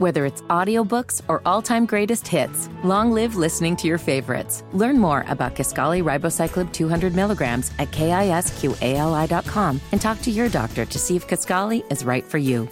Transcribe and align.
Whether 0.00 0.24
it's 0.24 0.40
audiobooks 0.48 1.20
or 1.28 1.42
all-time 1.44 1.84
greatest 1.84 2.26
hits, 2.26 2.70
long 2.82 3.12
live 3.12 3.36
listening 3.36 3.76
to 3.76 3.86
your 3.86 3.98
favorites. 3.98 4.64
Learn 4.72 4.98
more 4.98 5.26
about 5.28 5.54
Kisqali 5.54 6.02
Ribociclib 6.02 6.72
200 6.72 7.14
milligrams 7.14 7.70
at 7.78 7.90
kisqali.com 7.90 9.78
and 9.92 10.00
talk 10.00 10.22
to 10.22 10.30
your 10.30 10.48
doctor 10.48 10.86
to 10.86 10.98
see 10.98 11.16
if 11.16 11.28
Kisqali 11.28 11.84
is 11.92 12.02
right 12.06 12.24
for 12.24 12.38
you. 12.38 12.66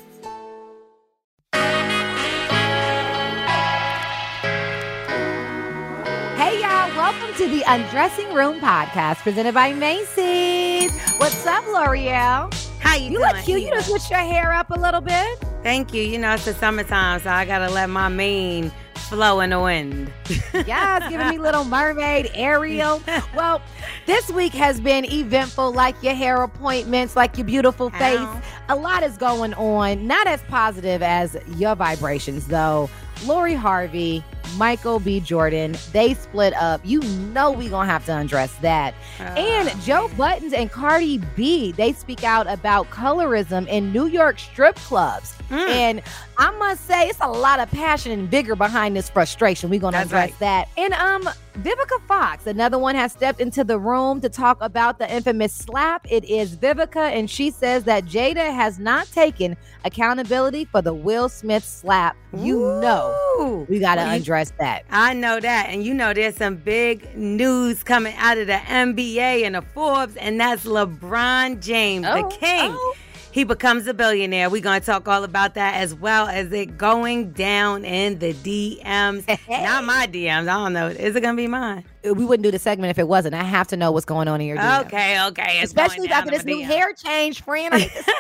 Hey, 6.37 6.61
y'all. 6.63 6.89
Welcome 6.97 7.35
to 7.37 7.49
the 7.49 7.63
Undressing 7.67 8.33
Room 8.33 8.61
podcast 8.61 9.17
presented 9.19 9.53
by 9.55 9.73
Macy's. 9.73 10.97
What's 11.19 11.45
up, 11.47 11.65
Lore'l? 11.65 12.53
How 12.79 12.95
you, 12.95 13.05
You 13.11 13.19
doing? 13.19 13.21
look 13.21 13.37
cute. 13.45 13.61
You 13.63 13.71
just 13.71 13.89
switched 13.89 14.11
your 14.11 14.21
hair 14.21 14.53
up 14.53 14.71
a 14.71 14.79
little 14.79 15.01
bit. 15.01 15.43
Thank 15.63 15.93
you. 15.93 16.03
You 16.03 16.19
know 16.19 16.35
it's 16.35 16.45
the 16.45 16.55
summertime, 16.55 17.21
so 17.21 17.31
I 17.31 17.45
gotta 17.45 17.71
let 17.73 17.91
my 17.91 18.09
mane 18.09 18.71
flow 19.09 19.41
in 19.41 19.51
the 19.51 19.61
wind. 19.61 20.13
Yeah, 20.67 20.99
it's 20.99 21.09
giving 21.09 21.29
me 21.29 21.39
little 21.47 21.65
mermaid, 21.65 22.31
Ariel. 22.35 23.01
Well, 23.35 23.63
this 24.07 24.29
week 24.31 24.53
has 24.55 24.81
been 24.81 25.05
eventful, 25.05 25.73
like 25.73 25.95
your 26.03 26.15
hair 26.15 26.43
appointments, 26.43 27.15
like 27.17 27.39
your 27.39 27.45
beautiful 27.47 27.91
face. 27.91 28.19
Ow. 28.19 28.43
A 28.71 28.77
lot 28.77 29.03
is 29.03 29.17
going 29.17 29.55
on. 29.55 30.07
Not 30.07 30.27
as 30.27 30.43
positive 30.49 31.03
as 31.03 31.37
your 31.57 31.75
vibrations, 31.77 32.47
though. 32.49 32.91
Lori 33.25 33.55
Harvey, 33.55 34.25
Michael 34.57 35.01
B. 35.01 35.21
Jordan, 35.21 35.77
they 35.93 36.15
split 36.15 36.55
up. 36.55 36.81
You 36.85 37.01
know 37.01 37.51
we 37.51 37.69
gonna 37.69 37.91
have 37.91 38.05
to 38.07 38.17
undress 38.17 38.55
that. 38.57 38.95
And 39.19 39.69
Oh, 39.69 39.81
Joe. 39.85 40.11
Budden 40.17 40.55
and 40.55 40.71
Cardi 40.71 41.19
B, 41.37 41.73
they 41.73 41.93
speak 41.93 42.25
out 42.25 42.47
about 42.49 42.91
colorism 42.91 43.67
in 43.69 43.93
New 43.93 44.07
York 44.07 44.39
strip 44.39 44.77
clubs. 44.77 45.35
Mm. 45.51 45.69
And 45.69 46.03
I 46.39 46.51
must 46.59 46.87
say, 46.87 47.09
it's 47.09 47.19
a 47.21 47.29
lot 47.29 47.61
of 47.61 47.71
passion 47.71 48.13
and 48.13 48.31
vigor 48.31 48.57
behind 48.57 48.97
this 48.97 49.09
frustration. 49.11 49.71
We're 49.71 49.81
gonna 49.81 49.99
That's 49.99 50.11
address 50.11 50.31
right. 50.31 50.39
that. 50.41 50.69
And 50.77 50.95
um, 50.95 51.29
Vivica 51.63 52.01
Fox, 52.07 52.47
another 52.47 52.79
one, 52.79 52.95
has 52.95 53.11
stepped 53.11 53.41
into 53.41 53.65
the 53.65 53.81
room 53.81 54.21
to 54.21 54.29
talk 54.29 54.59
about 54.61 55.01
the 55.01 55.13
infamous 55.13 55.53
slap. 55.53 56.07
It 56.09 56.25
is 56.25 56.55
Vivica, 56.57 57.11
and 57.13 57.29
she 57.29 57.51
says 57.51 57.83
that 57.85 58.05
Jada 58.05 58.55
has 58.55 58.79
not 58.79 59.09
taken 59.11 59.57
accountability 59.85 60.67
for 60.67 60.83
the 60.83 60.95
Will 60.95 61.29
Smith 61.29 61.65
slap. 61.65 62.17
You 62.33 62.61
know, 62.81 63.67
we 63.69 63.81
gotta 63.81 64.03
Well, 64.03 64.15
you- 64.15 64.21
address 64.23 64.53
that. 64.61 64.85
I 64.93 65.15
know 65.15 65.41
that. 65.41 65.67
And 65.71 65.83
you 65.85 65.95
know 65.95 66.13
there's 66.15 66.37
some 66.37 66.57
big 66.57 67.17
news 67.17 67.83
coming 67.83 68.15
out 68.19 68.39
of 68.39 68.47
the 68.47 68.61
NBA 68.69 69.43
and 69.45 69.57
the 69.57 69.63
Forbes, 69.63 70.15
and 70.17 70.41
that's 70.41 70.65
LeBron 70.65 71.61
James, 71.61 72.05
the 72.05 72.25
oh, 72.25 72.29
king. 72.29 72.71
oh. 72.73 72.95
He 73.31 73.45
becomes 73.45 73.87
a 73.87 73.95
billionaire. 73.95 74.49
We're 74.51 74.63
going 74.63 74.81
to 74.81 74.87
talk 74.87 75.07
all 75.07 75.23
about 75.23 75.55
that 75.55 75.75
as 75.75 75.95
well 75.95 76.27
as 76.27 76.51
it 76.53 76.79
going 76.79 77.33
down 77.33 77.85
in 77.85 78.19
the 78.19 78.33
DMs. 78.33 79.27
Not 79.49 79.85
my 79.85 80.07
DMs. 80.07 80.43
I 80.49 80.65
don't 80.65 80.73
know. 80.73 80.89
Is 80.89 81.15
it 81.15 81.21
going 81.21 81.37
to 81.37 81.41
be 81.41 81.47
mine? 81.47 81.85
Uh, 82.09 82.15
we 82.15 82.25
wouldn't 82.25 82.43
do 82.45 82.51
the 82.51 82.59
segment 82.59 82.91
if 82.91 82.99
it 82.99 83.07
wasn't. 83.07 83.35
I 83.35 83.45
have 83.45 83.69
to 83.69 83.77
know 83.77 83.93
what's 83.93 84.07
going 84.07 84.29
on 84.29 84.41
in 84.41 84.47
your 84.47 84.57
DMs. 84.57 84.87
Okay, 84.87 85.27
okay. 85.27 85.61
It's 85.61 85.71
Especially 85.73 86.09
after 86.09 86.31
this 86.31 86.45
new 86.45 86.57
DMs. 86.57 86.65
hair 86.67 86.93
change, 86.95 87.43
friend. 87.43 87.75
I 87.75 87.79
need 87.79 87.91
to 87.91 88.03
see 88.03 88.13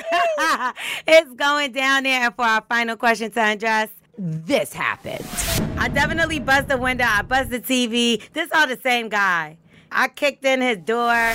it's 1.08 1.32
going 1.34 1.72
down 1.72 2.02
there. 2.04 2.24
And 2.26 2.34
for 2.34 2.44
our 2.44 2.62
final 2.68 2.96
question 2.96 3.30
to 3.30 3.40
undress, 3.42 3.88
this 4.18 4.72
happened. 4.72 5.24
I 5.78 5.88
definitely 5.88 6.38
buzzed 6.40 6.68
the 6.68 6.76
window. 6.76 7.04
I 7.08 7.22
buzzed 7.22 7.50
the 7.50 7.60
TV. 7.60 8.22
This 8.32 8.50
all 8.52 8.66
the 8.66 8.78
same 8.82 9.08
guy. 9.08 9.56
I 9.90 10.08
kicked 10.08 10.44
in 10.44 10.60
his 10.60 10.78
door. 10.78 11.34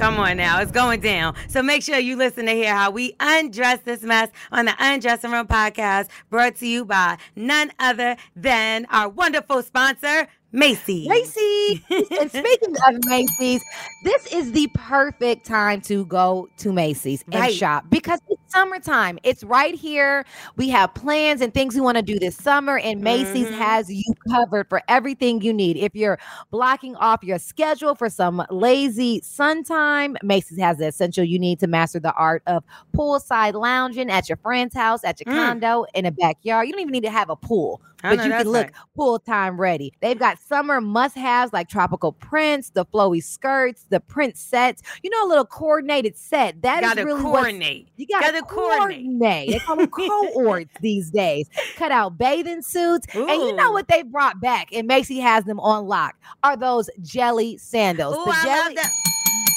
Come 0.00 0.18
on 0.18 0.38
now, 0.38 0.62
it's 0.62 0.72
going 0.72 1.00
down. 1.00 1.34
So 1.48 1.62
make 1.62 1.82
sure 1.82 1.98
you 1.98 2.16
listen 2.16 2.46
to 2.46 2.52
hear 2.52 2.74
how 2.74 2.90
we 2.90 3.14
undress 3.20 3.80
this 3.84 4.00
mess 4.00 4.30
on 4.50 4.64
the 4.64 4.74
Undressing 4.78 5.30
Room 5.30 5.46
podcast, 5.46 6.08
brought 6.30 6.56
to 6.56 6.66
you 6.66 6.86
by 6.86 7.18
none 7.36 7.70
other 7.78 8.16
than 8.34 8.86
our 8.86 9.10
wonderful 9.10 9.62
sponsor, 9.62 10.26
Macy's. 10.52 11.06
Macy's. 11.06 11.82
and 12.18 12.30
speaking 12.30 12.74
of 12.88 13.04
Macy's, 13.04 13.62
this 14.02 14.32
is 14.32 14.52
the 14.52 14.70
perfect 14.72 15.44
time 15.44 15.82
to 15.82 16.06
go 16.06 16.48
to 16.56 16.72
Macy's 16.72 17.22
and 17.30 17.52
shop 17.52 17.84
because 17.90 18.20
summertime. 18.52 19.18
It's 19.22 19.42
right 19.44 19.74
here. 19.74 20.24
We 20.56 20.68
have 20.70 20.92
plans 20.94 21.40
and 21.40 21.52
things 21.54 21.74
we 21.74 21.80
want 21.80 21.96
to 21.96 22.02
do 22.02 22.18
this 22.18 22.36
summer, 22.36 22.78
and 22.78 23.00
Macy's 23.00 23.48
Mhm. 23.48 23.58
has 23.58 23.90
you 23.92 24.02
covered 24.30 24.68
for 24.68 24.82
everything 24.88 25.40
you 25.40 25.52
need. 25.52 25.76
If 25.76 25.94
you're 25.94 26.18
blocking 26.50 26.96
off 26.96 27.22
your 27.22 27.38
schedule 27.38 27.94
for 27.94 28.08
some 28.08 28.44
lazy 28.50 29.20
sun 29.22 29.62
time, 29.64 30.16
Macy's 30.22 30.58
has 30.60 30.78
the 30.78 30.86
essential 30.88 31.24
you 31.24 31.38
need 31.38 31.60
to 31.60 31.66
master 31.66 32.00
the 32.00 32.12
art 32.14 32.42
of 32.46 32.64
poolside 32.96 33.54
lounging 33.54 34.10
at 34.10 34.28
your 34.28 34.36
friend's 34.38 34.74
house, 34.74 35.04
at 35.04 35.20
your 35.24 35.32
Mm. 35.34 35.46
condo, 35.46 35.84
in 35.94 36.06
a 36.06 36.10
backyard. 36.10 36.66
You 36.66 36.72
don't 36.72 36.82
even 36.82 36.92
need 36.92 37.04
to 37.04 37.10
have 37.10 37.30
a 37.30 37.36
pool 37.36 37.80
I 38.02 38.16
but 38.16 38.24
you 38.24 38.30
can 38.30 38.48
look 38.48 38.66
right. 38.68 38.74
full 38.96 39.18
time 39.18 39.60
ready. 39.60 39.92
They've 40.00 40.18
got 40.18 40.38
summer 40.38 40.80
must 40.80 41.14
haves 41.16 41.52
like 41.52 41.68
tropical 41.68 42.12
prints, 42.12 42.70
the 42.70 42.86
flowy 42.86 43.22
skirts, 43.22 43.84
the 43.90 44.00
print 44.00 44.36
sets. 44.38 44.82
You 45.02 45.10
know, 45.10 45.26
a 45.26 45.28
little 45.28 45.44
coordinated 45.44 46.16
set. 46.16 46.62
That 46.62 46.82
is 46.82 46.88
Gotta 46.90 47.04
really 47.04 47.22
what 47.22 47.32
coordinate. 47.42 47.88
you 47.96 48.06
got 48.06 48.22
to 48.32 48.39
Gotta 48.42 48.54
coordinate. 48.54 48.78
coordinate. 48.78 49.48
They 49.50 49.58
call 49.60 49.76
them 49.76 49.86
cohorts 49.88 50.70
these 50.80 51.10
days. 51.10 51.48
Cut 51.76 51.92
out 51.92 52.18
bathing 52.18 52.62
suits, 52.62 53.06
and 53.14 53.28
you 53.28 53.54
know 53.56 53.72
what 53.72 53.88
they 53.88 54.02
brought 54.02 54.40
back, 54.40 54.68
and 54.72 54.86
Macy 54.86 55.18
has 55.20 55.44
them 55.44 55.60
on 55.60 55.86
lock. 55.86 56.16
Are 56.42 56.56
those 56.56 56.88
jelly 57.02 57.56
sandals? 57.58 58.16
Ooh, 58.16 58.24
the 58.24 58.30
I 58.30 58.42
jelly. 58.42 58.64
love 58.64 58.74
that. 58.76 58.90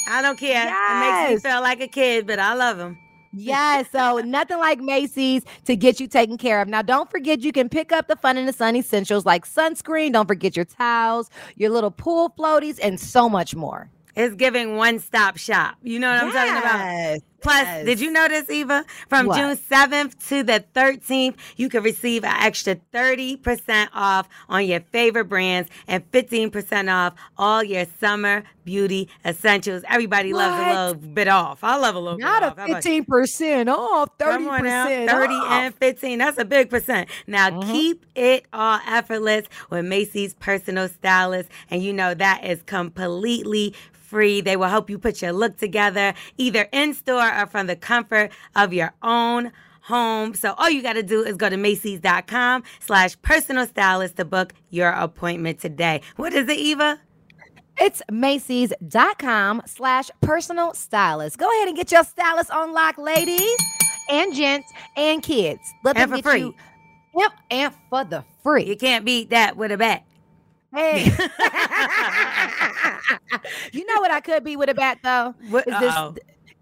I 0.09 0.21
don't 0.21 0.37
care. 0.37 0.67
It 0.67 1.27
makes 1.29 1.43
me 1.45 1.49
feel 1.49 1.61
like 1.61 1.79
a 1.81 1.87
kid, 1.87 2.27
but 2.27 2.37
I 2.39 2.53
love 2.53 2.77
them. 2.77 2.97
Yeah, 3.35 3.81
so 3.91 4.19
nothing 4.19 4.59
like 4.59 4.79
Macy's 4.79 5.41
to 5.65 5.75
get 5.75 5.99
you 5.99 6.07
taken 6.07 6.37
care 6.37 6.61
of. 6.61 6.67
Now, 6.67 6.83
don't 6.83 7.09
forget 7.09 7.39
you 7.41 7.51
can 7.51 7.67
pick 7.67 7.91
up 7.91 8.07
the 8.07 8.15
fun 8.15 8.37
and 8.37 8.47
the 8.47 8.53
sun 8.53 8.75
essentials 8.75 9.25
like 9.25 9.43
sunscreen. 9.47 10.13
Don't 10.13 10.27
forget 10.27 10.55
your 10.55 10.65
towels, 10.65 11.31
your 11.55 11.71
little 11.71 11.89
pool 11.89 12.31
floaties, 12.37 12.79
and 12.83 12.99
so 12.99 13.27
much 13.27 13.55
more. 13.55 13.89
It's 14.15 14.35
giving 14.35 14.75
one 14.75 14.99
stop 14.99 15.37
shop. 15.37 15.77
You 15.81 15.97
know 15.97 16.11
what 16.13 16.23
I'm 16.25 16.31
talking 16.31 16.57
about? 16.61 17.19
Plus, 17.43 17.63
yes. 17.63 17.85
did 17.85 17.99
you 17.99 18.11
notice, 18.11 18.49
Eva? 18.49 18.85
From 19.09 19.27
What? 19.27 19.37
June 19.37 19.55
7th 19.57 20.27
to 20.29 20.43
the 20.43 20.63
13th, 20.73 21.35
you 21.57 21.69
can 21.69 21.83
receive 21.83 22.23
an 22.23 22.33
extra 22.39 22.75
30% 22.93 23.89
off 23.93 24.27
on 24.49 24.65
your 24.65 24.79
favorite 24.91 25.25
brands 25.25 25.69
and 25.87 26.09
15% 26.11 26.91
off 26.91 27.13
all 27.37 27.63
your 27.63 27.85
summer 27.99 28.43
beauty 28.65 29.09
essentials. 29.25 29.83
Everybody 29.89 30.31
loves 30.33 30.55
a 30.57 30.85
little 30.95 31.09
bit 31.13 31.27
off. 31.27 31.63
I 31.63 31.75
love 31.77 31.95
a 31.95 31.99
little 31.99 32.17
Not 32.17 32.41
bit 32.41 32.45
a 32.47 32.51
off. 32.51 32.57
How 32.57 32.65
about- 32.65 32.75
fifteen 32.83 33.03
percent 33.03 33.67
off, 33.69 34.09
thirty 34.17 34.31
Come 34.45 34.47
on 34.47 34.63
now, 34.63 34.85
percent 34.85 35.09
30 35.11 35.33
off. 35.33 35.51
and 35.51 35.75
15. 35.75 36.19
That's 36.19 36.37
a 36.37 36.45
big 36.45 36.69
percent. 36.69 37.09
Now 37.27 37.49
Mhm. 37.49 37.71
keep 37.71 38.05
it 38.15 38.45
all 38.53 38.79
effortless 38.87 39.47
with 39.69 39.83
Macy's 39.85 40.33
personal 40.35 40.87
stylist. 40.87 41.49
And 41.69 41.83
you 41.83 41.91
know 41.91 42.13
that 42.13 42.45
is 42.45 42.61
completely 42.65 43.73
free. 43.91 44.41
They 44.41 44.55
will 44.55 44.67
help 44.67 44.89
you 44.91 44.97
put 44.99 45.21
your 45.23 45.33
look 45.33 45.57
together 45.57 46.13
either 46.37 46.67
in 46.71 46.93
store 46.93 47.27
or 47.41 47.47
from 47.47 47.67
the 47.67 47.75
comfort 47.75 48.31
of 48.55 48.73
your 48.73 48.93
own 49.01 49.51
home. 49.81 50.33
So 50.33 50.53
all 50.57 50.69
you 50.69 50.81
got 50.81 50.93
to 50.93 51.03
do 51.03 51.23
is 51.23 51.35
go 51.35 51.49
to 51.49 51.57
Macy's.com 51.57 52.63
slash 52.79 53.21
personal 53.21 53.65
stylist 53.67 54.15
to 54.17 54.25
book 54.25 54.53
your 54.69 54.89
appointment 54.89 55.59
today. 55.59 56.01
What 56.15 56.33
is 56.33 56.47
it, 56.47 56.57
Eva? 56.57 56.99
It's 57.79 58.01
Macy's.com 58.11 59.63
slash 59.65 60.09
personal 60.21 60.73
stylist. 60.73 61.37
Go 61.37 61.49
ahead 61.49 61.67
and 61.67 61.75
get 61.75 61.91
your 61.91 62.03
stylist 62.03 62.51
on 62.51 62.71
lock, 62.71 62.97
ladies 62.97 63.57
and 64.09 64.33
gents 64.33 64.71
and 64.95 65.21
kids. 65.23 65.59
Let 65.83 65.97
And 65.97 66.11
them 66.11 66.19
for 66.19 66.23
get 66.23 66.29
free. 66.31 66.39
you. 66.41 66.55
Yep, 67.15 67.31
and 67.51 67.73
for 67.89 68.03
the 68.05 68.23
free. 68.43 68.65
You 68.65 68.75
can't 68.77 69.03
beat 69.05 69.31
that 69.31 69.57
with 69.57 69.71
a 69.71 69.77
bat. 69.77 70.03
Hey. 70.73 71.05
you 73.71 73.85
know 73.85 74.01
what 74.01 74.11
I 74.11 74.19
could 74.21 74.43
be 74.43 74.55
with 74.55 74.69
a 74.69 74.73
bat 74.73 74.99
though? 75.03 75.35
What- 75.49 75.67
Is 75.67 75.79
this. 75.79 75.95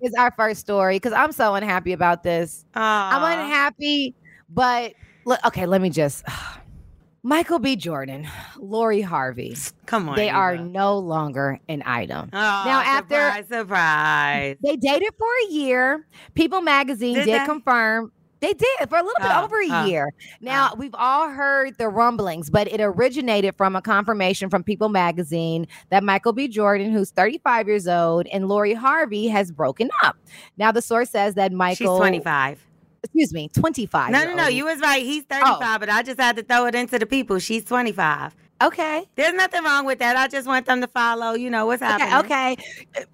Is 0.01 0.13
our 0.17 0.31
first 0.31 0.59
story 0.61 0.95
because 0.95 1.13
I'm 1.13 1.31
so 1.31 1.55
unhappy 1.55 1.93
about 1.93 2.23
this. 2.23 2.65
I'm 2.75 3.39
unhappy, 3.39 4.15
but 4.49 4.93
look, 5.25 5.39
okay, 5.45 5.65
let 5.65 5.81
me 5.81 5.89
just 5.89 6.23
Michael 7.23 7.59
B. 7.59 7.75
Jordan, 7.75 8.27
Lori 8.57 9.01
Harvey, 9.01 9.55
Come 9.85 10.09
on. 10.09 10.15
they 10.15 10.29
are 10.29 10.57
no 10.57 10.97
longer 10.97 11.59
an 11.69 11.83
item. 11.85 12.29
Oh, 12.33 12.37
Now, 12.37 12.81
after- 12.81 13.15
surprise, 13.15 13.47
surprise. 13.47 14.57
They 14.63 14.75
dated 14.75 15.13
for 15.19 15.27
a 15.47 15.51
year. 15.51 16.07
People 16.33 16.61
magazine 16.61 17.13
Did 17.15 17.25
did, 17.25 17.45
confirm. 17.45 18.11
They 18.41 18.53
did 18.53 18.89
for 18.89 18.97
a 18.97 19.03
little 19.03 19.13
bit 19.21 19.29
Oh, 19.31 19.43
over 19.43 19.61
a 19.61 19.67
oh, 19.69 19.85
year. 19.85 20.07
Uh. 20.07 20.35
Now, 20.41 20.73
we've 20.75 20.95
all 20.95 21.29
heard 21.29 21.77
the 21.77 21.87
rumblings, 21.87 22.49
but 22.49 22.67
it 22.67 22.81
originated 22.81 23.55
from 23.55 23.75
a 23.75 23.81
confirmation 23.81 24.49
from 24.49 24.63
People 24.63 24.89
magazine 24.89 25.67
that 25.89 26.03
Michael 26.03 26.33
B. 26.33 26.47
Jordan, 26.47 26.91
who's 26.91 27.11
35 27.11 27.67
years 27.67 27.87
old, 27.87 28.27
and 28.27 28.47
Lori 28.47 28.73
Harvey 28.73 29.27
has 29.27 29.51
broken 29.51 29.89
up. 30.03 30.17
Now, 30.57 30.71
the 30.71 30.81
source 30.81 31.09
says 31.11 31.35
that 31.35 31.51
Michael 31.53 31.95
She's 31.95 31.99
25. 31.99 32.65
excuse 33.03 33.31
me, 33.33 33.47
25. 33.49 34.11
No, 34.11 34.23
no, 34.25 34.33
no. 34.35 34.47
You 34.47 34.65
was 34.65 34.79
right. 34.79 35.03
He's 35.03 35.23
Oh. 35.31 35.35
35, 35.59 35.79
but 35.79 35.89
I 35.89 36.01
just 36.03 36.19
had 36.19 36.35
to 36.37 36.43
throw 36.43 36.65
it 36.65 36.75
into 36.75 36.97
the 36.99 37.05
people. 37.05 37.37
She's 37.39 37.63
25. 37.63 38.35
Okay. 38.61 39.03
There's 39.15 39.33
nothing 39.33 39.63
wrong 39.63 39.85
with 39.85 39.99
that. 39.99 40.15
I 40.15 40.27
just 40.27 40.47
want 40.47 40.65
them 40.65 40.81
to 40.81 40.87
follow, 40.87 41.33
you 41.33 41.49
know, 41.49 41.65
what's 41.65 41.81
Okay. 41.81 41.91
happening. 41.91 42.57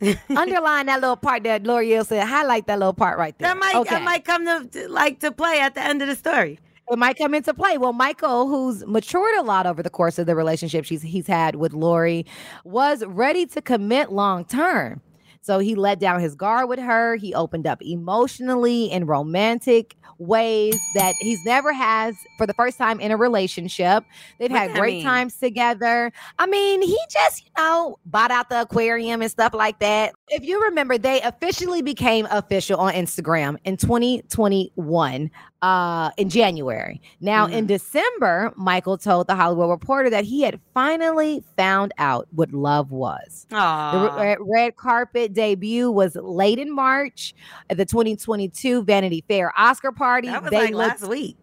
Okay. 0.02 0.20
Underline 0.36 0.88
that 0.88 1.00
little 1.02 1.16
part 1.16 1.44
that 1.44 1.64
Lore'l 1.64 2.06
said. 2.06 2.28
Highlight 2.28 2.68
that 2.68 2.80
little 2.80 2.94
part 2.94 3.18
right 3.18 3.38
there. 3.38 3.50
That 3.50 3.58
might 3.58 3.76
okay. 3.76 3.96
that 3.96 4.04
might 4.04 4.26
come 4.26 4.46
to, 4.46 4.68
to 4.72 4.90
like 4.90 5.20
to 5.22 5.32
play 5.32 5.60
at 5.60 5.76
the 5.76 5.82
end 5.82 6.02
of 6.02 6.08
the 6.08 6.16
story. 6.16 6.60
it 6.92 6.98
might 6.98 7.18
come 7.18 7.34
into 7.34 7.54
play. 7.54 7.78
Well, 7.78 7.94
Michael, 7.94 8.48
who's 8.48 8.86
matured 8.86 9.36
a 9.38 9.44
lot 9.44 9.66
over 9.66 9.82
the 9.84 9.90
course 9.90 10.18
of 10.20 10.26
the 10.26 10.36
relationship 10.36 10.86
she's 10.86 11.02
he's 11.02 11.28
had 11.28 11.56
with 11.56 11.74
Lori, 11.74 12.26
was 12.64 13.04
ready 13.06 13.46
to 13.48 13.62
commit 13.62 14.12
long 14.12 14.46
term. 14.46 15.02
So 15.48 15.60
he 15.60 15.76
let 15.76 15.98
down 15.98 16.20
his 16.20 16.36
guard 16.36 16.68
with 16.68 16.78
her. 16.78 17.16
He 17.16 17.34
opened 17.34 17.66
up 17.68 17.82
emotionally 17.82 18.92
and 18.92 19.08
romantic 19.08 19.96
ways 20.18 20.78
that 20.96 21.16
he's 21.22 21.40
never 21.46 21.72
has 21.72 22.18
for 22.38 22.46
the 22.46 22.54
first 22.54 22.78
time 22.78 23.00
in 23.00 23.12
a 23.12 23.18
relationship. 23.18 24.04
They've 24.40 24.52
What 24.52 24.60
had 24.60 24.74
great 24.74 24.96
mean? 24.96 25.06
times 25.06 25.38
together. 25.38 26.12
I 26.38 26.48
mean, 26.48 26.82
he 26.82 27.00
just, 27.10 27.46
you 27.46 27.52
know, 27.58 27.98
bought 28.06 28.30
out 28.30 28.50
the 28.50 28.60
aquarium 28.60 29.22
and 29.22 29.32
stuff 29.32 29.54
like 29.54 29.80
that. 29.80 30.16
If 30.28 30.44
you 30.44 30.62
remember, 30.62 30.98
they 30.98 31.22
officially 31.22 31.82
became 31.82 32.28
official 32.30 32.82
on 32.82 32.92
Instagram 32.94 33.56
in 33.64 33.78
2021 33.78 35.32
uh 35.64 36.12
in 36.18 36.30
January. 36.30 37.02
Now 37.20 37.48
in 37.48 37.66
December, 37.66 38.54
Michael 38.56 38.98
told 38.98 39.26
the 39.28 39.36
Hollywood 39.36 39.70
Reporter 39.70 40.10
that 40.12 40.24
he 40.24 40.42
had 40.44 40.60
finally 40.74 41.44
found 41.56 41.94
out 41.98 42.28
what 42.32 42.52
love 42.54 42.92
was. 42.92 43.48
Oh 43.52 43.92
the 44.16 44.22
re- 44.22 44.38
red 44.40 44.76
carpet 44.76 45.34
debut 45.34 45.90
was 45.90 46.16
late 46.16 46.60
in 46.60 46.74
March 46.74 47.34
at 47.70 47.78
the 47.78 47.86
2022 47.86 48.84
Vanity 48.84 49.24
Fair 49.28 49.52
Oscar 49.58 49.92
party. 49.92 50.28
That 50.28 50.44
was 50.44 50.52
they 50.52 50.58
like 50.66 50.74
looked, 50.74 51.02
last 51.02 51.10
week. 51.10 51.38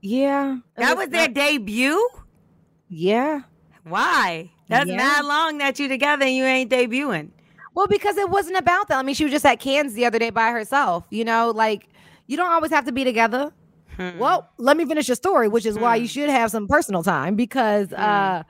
yeah, 0.00 0.56
That 0.76 0.96
was 0.96 1.06
was 1.06 1.12
their 1.12 1.28
not- 1.28 1.34
debut? 1.34 2.08
yeah. 2.88 3.40
Why? 3.84 4.50
That's 4.68 4.88
Yeah. 4.88 4.96
mad 4.96 5.24
long 5.24 5.58
that 5.58 5.78
you 5.78 5.88
together 5.88 6.24
and 6.24 6.34
you 6.34 6.44
ain't 6.44 6.70
debuting. 6.70 7.30
Well, 7.74 7.86
because 7.86 8.16
it 8.16 8.28
wasn't 8.28 8.56
about 8.58 8.88
that. 8.88 8.98
I 8.98 9.02
mean, 9.02 9.14
she 9.14 9.24
was 9.24 9.32
just 9.32 9.46
at 9.46 9.58
Cannes 9.58 9.94
the 9.94 10.04
other 10.04 10.18
day 10.18 10.30
by 10.30 10.50
herself. 10.50 11.04
You 11.10 11.24
know, 11.24 11.50
like 11.50 11.88
you 12.26 12.36
don't 12.36 12.50
always 12.50 12.70
have 12.70 12.84
to 12.86 12.92
be 12.92 13.04
together. 13.04 13.52
Hmm. 13.96 14.18
Well, 14.18 14.48
let 14.58 14.76
me 14.76 14.86
finish 14.86 15.08
your 15.08 15.16
story, 15.16 15.48
which 15.48 15.66
is 15.66 15.78
why 15.78 15.96
you 15.96 16.06
should 16.06 16.30
have 16.30 16.50
some 16.50 16.66
personal 16.66 17.02
time 17.02 17.36
because 17.36 17.92
uh 17.92 18.42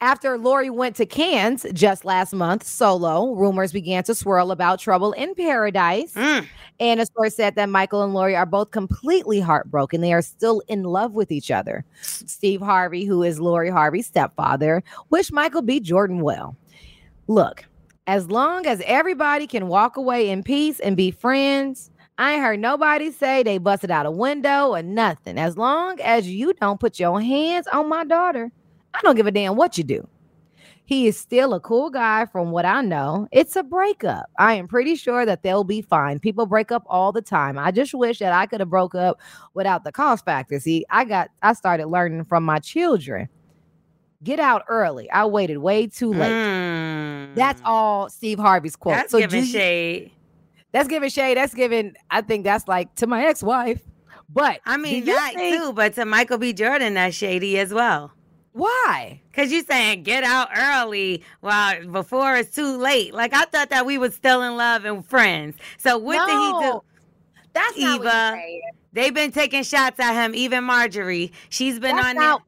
after 0.00 0.38
Lori 0.38 0.70
went 0.70 0.94
to 0.96 1.06
Cannes 1.06 1.66
just 1.72 2.04
last 2.04 2.32
month 2.32 2.62
solo, 2.64 3.34
rumors 3.34 3.72
began 3.72 4.04
to 4.04 4.14
swirl 4.14 4.52
about 4.52 4.78
trouble 4.78 5.12
in 5.12 5.34
paradise. 5.34 6.14
Mm. 6.14 6.46
And 6.78 7.00
a 7.00 7.06
source 7.06 7.34
said 7.34 7.56
that 7.56 7.68
Michael 7.68 8.04
and 8.04 8.14
Lori 8.14 8.36
are 8.36 8.46
both 8.46 8.70
completely 8.70 9.40
heartbroken. 9.40 10.00
They 10.00 10.12
are 10.12 10.22
still 10.22 10.62
in 10.68 10.84
love 10.84 11.14
with 11.14 11.32
each 11.32 11.50
other. 11.50 11.84
Steve 12.00 12.60
Harvey, 12.60 13.04
who 13.04 13.24
is 13.24 13.40
Lori 13.40 13.70
Harvey's 13.70 14.06
stepfather, 14.06 14.84
wished 15.10 15.32
Michael 15.32 15.62
B. 15.62 15.80
Jordan 15.80 16.20
well. 16.20 16.56
Look, 17.26 17.64
as 18.06 18.30
long 18.30 18.66
as 18.66 18.80
everybody 18.86 19.48
can 19.48 19.66
walk 19.66 19.96
away 19.96 20.30
in 20.30 20.44
peace 20.44 20.78
and 20.78 20.96
be 20.96 21.10
friends, 21.10 21.90
I 22.18 22.32
ain't 22.32 22.42
heard 22.42 22.58
nobody 22.58 23.12
say 23.12 23.44
they 23.44 23.58
busted 23.58 23.92
out 23.92 24.04
a 24.04 24.10
window 24.10 24.74
or 24.74 24.82
nothing. 24.82 25.38
As 25.38 25.56
long 25.56 26.00
as 26.00 26.28
you 26.28 26.52
don't 26.54 26.80
put 26.80 26.98
your 26.98 27.20
hands 27.20 27.68
on 27.68 27.88
my 27.88 28.04
daughter, 28.04 28.50
I 28.92 29.00
don't 29.02 29.14
give 29.14 29.28
a 29.28 29.30
damn 29.30 29.54
what 29.54 29.78
you 29.78 29.84
do. 29.84 30.08
He 30.84 31.06
is 31.06 31.16
still 31.18 31.52
a 31.54 31.60
cool 31.60 31.90
guy 31.90 32.24
from 32.26 32.50
what 32.50 32.64
I 32.64 32.80
know. 32.80 33.28
It's 33.30 33.54
a 33.56 33.62
breakup. 33.62 34.24
I 34.38 34.54
am 34.54 34.66
pretty 34.66 34.96
sure 34.96 35.26
that 35.26 35.42
they'll 35.42 35.62
be 35.62 35.82
fine. 35.82 36.18
People 36.18 36.46
break 36.46 36.72
up 36.72 36.82
all 36.86 37.12
the 37.12 37.20
time. 37.22 37.58
I 37.58 37.70
just 37.70 37.94
wish 37.94 38.18
that 38.20 38.32
I 38.32 38.46
could 38.46 38.60
have 38.60 38.70
broke 38.70 38.94
up 38.94 39.20
without 39.54 39.84
the 39.84 39.92
cost 39.92 40.24
factor. 40.24 40.58
See, 40.58 40.86
I 40.90 41.04
got 41.04 41.28
I 41.42 41.52
started 41.52 41.88
learning 41.88 42.24
from 42.24 42.42
my 42.42 42.58
children. 42.58 43.28
Get 44.24 44.40
out 44.40 44.64
early. 44.68 45.08
I 45.10 45.26
waited 45.26 45.58
way 45.58 45.86
too 45.86 46.12
late. 46.12 46.32
Mm. 46.32 47.34
That's 47.34 47.60
all 47.64 48.08
Steve 48.08 48.38
Harvey's 48.38 48.74
quote. 48.74 48.94
That's 48.94 49.12
so 49.12 49.18
giving 49.18 49.44
you- 49.44 49.46
shade. 49.46 50.12
That's 50.78 50.88
giving 50.88 51.10
shade. 51.10 51.36
That's 51.36 51.54
giving. 51.54 51.96
I 52.08 52.20
think 52.20 52.44
that's 52.44 52.68
like 52.68 52.94
to 52.96 53.08
my 53.08 53.26
ex-wife. 53.26 53.82
But 54.28 54.60
I 54.64 54.76
mean 54.76 55.06
that 55.06 55.32
think- 55.34 55.60
too, 55.60 55.72
but 55.72 55.94
to 55.94 56.04
Michael 56.04 56.38
B. 56.38 56.52
Jordan, 56.52 56.94
that's 56.94 57.16
shady 57.16 57.58
as 57.58 57.74
well. 57.74 58.12
Why? 58.52 59.20
Cause 59.32 59.50
you 59.50 59.62
saying 59.64 60.04
get 60.04 60.22
out 60.22 60.50
early 60.56 61.24
while 61.40 61.84
before 61.86 62.36
it's 62.36 62.54
too 62.54 62.76
late. 62.76 63.12
Like 63.12 63.34
I 63.34 63.44
thought 63.46 63.70
that 63.70 63.86
we 63.86 63.98
was 63.98 64.14
still 64.14 64.42
in 64.42 64.56
love 64.56 64.84
and 64.84 65.04
friends. 65.04 65.56
So 65.78 65.98
what 65.98 66.24
did 66.26 66.32
he 66.38 66.52
do? 66.52 66.60
No, 66.60 66.84
That's 67.54 67.76
not 67.76 68.00
what 68.00 68.36
he's 68.36 68.52
Eva. 68.54 68.72
They've 68.92 69.14
been 69.14 69.32
taking 69.32 69.64
shots 69.64 69.98
at 69.98 70.12
him. 70.12 70.32
Even 70.34 70.62
Marjorie, 70.62 71.32
she's 71.48 71.80
been 71.80 71.96
That's 71.96 72.08
on 72.08 72.16
not, 72.16 72.42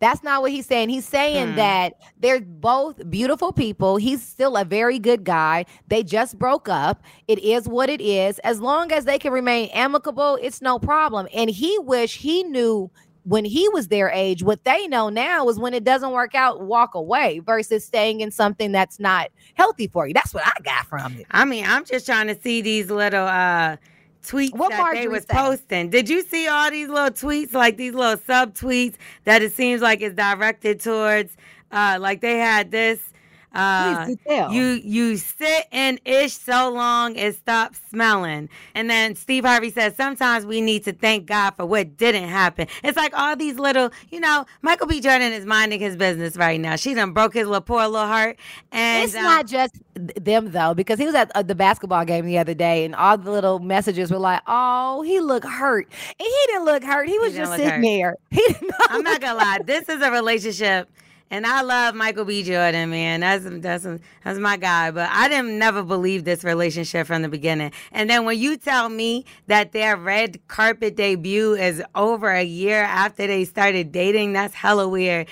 that's 0.00 0.22
not 0.22 0.42
what 0.42 0.50
he's 0.50 0.66
saying. 0.66 0.88
He's 0.88 1.06
saying 1.06 1.50
Hmm. 1.50 1.56
that 1.56 1.94
they're 2.18 2.40
both 2.40 3.08
beautiful 3.10 3.52
people. 3.52 3.96
He's 3.96 4.22
still 4.26 4.56
a 4.56 4.64
very 4.64 4.98
good 4.98 5.24
guy. 5.24 5.66
They 5.88 6.02
just 6.02 6.38
broke 6.38 6.68
up. 6.68 7.02
It 7.28 7.38
is 7.40 7.68
what 7.68 7.88
it 7.90 8.00
is. 8.00 8.38
As 8.40 8.60
long 8.60 8.90
as 8.92 9.04
they 9.04 9.18
can 9.18 9.32
remain 9.32 9.68
amicable, 9.72 10.38
it's 10.42 10.62
no 10.62 10.78
problem. 10.78 11.28
And 11.34 11.50
he 11.50 11.78
wish 11.80 12.16
he 12.18 12.42
knew 12.42 12.90
when 13.24 13.44
he 13.44 13.68
was 13.68 13.88
their 13.88 14.08
age. 14.08 14.42
What 14.42 14.64
they 14.64 14.88
know 14.88 15.10
now 15.10 15.46
is 15.50 15.58
when 15.58 15.74
it 15.74 15.84
doesn't 15.84 16.10
work 16.12 16.34
out, 16.34 16.62
walk 16.62 16.94
away 16.94 17.40
versus 17.40 17.84
staying 17.84 18.22
in 18.22 18.30
something 18.30 18.72
that's 18.72 18.98
not 18.98 19.28
healthy 19.54 19.86
for 19.88 20.06
you. 20.08 20.14
That's 20.14 20.32
what 20.32 20.44
I 20.46 20.52
got 20.62 20.86
from 20.86 21.16
it. 21.18 21.26
I 21.30 21.44
mean, 21.44 21.66
I'm 21.66 21.84
just 21.84 22.06
trying 22.06 22.28
to 22.28 22.40
see 22.40 22.62
these 22.62 22.90
little 22.90 23.26
uh 23.26 23.76
tweets 24.24 24.54
What 24.54 24.70
that 24.70 24.94
they 24.94 25.08
was 25.08 25.26
posting. 25.26 25.90
Did 25.90 26.08
you 26.08 26.22
see 26.22 26.48
all 26.48 26.70
these 26.70 26.88
little 26.88 27.10
tweets, 27.10 27.52
like 27.52 27.76
these 27.76 27.94
little 27.94 28.20
sub 28.26 28.54
tweets 28.54 28.96
that 29.24 29.42
it 29.42 29.52
seems 29.52 29.82
like 29.82 30.00
it's 30.00 30.14
directed 30.14 30.80
towards? 30.80 31.36
Uh, 31.72 31.98
like 32.00 32.20
they 32.20 32.38
had 32.38 32.70
this. 32.70 33.09
Uh, 33.52 34.04
Please 34.04 34.18
you 34.52 34.64
you 34.84 35.16
sit 35.16 35.66
in 35.72 35.98
ish 36.04 36.34
so 36.34 36.70
long 36.70 37.16
it 37.16 37.34
stops 37.34 37.80
smelling, 37.90 38.48
and 38.74 38.88
then 38.88 39.14
Steve 39.16 39.44
Harvey 39.44 39.70
says 39.70 39.96
sometimes 39.96 40.46
we 40.46 40.60
need 40.60 40.84
to 40.84 40.92
thank 40.92 41.26
God 41.26 41.52
for 41.52 41.66
what 41.66 41.96
didn't 41.96 42.28
happen. 42.28 42.68
It's 42.84 42.96
like 42.96 43.12
all 43.18 43.34
these 43.36 43.58
little, 43.58 43.90
you 44.10 44.20
know, 44.20 44.46
Michael 44.62 44.86
B. 44.86 45.00
Jordan 45.00 45.32
is 45.32 45.44
minding 45.44 45.80
his 45.80 45.96
business 45.96 46.36
right 46.36 46.60
now. 46.60 46.76
She 46.76 46.94
done 46.94 47.12
broke 47.12 47.34
his 47.34 47.46
little 47.46 47.60
poor 47.60 47.86
little 47.86 48.06
heart, 48.06 48.38
and 48.70 49.04
it's 49.04 49.16
um, 49.16 49.24
not 49.24 49.46
just 49.46 49.74
them 49.96 50.52
though, 50.52 50.74
because 50.74 50.98
he 50.98 51.06
was 51.06 51.14
at 51.14 51.30
uh, 51.34 51.42
the 51.42 51.54
basketball 51.54 52.04
game 52.04 52.26
the 52.26 52.38
other 52.38 52.54
day, 52.54 52.84
and 52.84 52.94
all 52.94 53.18
the 53.18 53.30
little 53.30 53.58
messages 53.58 54.10
were 54.10 54.18
like, 54.18 54.42
"Oh, 54.46 55.02
he 55.02 55.20
looked 55.20 55.46
hurt," 55.46 55.86
and 55.88 56.26
he 56.26 56.38
didn't 56.46 56.64
look 56.64 56.84
hurt. 56.84 57.08
He 57.08 57.18
was 57.18 57.32
didn't 57.32 57.46
just 57.46 57.56
sitting 57.56 57.70
hurt. 57.70 57.82
there. 57.82 58.16
He 58.30 58.42
did 58.46 58.62
not. 58.62 58.90
I'm 58.90 59.02
not 59.02 59.20
gonna 59.20 59.38
lie. 59.38 59.58
This 59.64 59.88
is 59.88 60.00
a 60.02 60.10
relationship, 60.10 60.88
and 61.30 61.46
I 61.46 61.62
love 61.62 61.94
Michael 61.94 62.24
B. 62.24 62.42
Jordan, 62.42 62.90
man. 62.90 63.20
That's 63.20 63.44
that's 63.44 63.86
that's 64.24 64.38
my 64.38 64.56
guy. 64.56 64.90
But 64.90 65.08
I 65.10 65.28
didn't 65.28 65.58
never 65.58 65.82
believe 65.82 66.24
this 66.24 66.42
relationship 66.42 67.06
from 67.06 67.22
the 67.22 67.28
beginning. 67.28 67.72
And 67.92 68.10
then 68.10 68.24
when 68.24 68.38
you 68.38 68.56
tell 68.56 68.88
me 68.88 69.24
that 69.46 69.72
their 69.72 69.96
red 69.96 70.46
carpet 70.48 70.96
debut 70.96 71.54
is 71.54 71.82
over 71.94 72.30
a 72.30 72.42
year 72.42 72.82
after 72.82 73.26
they 73.26 73.44
started 73.44 73.92
dating, 73.92 74.32
that's 74.32 74.54
hella 74.54 74.88
weird. 74.88 75.28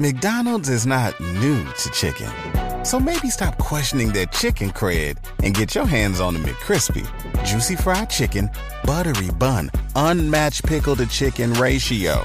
McDonald's 0.00 0.68
is 0.68 0.86
not 0.86 1.18
new 1.18 1.64
to 1.64 1.90
chicken. 1.90 2.30
So 2.84 3.00
maybe 3.00 3.30
stop 3.30 3.58
questioning 3.58 4.12
their 4.12 4.26
chicken 4.26 4.70
cred 4.70 5.18
and 5.42 5.54
get 5.54 5.74
your 5.74 5.84
hands 5.84 6.20
on 6.20 6.34
the 6.34 6.40
McCrispy. 6.40 7.04
Juicy 7.44 7.74
fried 7.76 8.08
chicken, 8.08 8.48
buttery 8.84 9.30
bun, 9.32 9.70
unmatched 9.96 10.64
pickle 10.64 10.94
to 10.96 11.06
chicken 11.06 11.52
ratio. 11.54 12.24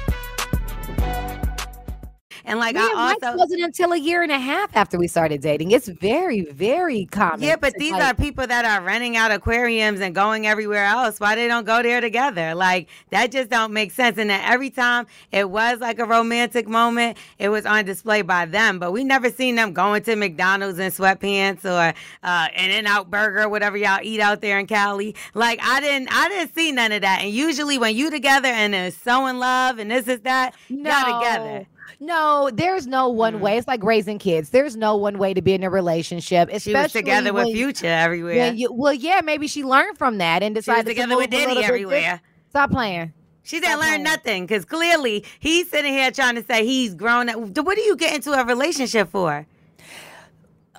And 2.51 2.59
like 2.59 2.75
Me 2.75 2.81
and 2.81 2.91
I 2.91 3.13
Mike 3.13 3.23
also 3.23 3.37
wasn't 3.37 3.61
until 3.61 3.93
a 3.93 3.97
year 3.97 4.23
and 4.23 4.31
a 4.31 4.37
half 4.37 4.75
after 4.75 4.99
we 4.99 5.07
started 5.07 5.39
dating. 5.39 5.71
It's 5.71 5.87
very, 5.87 6.41
very 6.41 7.05
common. 7.05 7.43
Yeah, 7.43 7.55
but 7.55 7.73
these 7.75 7.93
like- 7.93 8.03
are 8.03 8.13
people 8.13 8.45
that 8.45 8.65
are 8.65 8.85
renting 8.85 9.15
out 9.15 9.31
aquariums 9.31 10.01
and 10.01 10.13
going 10.13 10.45
everywhere 10.45 10.83
else. 10.83 11.17
Why 11.17 11.35
they 11.35 11.47
don't 11.47 11.65
go 11.65 11.81
there 11.81 12.01
together? 12.01 12.53
Like 12.53 12.89
that 13.11 13.31
just 13.31 13.49
don't 13.49 13.71
make 13.71 13.93
sense. 13.93 14.17
And 14.17 14.29
then 14.29 14.41
every 14.43 14.69
time 14.69 15.07
it 15.31 15.49
was 15.49 15.79
like 15.79 15.99
a 15.99 16.03
romantic 16.03 16.67
moment, 16.67 17.17
it 17.39 17.47
was 17.47 17.65
on 17.65 17.85
display 17.85 18.21
by 18.21 18.45
them. 18.45 18.79
But 18.79 18.91
we 18.91 19.05
never 19.05 19.29
seen 19.29 19.55
them 19.55 19.71
going 19.71 20.03
to 20.03 20.17
McDonald's 20.17 20.77
in 20.77 20.91
sweatpants 20.91 21.63
or 21.63 21.95
uh, 22.21 22.47
an 22.53 22.69
In-N-Out 22.69 23.09
Burger, 23.09 23.47
whatever 23.47 23.77
y'all 23.77 24.01
eat 24.03 24.19
out 24.19 24.41
there 24.41 24.59
in 24.59 24.67
Cali. 24.67 25.15
Like 25.33 25.61
I 25.63 25.79
didn't, 25.79 26.09
I 26.11 26.27
didn't 26.27 26.53
see 26.53 26.73
none 26.73 26.91
of 26.91 26.99
that. 27.03 27.21
And 27.21 27.31
usually 27.31 27.77
when 27.77 27.95
you 27.95 28.11
together 28.11 28.49
and 28.49 28.75
it's 28.75 28.97
so 28.97 29.27
in 29.27 29.39
love 29.39 29.79
and 29.79 29.89
this 29.89 30.09
is 30.09 30.19
that, 30.23 30.53
y'all 30.67 31.19
together. 31.21 31.65
No, 31.99 32.49
there's 32.53 32.87
no 32.87 33.09
one 33.09 33.39
way. 33.39 33.53
Mm. 33.55 33.57
It's 33.59 33.67
like 33.67 33.83
raising 33.83 34.19
kids. 34.19 34.49
There's 34.49 34.75
no 34.75 34.95
one 34.95 35.17
way 35.17 35.33
to 35.33 35.41
be 35.41 35.53
in 35.53 35.63
a 35.63 35.69
relationship, 35.69 36.49
especially 36.49 36.71
She 36.71 36.77
was 36.77 36.91
together 36.91 37.33
with 37.33 37.47
Future 37.53 37.87
everywhere. 37.87 38.53
you- 38.53 38.71
well, 38.73 38.93
yeah, 38.93 39.21
maybe 39.23 39.47
she 39.47 39.63
learned 39.63 39.97
from 39.97 40.17
that 40.19 40.43
and 40.43 40.55
she 40.55 40.57
was 40.59 40.65
decided 40.65 40.83
to 40.85 40.89
together 40.93 41.09
move 41.09 41.17
with 41.19 41.29
Diddy 41.29 41.63
everywhere. 41.63 42.21
Stop 42.49 42.71
playing. 42.71 43.13
She 43.43 43.59
didn't 43.59 43.71
Stop 43.71 43.79
learn 43.81 43.89
playing. 43.89 44.03
nothing 44.03 44.45
because 44.45 44.65
clearly 44.65 45.25
he's 45.39 45.69
sitting 45.69 45.93
here 45.93 46.11
trying 46.11 46.35
to 46.35 46.43
say 46.43 46.65
he's 46.65 46.93
grown 46.93 47.27
up. 47.29 47.37
What 47.37 47.75
do 47.75 47.81
you 47.81 47.95
get 47.95 48.13
into 48.15 48.31
a 48.33 48.45
relationship 48.45 49.09
for? 49.09 49.47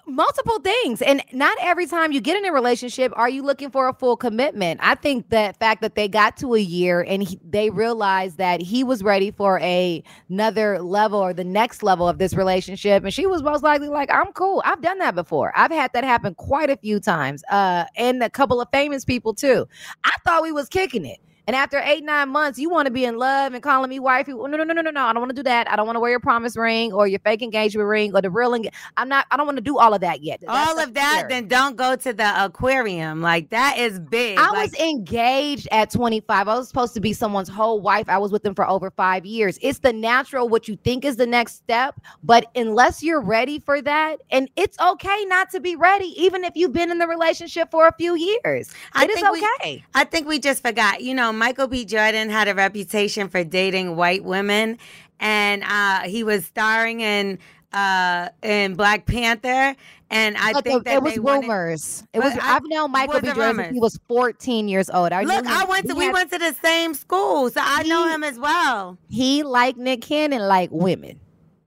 Multiple 0.07 0.59
things 0.61 1.01
and 1.01 1.23
not 1.33 1.57
every 1.61 1.87
time 1.87 2.13
you 2.13 2.21
get 2.21 2.37
in 2.37 2.45
a 2.45 2.53
relationship 2.53 3.13
are 3.17 3.29
you 3.29 3.43
looking 3.43 3.71
for 3.71 3.89
a 3.89 3.95
full 3.95 4.17
commitment. 4.17 4.81
I 4.83 4.95
think 4.97 5.31
the 5.31 5.55
fact 5.61 5.81
that 5.83 5.95
they 5.95 6.09
got 6.09 6.37
to 6.39 6.55
a 6.55 6.59
year 6.61 7.03
and 7.03 7.23
he, 7.23 7.39
they 7.49 7.71
realized 7.71 8.39
that 8.39 8.61
he 8.61 8.83
was 8.85 9.03
ready 9.03 9.31
for 9.31 9.59
a 9.61 10.03
another 10.29 10.81
level 10.81 11.21
or 11.21 11.33
the 11.33 11.45
next 11.45 11.83
level 11.83 12.09
of 12.09 12.19
this 12.19 12.35
relationship 12.35 13.05
and 13.05 13.15
she 13.15 13.27
was 13.27 13.43
most 13.43 13.63
likely 13.63 13.89
like 13.89 14.11
i'm 14.13 14.33
cool. 14.33 14.63
I've 14.65 14.83
done 14.83 14.99
that 14.99 15.15
before. 15.15 15.53
I've 15.57 15.71
had 15.71 15.93
that 15.95 16.05
happen 16.05 16.35
quite 16.35 16.71
a 16.71 16.77
few 16.77 16.99
times. 17.01 17.43
Uh 17.51 17.85
and 17.97 18.23
a 18.23 18.31
couple 18.31 18.61
of 18.61 18.69
famous 18.73 19.05
people 19.05 19.35
too. 19.35 19.67
I 20.05 20.13
thought 20.25 20.43
we 20.43 20.53
was 20.53 20.69
kicking 20.69 21.05
it 21.05 21.19
and 21.47 21.57
after 21.57 21.79
eight, 21.85 22.05
nine 22.05 22.29
months, 22.29 22.59
you 22.59 22.71
want 22.71 22.87
to 22.87 22.93
be 22.93 23.05
in 23.05 23.19
love 23.19 23.53
and 23.53 23.63
calling 23.63 23.91
me 23.91 23.99
wifey. 23.99 24.33
No, 24.33 24.47
no, 24.47 24.59
no, 24.59 24.73
no, 24.73 24.81
no, 24.81 24.91
no. 24.91 25.05
I 25.05 25.13
don't 25.13 25.21
want 25.21 25.31
to 25.31 25.37
do 25.37 25.43
that. 25.43 25.71
I 25.71 25.77
don't 25.77 25.87
want 25.87 25.97
to 25.97 26.01
wear 26.01 26.11
your 26.11 26.21
promise 26.21 26.57
ring 26.57 26.93
or 26.93 27.07
your 27.09 27.19
fake 27.21 27.43
engagement 27.43 27.89
ring 27.89 28.15
or 28.15 28.23
the 28.23 28.31
real. 28.31 28.55
Eng- 28.55 28.71
I'm 28.97 29.09
not, 29.09 29.27
I 29.31 29.37
don't 29.37 29.47
want 29.47 29.57
to 29.57 29.63
do 29.63 29.79
all 29.79 29.93
of 29.93 30.01
that 30.03 30.23
yet. 30.23 30.41
That's 30.41 30.69
all 30.69 30.79
of 30.79 30.95
that, 30.95 31.25
then 31.29 31.49
don't 31.49 31.77
go 31.77 31.97
to 31.97 32.13
the 32.13 32.45
aquarium. 32.45 33.21
Like 33.21 33.51
that 33.51 33.79
is 33.79 33.99
big. 33.99 34.39
I 34.39 34.51
like- 34.51 34.71
was 34.71 34.81
engaged 34.81 35.69
at 35.73 35.91
25. 35.91 36.49
I 36.49 36.55
was 36.57 36.69
supposed 36.69 36.95
to 36.95 37.01
be 37.01 37.13
someone's 37.13 37.49
whole 37.49 37.81
wife. 37.81 38.09
I 38.09 38.19
was 38.19 38.31
with 38.31 38.43
them 38.45 38.55
for 38.55 38.69
over 38.69 38.91
five 38.91 39.27
years. 39.27 39.59
It's 39.63 39.81
the 39.81 39.93
natural, 39.93 40.49
what 40.49 40.69
you 40.69 40.77
think 40.77 41.05
is 41.05 41.17
the 41.17 41.27
next 41.27 41.57
step. 41.57 42.01
But 42.23 42.47
unless 42.55 43.03
you're 43.03 43.21
ready 43.21 43.59
for 43.59 43.83
that, 43.83 44.21
and 44.31 44.49
it's 44.57 44.79
okay 44.79 45.25
not 45.25 45.51
to 45.51 45.61
be 45.61 45.75
ready, 45.75 46.15
even 46.23 46.45
if 46.45 46.55
you've 46.55 46.73
been 46.73 46.91
in 46.91 46.99
the 46.99 47.09
relationship 47.09 47.71
for 47.71 47.89
a 47.89 47.93
few 47.93 48.15
years. 48.15 48.71
I 48.93 49.05
it 49.05 49.11
is 49.11 49.23
okay. 49.23 49.77
We, 49.77 49.85
I 49.95 50.05
think 50.05 50.29
we 50.29 50.39
just 50.39 50.63
forgot, 50.63 51.03
you 51.03 51.15
know, 51.15 51.32
Michael 51.39 51.67
B. 51.67 51.85
Jordan 51.85 52.31
had 52.31 52.49
a 52.49 52.55
reputation 52.55 53.29
for 53.29 53.45
dating 53.45 53.97
white 53.97 54.25
women, 54.25 54.79
and 55.21 55.63
uh, 55.65 56.01
he 56.03 56.25
was 56.25 56.45
starring 56.45 57.01
in 57.01 57.39
uh, 57.73 58.29
in 58.43 58.75
Black 58.75 59.07
Panther. 59.07 59.77
And 60.11 60.37
I 60.37 60.53
but 60.53 60.65
think 60.65 60.85
that 60.85 60.97
it 60.97 61.03
was 61.03 61.17
rumors. 61.17 62.03
Wanted, 62.03 62.09
it 62.13 62.19
was. 62.19 62.45
I, 62.45 62.47
have 62.53 62.65
known 62.67 62.93
Michael 62.93 63.21
B. 63.23 63.33
Jordan. 63.33 63.73
He 63.73 63.81
was 63.81 63.99
14 64.09 64.69
years 64.69 64.91
old. 64.91 65.11
I 65.11 65.23
Look, 65.23 65.47
I 65.47 65.65
went 65.65 65.89
to. 65.89 65.95
we 65.95 66.05
had, 66.05 66.13
went 66.13 66.31
to 66.33 66.39
the 66.39 66.55
same 66.63 66.93
school, 66.93 67.49
so 67.49 67.63
I 67.63 67.83
he, 67.83 67.89
know 67.89 68.09
him 68.09 68.23
as 68.23 68.39
well. 68.39 68.99
He 69.09 69.43
like 69.43 69.79
Nick 69.79 70.03
Cannon, 70.03 70.43
like 70.43 70.69
women. 70.71 71.19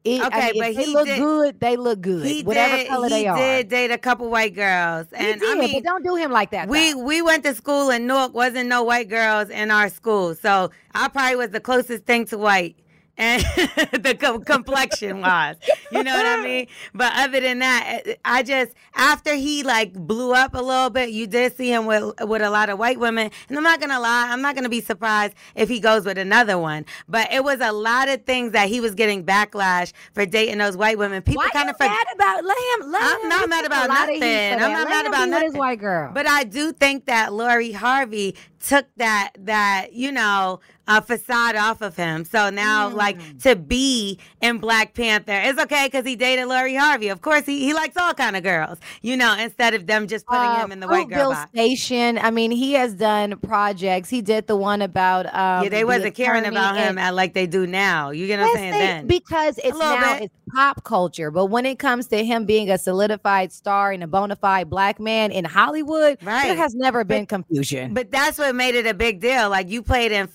It, 0.05 0.21
okay, 0.21 0.50
I 0.50 0.51
mean, 0.51 0.62
but 0.62 0.74
he 0.74 0.93
look 0.93 1.07
did, 1.07 1.17
good. 1.17 1.59
They 1.59 1.75
look 1.77 2.00
good. 2.00 2.24
He 2.27 2.43
Whatever 2.43 2.77
did, 2.77 2.88
color 2.88 3.09
they 3.09 3.25
are. 3.25 3.35
He 3.35 3.41
did 3.41 3.69
date 3.69 3.89
a 3.89 3.97
couple 3.97 4.29
white 4.29 4.53
girls, 4.53 5.07
and 5.13 5.39
did, 5.41 5.50
I 5.50 5.55
mean, 5.59 5.81
don't 5.81 6.03
do 6.03 6.15
him 6.15 6.31
like 6.31 6.51
that. 6.51 6.67
We 6.67 6.93
we 6.93 7.24
went 7.24 7.43
to 7.45 7.55
school 7.55 7.89
in 7.89 8.05
Newark. 8.05 8.35
Wasn't 8.35 8.69
no 8.69 8.83
white 8.83 9.09
girls 9.09 9.50
in 9.50 9.71
our 9.71 9.89
school, 9.89 10.35
so 10.35 10.69
I 10.93 11.07
probably 11.07 11.38
was 11.38 11.50
the 11.50 11.59
closest 11.59 12.05
thing 12.05 12.25
to 12.27 12.38
white 12.38 12.75
and 13.17 13.41
the 14.03 14.17
co- 14.19 14.39
complexion 14.39 15.22
wise. 15.22 15.55
You 15.91 16.03
know 16.03 16.15
what 16.15 16.25
I 16.25 16.43
mean? 16.43 16.67
But 16.93 17.13
other 17.15 17.39
than 17.39 17.60
that, 17.60 18.01
eh, 18.05 18.15
I 18.25 18.43
just 18.43 18.74
after 18.95 19.36
he 19.36 19.63
like 19.63 19.93
blew 19.93 20.34
up 20.34 20.53
a 20.55 20.62
little 20.62 20.89
bit, 20.89 21.10
you 21.10 21.27
did 21.27 21.55
see 21.55 21.72
him 21.72 21.86
with 21.86 22.13
with 22.22 22.41
a 22.41 22.50
lot 22.50 22.69
of 22.69 22.77
white 22.77 23.00
women. 23.00 23.31
And 23.50 23.57
I'm 23.57 23.63
not 23.63 23.79
gonna 23.79 24.00
lie, 24.00 24.29
I'm 24.31 24.41
not 24.41 24.55
gonna 24.55 24.69
be 24.69 24.81
surprised 24.81 25.34
if 25.55 25.69
he 25.69 25.79
goes 25.79 26.05
with 26.05 26.17
another 26.17 26.57
one. 26.57 26.86
But 27.07 27.31
it 27.31 27.43
was 27.43 27.62
a 27.62 27.72
lot 27.72 28.10
of 28.10 28.24
things 28.25 28.51
that 28.51 28.67
he 28.67 28.81
was 28.81 28.95
getting 28.95 29.25
backlash 29.25 29.93
for 30.13 30.25
dating 30.25 30.57
those 30.57 30.75
white 30.75 30.98
women. 30.98 31.22
People 31.22 31.43
kind 31.53 31.69
of 31.69 31.79
mad 31.79 32.05
about 32.13 32.43
let 32.43 32.57
him. 32.57 32.91
Let 32.91 33.03
I'm 33.03 33.22
him 33.22 33.29
not 33.29 33.50
mad 33.50 33.65
about 33.65 33.88
nothing. 33.89 34.24
I'm 34.24 34.72
not 34.74 34.89
mad 34.89 35.07
about 35.07 35.29
nothing. 35.29 35.50
This 35.51 35.57
white 35.57 35.79
girl. 35.79 36.12
But 36.13 36.27
I 36.27 36.43
do 36.43 36.72
think 36.72 37.05
that 37.05 37.34
Lori 37.34 37.72
Harvey 37.72 38.36
took 38.65 38.88
that 38.98 39.31
that 39.39 39.93
you 39.93 40.12
know 40.12 40.60
a 40.87 41.01
facade 41.01 41.55
off 41.55 41.81
of 41.81 41.95
him. 41.95 42.25
So 42.25 42.49
now, 42.49 42.89
mm. 42.89 42.93
like 42.93 43.39
to 43.39 43.55
be 43.55 44.19
in 44.41 44.59
Black 44.59 44.93
Panther, 44.93 45.39
it's 45.43 45.59
okay 45.59 45.87
because 45.87 46.05
he 46.05 46.15
dated 46.15 46.47
Lori 46.47 46.75
Harvey. 46.75 47.09
Of 47.09 47.21
course, 47.21 47.45
he, 47.45 47.59
he 47.59 47.73
likes 47.73 47.97
all 47.97 48.13
kind 48.13 48.35
of 48.35 48.43
girls, 48.43 48.79
you 49.01 49.17
know. 49.17 49.35
Instead 49.37 49.73
of 49.73 49.87
them 49.87 50.07
just 50.07 50.25
putting 50.25 50.43
uh, 50.43 50.63
him 50.63 50.71
in 50.71 50.79
the 50.79 50.87
white 50.87 51.09
girl 51.09 51.31
box. 51.31 51.49
Station. 51.51 52.17
I 52.17 52.31
mean, 52.31 52.51
he 52.51 52.73
has 52.73 52.93
done 52.93 53.37
projects. 53.39 54.09
He 54.09 54.21
did 54.21 54.47
the 54.47 54.55
one 54.55 54.81
about 54.81 55.25
um, 55.27 55.63
yeah. 55.63 55.69
They 55.69 55.83
wasn't 55.83 56.15
caring 56.15 56.45
about 56.45 56.77
him 56.77 56.97
at, 56.97 57.15
like 57.15 57.33
they 57.33 57.47
do 57.47 57.67
now. 57.67 58.11
You 58.11 58.27
get 58.27 58.39
what 58.39 58.49
I'm 58.49 58.55
saying? 58.55 58.71
They, 58.71 58.79
then 58.79 59.07
because 59.07 59.57
it's 59.57 59.77
now 59.77 60.13
bit. 60.13 60.23
it's 60.23 60.33
pop 60.53 60.83
culture. 60.83 61.31
But 61.31 61.47
when 61.47 61.65
it 61.65 61.79
comes 61.79 62.07
to 62.07 62.23
him 62.23 62.45
being 62.45 62.69
a 62.69 62.77
solidified 62.77 63.51
star 63.51 63.91
and 63.91 64.03
a 64.03 64.07
bona 64.07 64.35
fide 64.35 64.69
black 64.69 64.99
man 64.99 65.31
in 65.31 65.45
Hollywood, 65.45 66.17
right. 66.23 66.47
there 66.47 66.55
has 66.55 66.75
never 66.75 67.03
been 67.03 67.25
confusion. 67.25 67.93
But 67.93 68.11
that's 68.11 68.37
what 68.37 68.55
made 68.55 68.75
it 68.75 68.85
a 68.85 68.93
big 68.93 69.19
deal. 69.19 69.49
Like 69.49 69.69
you 69.69 69.81
played 69.81 70.11
in 70.11 70.27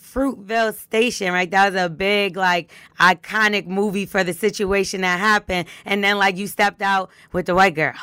Station, 0.73 1.33
right? 1.33 1.51
That 1.51 1.73
was 1.73 1.83
a 1.83 1.89
big, 1.89 2.37
like, 2.37 2.71
iconic 2.99 3.67
movie 3.67 4.07
for 4.07 4.25
the 4.25 4.33
situation 4.33 5.03
that 5.03 5.19
happened. 5.19 5.69
And 5.85 6.03
then, 6.03 6.19
like, 6.19 6.37
you 6.37 6.47
stepped 6.47 6.83
out 6.83 7.11
with 7.33 7.47
the 7.47 7.55
white 7.55 7.75
girl. 7.75 7.95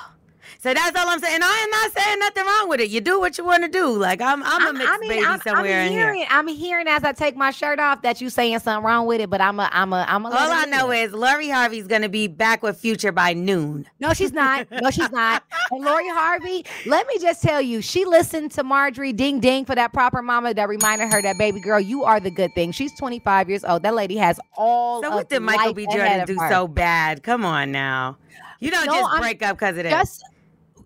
So 0.59 0.73
that's 0.73 0.97
all 0.97 1.07
I'm 1.07 1.19
saying. 1.19 1.39
I 1.41 1.57
am 1.63 1.69
not 1.69 1.91
saying 1.91 2.19
nothing 2.19 2.45
wrong 2.45 2.69
with 2.69 2.79
it. 2.79 2.89
You 2.89 3.01
do 3.01 3.19
what 3.19 3.37
you 3.37 3.45
want 3.45 3.63
to 3.63 3.69
do. 3.69 3.95
Like 3.97 4.21
I'm, 4.21 4.43
I'm 4.43 4.67
a 4.67 4.73
mixed 4.73 4.89
I 4.89 4.97
mean, 4.97 5.09
baby 5.09 5.25
I'm, 5.25 5.39
somewhere 5.41 5.81
I'm 5.81 5.91
hearing, 5.91 6.15
in 6.15 6.15
here. 6.15 6.27
I'm 6.29 6.47
hearing 6.47 6.87
as 6.87 7.03
I 7.03 7.11
take 7.11 7.35
my 7.35 7.51
shirt 7.51 7.79
off 7.79 8.01
that 8.01 8.21
you 8.21 8.29
saying 8.29 8.59
something 8.59 8.85
wrong 8.85 9.05
with 9.05 9.21
it, 9.21 9.29
but 9.29 9.41
I'm 9.41 9.59
a, 9.59 9.69
I'm 9.71 9.93
a, 9.93 10.05
I'm 10.07 10.25
a. 10.25 10.29
All 10.29 10.51
I 10.51 10.65
know 10.65 10.91
is 10.91 11.13
Lori 11.13 11.49
Harvey's 11.49 11.87
gonna 11.87 12.09
be 12.09 12.27
back 12.27 12.63
with 12.63 12.77
Future 12.77 13.11
by 13.11 13.33
noon. 13.33 13.87
No, 13.99 14.13
she's 14.13 14.33
not. 14.33 14.67
No, 14.79 14.91
she's 14.91 15.11
not. 15.11 15.43
and 15.71 15.83
Lori 15.83 16.07
Harvey, 16.07 16.63
let 16.85 17.07
me 17.07 17.17
just 17.19 17.41
tell 17.41 17.59
you, 17.59 17.81
she 17.81 18.05
listened 18.05 18.51
to 18.51 18.63
Marjorie 18.63 19.11
Ding 19.11 19.39
Ding 19.39 19.65
for 19.65 19.73
that 19.73 19.91
proper 19.91 20.21
mama 20.21 20.53
that 20.53 20.69
reminded 20.69 21.11
her 21.11 21.19
that 21.21 21.37
baby 21.39 21.59
girl, 21.59 21.79
you 21.79 22.03
are 22.03 22.19
the 22.19 22.29
good 22.29 22.53
thing. 22.53 22.71
She's 22.71 22.91
25 22.99 23.49
years 23.49 23.63
old. 23.63 23.81
That 23.81 23.95
lady 23.95 24.17
has 24.17 24.39
all. 24.55 25.01
So 25.01 25.09
what 25.09 25.29
did 25.29 25.39
Michael 25.39 25.73
B. 25.73 25.87
Jordan 25.91 26.27
do 26.27 26.37
so 26.47 26.67
bad? 26.67 27.23
Come 27.23 27.43
on 27.43 27.71
now. 27.71 28.17
You 28.59 28.71
don't 28.71 28.85
no, 28.87 28.93
just 28.93 29.09
I'm, 29.11 29.21
break 29.21 29.41
up 29.43 29.57
because 29.57 29.77
of 29.77 29.83
this. 29.83 30.23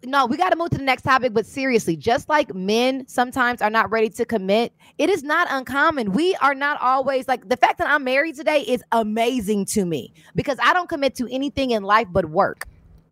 No, 0.04 0.26
we 0.26 0.36
got 0.36 0.50
to 0.50 0.56
move 0.56 0.72
to 0.72 0.78
the 0.78 0.84
next 0.84 1.04
topic. 1.04 1.34
But 1.34 1.46
seriously, 1.46 1.96
just 1.96 2.28
like 2.28 2.54
men 2.56 3.08
sometimes 3.08 3.62
are 3.62 3.70
not 3.70 3.92
ready 3.92 4.10
to 4.10 4.26
commit, 4.26 4.74
it 4.98 5.10
is 5.10 5.24
not 5.24 5.48
uncommon. 5.50 6.14
We 6.14 6.36
are 6.36 6.56
not 6.56 6.82
always 6.82 7.28
like 7.28 7.48
the 7.48 7.58
fact 7.58 7.78
that 7.78 7.90
I'm 7.90 8.04
married 8.04 8.36
today 8.36 8.62
is 8.62 8.84
amazing 8.92 9.66
to 9.66 9.86
me 9.86 10.14
because 10.36 10.58
I 10.62 10.74
don't 10.74 10.90
commit 10.90 11.16
to 11.16 11.28
anything 11.32 11.72
in 11.72 11.84
life 11.84 12.08
but 12.12 12.26
work 12.26 12.68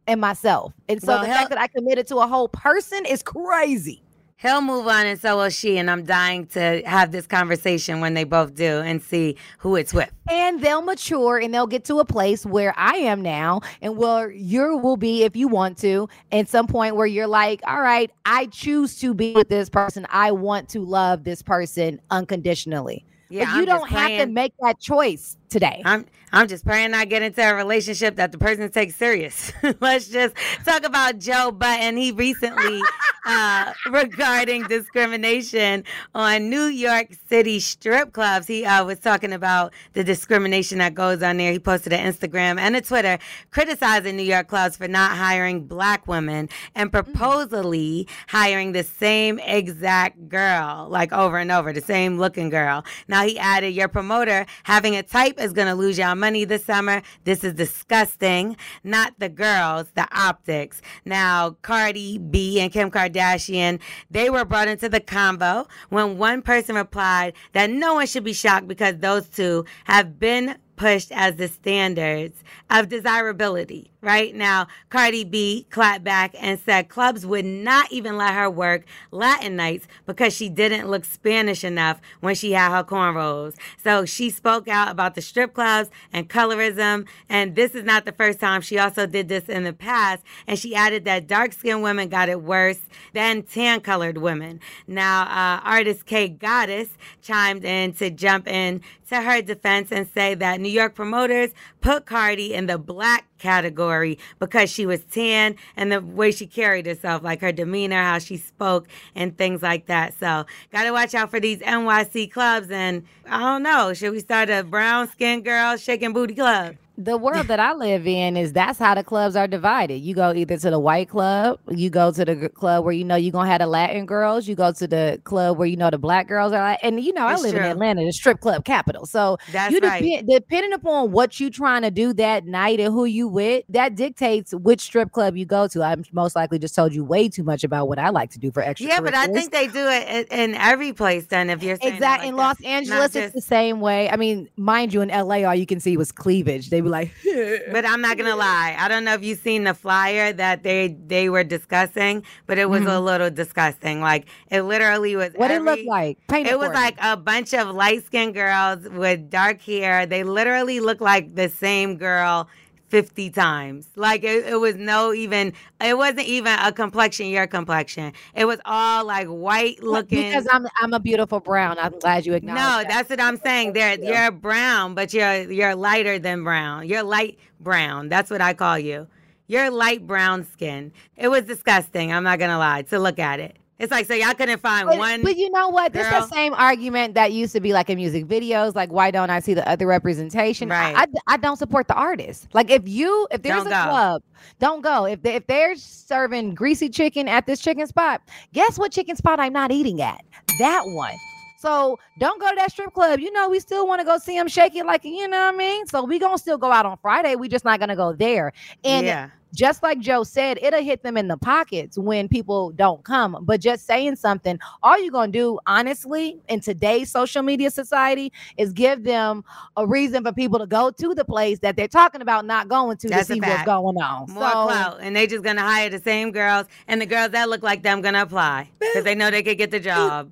and 0.08 0.20
myself. 0.20 0.74
And 0.88 1.02
so 1.02 1.10
well, 1.10 1.22
the 1.22 1.28
hell- 1.28 1.38
fact 1.38 1.50
that 1.52 1.60
I 1.60 1.68
committed 1.68 2.08
to 2.08 2.18
a 2.18 2.28
whole 2.28 2.48
person 2.50 3.06
is 3.06 3.22
crazy. 3.22 4.02
He'll 4.42 4.62
move 4.62 4.88
on, 4.88 5.06
and 5.06 5.20
so 5.20 5.36
will 5.36 5.50
she. 5.50 5.78
And 5.78 5.92
I'm 5.92 6.06
dying 6.06 6.48
to 6.48 6.82
have 6.86 7.12
this 7.12 7.28
conversation 7.28 8.00
when 8.00 8.14
they 8.14 8.24
both 8.24 8.56
do 8.56 8.80
and 8.80 9.04
see 9.04 9.36
who 9.58 9.76
it's 9.76 9.94
with. 9.94 10.10
And 10.32 10.62
they'll 10.62 10.82
mature 10.82 11.38
and 11.40 11.54
they'll 11.54 11.68
get 11.68 11.84
to 11.86 12.00
a 12.00 12.06
place 12.06 12.46
where 12.46 12.74
I 12.78 12.94
am 12.96 13.22
now, 13.22 13.60
and 13.82 13.98
where 13.98 14.32
you 14.32 14.78
will 14.78 14.96
be 14.96 15.24
if 15.24 15.36
you 15.36 15.50
want 15.50 15.78
to. 15.80 16.08
At 16.32 16.48
some 16.48 16.68
point 16.68 16.96
where 16.96 17.06
you're 17.06 17.28
like, 17.28 17.60
all 17.68 17.82
right, 17.82 18.10
I 18.26 18.46
choose 18.46 18.98
to 19.00 19.14
be 19.14 19.34
with 19.34 19.50
this 19.50 19.70
person. 19.70 20.08
I 20.10 20.32
want 20.32 20.70
to 20.70 20.80
love 20.80 21.26
this 21.26 21.42
person 21.42 22.00
unconditionally. 22.10 23.04
Yeah, 23.28 23.44
but 23.44 23.52
you 23.52 23.60
I'm 23.60 23.66
don't 23.66 23.90
have 23.90 24.10
to 24.22 24.26
make 24.26 24.54
that 24.62 24.80
choice 24.80 25.36
today. 25.50 25.82
I'm 25.86 26.06
I'm 26.32 26.48
just 26.48 26.64
praying 26.64 26.94
I 26.94 27.06
get 27.06 27.24
into 27.24 27.42
a 27.42 27.56
relationship 27.56 28.16
that 28.18 28.32
the 28.32 28.38
person 28.38 28.70
takes 28.70 28.96
serious. 28.96 29.52
Let's 29.80 30.10
just 30.10 30.36
talk 30.64 30.86
about 30.86 31.18
Joe 31.18 31.52
Budden. 31.52 31.98
He 31.98 32.12
recently, 32.12 32.82
uh, 33.26 33.74
regarding 33.90 34.64
discrimination 34.66 35.86
on 36.14 36.50
New 36.50 36.66
York 36.66 37.08
City 37.28 37.60
strip 37.60 38.14
clubs, 38.14 38.46
he 38.46 38.64
uh, 38.64 38.86
was 38.86 39.00
talking 39.00 39.34
about 39.34 39.74
the 39.94 40.04
discrimination 40.04 40.78
that 40.78 40.94
goes 40.94 41.24
on 41.24 41.38
there. 41.38 41.52
He 41.52 41.60
posted 41.60 41.94
an 41.94 42.14
Instagram 42.14 42.60
and 42.60 42.76
a 42.76 42.82
Twitter 42.82 43.18
criticizing 43.50 44.16
New 44.16 44.24
York 44.24 44.48
clubs 44.48 44.78
for 44.78 44.88
not 44.88 45.18
hiring 45.18 45.66
black 45.66 46.08
women 46.08 46.48
and 46.76 46.92
mm. 46.92 47.04
proposally 47.04 48.08
hiring 48.28 48.74
the 48.74 48.84
same 48.84 49.40
exact 49.40 50.30
girl, 50.30 50.88
like 50.90 51.12
over 51.12 51.40
and 51.40 51.52
over, 51.52 51.74
the 51.74 51.82
same 51.82 52.20
looking 52.20 52.50
girl. 52.50 52.86
Now 53.08 53.26
he 53.26 53.40
added, 53.40 53.70
"Your 53.70 53.88
promoter 53.88 54.46
having 54.64 54.96
a 54.96 55.02
type 55.02 55.39
is 55.40 55.54
going 55.54 55.68
to 55.68 55.76
lose 55.76 55.98
y'all 55.98 56.16
money 56.16 56.46
this 56.46 56.66
summer. 56.66 57.02
This 57.24 57.44
is 57.44 57.54
disgusting. 57.54 58.58
Not 58.84 59.14
the 59.20 59.30
girls, 59.30 59.92
the 59.96 60.08
optics. 60.12 60.82
Now, 61.06 61.58
Cardi 61.62 62.18
B 62.18 62.60
and 62.60 62.72
Kim 62.72 62.92
Kardashian, 62.92 63.80
they 64.12 64.30
were 64.30 64.46
brought 64.46 64.68
into 64.68 64.90
the 64.90 65.02
convo 65.02 65.68
when 65.90 66.18
one 66.18 66.42
person 66.42 66.76
replied 66.76 67.34
that 67.54 67.70
no 67.70 67.96
one 67.96 68.08
should 68.08 68.24
be 68.24 68.34
shocked 68.34 68.68
because 68.68 68.98
those 68.98 69.28
two 69.28 69.66
have 69.86 70.20
been 70.20 70.58
pushed 70.76 71.12
as 71.12 71.36
the 71.36 71.48
standards 71.48 72.42
of 72.70 72.88
desirability. 72.88 73.92
Right 74.02 74.34
now, 74.34 74.68
Cardi 74.90 75.26
B 75.26 75.66
clapped 75.70 76.06
back 76.06 76.34
and 76.40 76.58
said 76.58 76.88
clubs 76.88 77.26
would 77.26 77.44
not 77.44 77.92
even 77.92 78.16
let 78.16 78.34
her 78.34 78.50
work 78.50 78.86
Latin 79.12 79.58
nights 79.58 79.88
because 80.06 80.34
she 80.34 80.48
didn't 80.48 80.90
look 80.90 81.04
Spanish 81.04 81.66
enough 81.66 82.00
when 82.22 82.34
she 82.34 82.54
had 82.54 82.72
her 82.72 82.84
cornrows. 82.84 83.56
So 83.84 84.06
she 84.06 84.30
spoke 84.30 84.70
out 84.70 84.90
about 84.90 85.16
the 85.16 85.22
strip 85.22 85.54
clubs 85.54 85.90
and 86.14 86.30
colorism. 86.30 87.08
And 87.28 87.56
this 87.56 87.76
is 87.76 87.84
not 87.84 88.06
the 88.06 88.14
first 88.14 88.40
time. 88.40 88.62
She 88.62 88.80
also 88.80 89.06
did 89.06 89.28
this 89.28 89.50
in 89.50 89.66
the 89.66 89.74
past. 89.74 90.24
And 90.48 90.58
she 90.58 90.76
added 90.76 91.04
that 91.04 91.28
dark 91.28 91.52
skinned 91.52 91.84
women 91.84 92.08
got 92.08 92.30
it 92.30 92.42
worse 92.42 92.80
than 93.12 93.44
tan 93.44 93.82
colored 93.82 94.18
women. 94.18 94.62
Now, 94.88 95.24
uh, 95.24 95.60
artist 95.64 96.06
Kate 96.06 96.40
Goddess 96.40 96.90
chimed 97.22 97.66
in 97.66 97.92
to 97.96 98.10
jump 98.10 98.48
in 98.48 98.82
to 99.10 99.22
her 99.22 99.42
defense 99.42 99.92
and 99.92 100.08
say 100.08 100.36
that 100.36 100.62
New 100.62 100.70
York 100.70 100.96
promoters 100.96 101.52
put 101.82 102.06
Cardi 102.06 102.54
in 102.54 102.68
the 102.68 102.78
black 102.78 103.26
category 103.40 104.20
because 104.38 104.70
she 104.70 104.86
was 104.86 105.04
tan 105.06 105.56
and 105.76 105.92
the 105.92 106.02
way 106.02 106.32
she 106.32 106.46
carried 106.46 106.86
herself, 106.86 107.24
like 107.24 107.42
her 107.42 107.52
demeanor, 107.52 108.04
how 108.04 108.20
she 108.20 108.38
spoke, 108.38 108.88
and 109.16 109.38
things 109.38 109.62
like 109.62 109.88
that. 109.88 110.14
So, 110.20 110.46
gotta 110.72 110.92
watch 110.92 111.16
out 111.16 111.32
for 111.32 111.40
these 111.40 111.60
NYC 111.60 112.32
clubs. 112.32 112.70
And 112.70 113.04
I 113.28 113.40
don't 113.40 113.64
know, 113.64 113.94
should 113.94 114.12
we 114.12 114.20
start 114.20 114.50
a 114.50 114.64
brown 114.64 115.08
skin 115.08 115.42
girl 115.42 115.78
shaking 115.78 116.14
booty 116.14 116.36
club? 116.36 116.76
The 117.00 117.16
world 117.18 117.48
that 117.48 117.62
I 117.62 117.74
live 117.74 118.06
in 118.06 118.36
is 118.36 118.52
that's 118.52 118.78
how 118.78 118.94
the 118.94 119.04
clubs 119.06 119.38
are 119.38 119.48
divided. 119.48 119.96
You 120.00 120.14
go 120.14 120.34
either 120.34 120.58
to 120.58 120.70
the 120.70 120.80
white 120.80 121.08
club, 121.08 121.58
you 121.70 121.90
go 121.90 122.12
to 122.12 122.26
the 122.26 122.50
club 122.50 122.84
where 122.84 122.94
you 122.94 123.06
know 123.06 123.16
you're 123.16 123.32
gonna 123.32 123.50
have 123.50 123.60
the 123.60 123.68
Latin 123.68 124.06
girls, 124.06 124.50
you 124.50 124.56
go 124.56 124.74
to 124.74 124.86
the 124.86 125.22
club 125.24 125.58
where 125.58 125.66
you 125.68 125.78
know 125.78 125.90
the 125.90 125.98
black 125.98 126.28
girls 126.28 126.52
are. 126.52 126.60
Like, 126.62 126.80
and 126.84 127.00
you 127.02 127.14
know, 127.14 127.26
It's 127.30 127.40
I 127.40 127.44
live 127.44 127.52
true. 127.56 127.64
in 127.64 127.72
Atlanta, 127.72 128.04
the 128.04 128.12
strip 128.12 128.42
club 128.42 128.66
capital. 128.66 129.06
So 129.06 129.38
That's 129.54 129.74
you 129.74 129.80
right. 129.80 130.04
depend, 130.04 130.28
depending 130.30 130.74
upon 130.74 131.12
what 131.14 131.40
you 131.40 131.50
trying 131.50 131.84
to 131.84 131.92
do 131.92 132.12
that 132.16 132.46
night 132.46 132.82
and 132.82 132.94
who 132.94 133.06
you 133.06 133.30
with, 133.30 133.64
that 133.70 133.96
dictates 133.96 134.54
which 134.54 134.82
strip 134.82 135.14
club 135.14 135.38
you 135.38 135.46
go 135.46 135.70
to. 135.70 135.82
I'm 135.82 136.04
most 136.12 136.36
likely 136.36 136.60
just 136.60 136.76
told 136.76 136.94
you 136.94 137.06
way 137.06 137.30
too 137.30 137.44
much 137.44 137.64
about 137.64 137.88
what 137.88 137.98
I 137.98 138.10
like 138.10 138.32
to 138.32 138.40
do 138.40 138.52
for 138.52 138.62
extra. 138.62 138.90
Yeah, 138.90 139.00
but 139.00 139.16
I 139.16 139.28
think 139.28 139.54
they 139.54 139.68
do 139.68 139.88
it 139.88 140.28
in, 140.32 140.54
every 140.56 140.92
place. 140.92 141.28
Then, 141.28 141.50
if 141.50 141.64
you're 141.64 141.78
Exactly. 141.82 142.00
like 142.02 142.28
in 142.28 142.36
that. 142.36 142.42
Los 142.42 142.62
Angeles, 142.62 143.16
it's 143.16 143.34
the 143.34 143.42
same 143.42 143.80
way. 143.80 144.10
I 144.10 144.18
mean, 144.18 144.50
mind 144.58 144.94
you, 144.94 145.00
in 145.02 145.08
LA, 145.08 145.44
all 145.48 145.56
you 145.56 145.66
can 145.66 145.80
see 145.80 145.96
was 145.96 146.12
cleavage. 146.12 146.70
They 146.70 146.82
be 146.90 146.92
like, 146.92 147.12
But 147.72 147.86
I'm 147.86 148.02
not 148.02 148.18
gonna 148.18 148.36
lie. 148.36 148.76
I 148.78 148.88
don't 148.88 149.04
know 149.06 149.14
if 149.14 149.24
you've 149.24 149.40
seen 149.40 149.64
the 149.64 149.74
flyer 149.74 150.34
that 150.34 150.64
they 150.64 150.96
they 151.08 151.30
were 151.30 151.44
discussing, 151.44 152.24
but 152.48 152.58
it 152.58 152.70
was 152.70 152.86
a 152.86 153.00
little 153.00 153.30
disgusting. 153.30 154.02
Like 154.02 154.28
it 154.50 154.64
literally 154.64 155.16
was. 155.16 155.30
Mm-hmm. 155.30 155.40
what 155.40 155.52
it 155.52 155.62
look 155.62 155.80
like? 155.86 156.18
Paint 156.28 156.48
It 156.48 156.58
was 156.60 156.70
me. 156.70 156.76
like 156.76 156.98
a 157.02 157.16
bunch 157.18 157.54
of 157.54 157.70
light 157.76 158.06
skinned 158.06 158.34
girls 158.34 158.88
with 158.90 159.30
dark 159.30 159.62
hair. 159.62 160.06
They 160.06 160.24
literally 160.24 160.80
looked 160.80 161.02
like 161.02 161.36
the 161.36 161.50
same 161.50 161.98
girl 161.98 162.48
50 162.90 163.30
times. 163.30 163.88
Like 163.96 164.24
it, 164.24 164.46
it 164.46 164.60
was 164.60 164.76
no 164.76 165.14
even, 165.14 165.54
it 165.80 165.98
wasn't 165.98 166.28
even 166.28 166.58
a 166.60 166.72
complexion, 166.72 167.28
your 167.28 167.48
complexion. 167.48 168.14
It 168.36 168.46
was 168.46 168.60
all 168.66 169.06
like 169.06 169.28
white 169.28 169.82
looking. 169.82 170.24
Because 170.24 170.48
I'm 170.52 170.68
I'm 170.82 170.94
a 170.94 171.00
beautiful 171.00 171.40
brown. 171.40 171.78
I'm 171.80 171.98
glad 172.00 172.26
you 172.26 172.34
acknowledge. 172.34 172.60
No, 172.60 172.78
that. 172.78 172.88
that's 172.90 173.10
what 173.10 173.22
I'm 173.22 173.38
saying. 173.38 173.74
They're, 173.80 174.00
You're 174.00 174.32
brown, 174.32 174.96
but 174.96 175.14
you're 175.14 175.52
you're 175.52 175.76
lighter 175.76 176.20
than 176.20 176.44
brown. 176.44 176.88
You're 176.88 177.04
light 177.04 177.40
brown. 177.60 178.10
That's 178.10 178.30
what 178.30 178.42
I 178.42 178.54
call 178.54 178.80
you. 178.80 179.08
You're 179.48 179.72
light 179.72 180.06
brown 180.06 180.46
skin. 180.46 180.92
It 181.18 181.28
was 181.30 181.44
disgusting. 181.44 182.12
I'm 182.14 182.24
not 182.24 182.40
gonna 182.40 182.60
lie. 182.60 182.84
To 182.84 183.00
look 183.00 183.20
at 183.20 183.40
it, 183.40 183.58
it's 183.80 183.92
like 183.92 184.06
so 184.06 184.14
y'all 184.14 184.34
couldn't 184.34 184.60
find 184.60 184.88
But, 184.88 184.98
one. 184.98 185.22
but 185.24 185.38
you 185.38 185.50
know 185.52 185.70
what? 185.70 185.94
This 185.94 186.06
is 186.06 186.12
the 186.12 186.28
same 186.28 186.54
argument 186.54 187.14
that 187.16 187.32
used 187.32 187.54
to 187.54 187.60
be 187.62 187.74
like 187.74 187.90
in 187.90 187.96
music 187.98 188.26
videos. 188.26 188.76
Like, 188.76 188.92
why 188.92 189.10
don't 189.12 189.30
I 189.30 189.40
see 189.40 189.54
the 189.54 189.68
other 189.68 189.88
representation? 189.88 190.72
I- 190.72 190.94
Right. 190.94 191.08
I, 191.28 191.34
I 191.34 191.38
don't 191.38 191.58
support 191.58 191.88
the 191.88 191.96
artist. 191.96 192.48
Like, 192.54 192.70
if 192.70 192.88
you 192.88 193.28
if 193.32 193.42
there's 193.42 193.64
Don't 193.64 193.68
a 193.68 193.70
go. 193.70 193.84
club, 193.90 194.24
don't 194.60 194.82
go. 194.82 195.06
If 195.06 195.22
they, 195.22 195.36
if 195.36 195.48
they're 195.48 195.76
serving 195.76 196.56
greasy 196.56 196.90
chicken 196.90 197.28
at 197.28 197.46
this 197.46 197.60
chicken 197.62 197.88
spot, 197.88 198.22
guess 198.54 198.78
what 198.78 198.92
chicken 198.92 199.16
spot 199.16 199.40
I'm 199.40 199.54
not 199.54 199.72
eating 199.72 200.02
at? 200.02 200.24
That 200.60 200.84
one. 200.88 201.16
So 201.58 201.98
don't 202.20 202.40
go 202.40 202.50
to 202.50 202.56
that 202.56 202.72
strip 202.72 202.94
club. 202.94 203.20
You 203.20 203.34
know, 203.34 203.50
we 203.50 203.60
still 203.60 203.86
want 203.86 204.00
to 204.00 204.06
go 204.06 204.18
see 204.18 204.38
them 204.38 204.48
shake 204.48 204.76
it 204.76 204.86
like 204.86 205.04
you 205.04 205.28
know 205.28 205.38
what 205.48 205.54
I 205.54 205.58
mean. 205.58 205.86
So 205.88 206.04
we 206.06 206.18
gonna 206.20 206.38
still 206.38 206.58
go 206.58 206.72
out 206.72 206.86
on 206.86 206.98
Friday. 207.02 207.36
We 207.36 207.50
just 207.50 207.66
not 207.66 207.80
gonna 207.82 207.98
go 207.98 208.14
there. 208.14 208.54
And 208.86 209.06
yeah. 209.06 209.30
Just 209.54 209.84
like 209.84 210.00
Joe 210.00 210.24
said, 210.24 210.60
it'll 210.62 210.84
hit 210.84 211.04
them 211.04 211.18
in 211.18 211.28
the 211.28 211.38
pockets 211.38 211.98
when 211.98 212.28
people 212.28 212.72
don't 212.72 213.04
come. 213.04 213.38
But 213.42 213.62
just 213.62 213.86
saying 213.86 214.16
something, 214.18 214.60
all 214.84 215.00
you're 215.02 215.12
gonna 215.12 215.32
do, 215.32 215.60
honestly, 215.66 216.40
in 216.48 216.60
today's 216.60 217.12
social 217.12 217.42
media 217.42 217.72
society, 217.72 218.32
is 218.58 218.74
give 218.74 219.04
them 219.04 219.44
a 219.78 219.86
reason 219.86 220.24
for 220.24 220.32
people 220.32 220.60
to 220.60 220.68
go 220.68 220.92
to 220.92 221.14
the 221.14 221.26
place 221.26 221.60
that 221.60 221.76
they're 221.76 221.88
talking 221.88 222.22
about 222.22 222.46
not 222.46 222.68
going 222.68 222.98
to 222.98 223.08
That's 223.08 223.28
to 223.28 223.34
see 223.34 223.40
what's 223.40 223.64
going 223.66 223.98
on. 223.98 224.32
More 224.32 224.52
clout, 224.52 225.00
and 225.02 225.16
they 225.16 225.28
just 225.28 225.44
gonna 225.44 225.62
hire 225.62 225.90
the 225.90 226.00
same 226.00 226.32
girls, 226.32 226.68
and 226.88 227.02
the 227.02 227.06
girls 227.06 227.32
that 227.32 227.50
look 227.50 227.64
like 227.64 227.84
them 227.84 228.02
gonna 228.02 228.22
apply 228.22 228.70
because 228.80 229.04
they 229.04 229.16
know 229.16 229.32
they 229.32 229.44
could 229.44 229.58
get 229.58 229.72
the 229.72 229.80
job. 229.80 230.32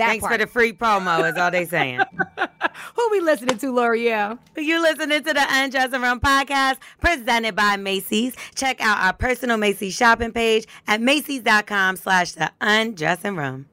That 0.00 0.08
Thanks 0.08 0.22
part. 0.22 0.32
for 0.32 0.38
the 0.38 0.46
free 0.46 0.72
promo, 0.72 1.30
is 1.30 1.36
all 1.36 1.50
they 1.50 1.66
saying. 1.66 2.00
Who 2.96 3.08
we 3.10 3.20
listening 3.20 3.58
to, 3.58 3.66
Lore'l? 3.70 4.38
You 4.56 4.80
listening 4.80 5.22
to 5.24 5.34
the 5.34 5.46
Undressing 5.46 6.00
Room 6.00 6.20
podcast 6.20 6.78
presented 7.02 7.54
by 7.54 7.76
Macy's. 7.76 8.34
Check 8.54 8.80
out 8.80 8.96
our 9.04 9.12
personal 9.12 9.58
Macy's 9.58 9.94
shopping 9.94 10.32
page 10.32 10.66
at 10.86 11.02
Macy's.com 11.02 11.96
slash 11.96 12.32
the 12.32 12.50
undressing 12.62 13.36
room. 13.36 13.66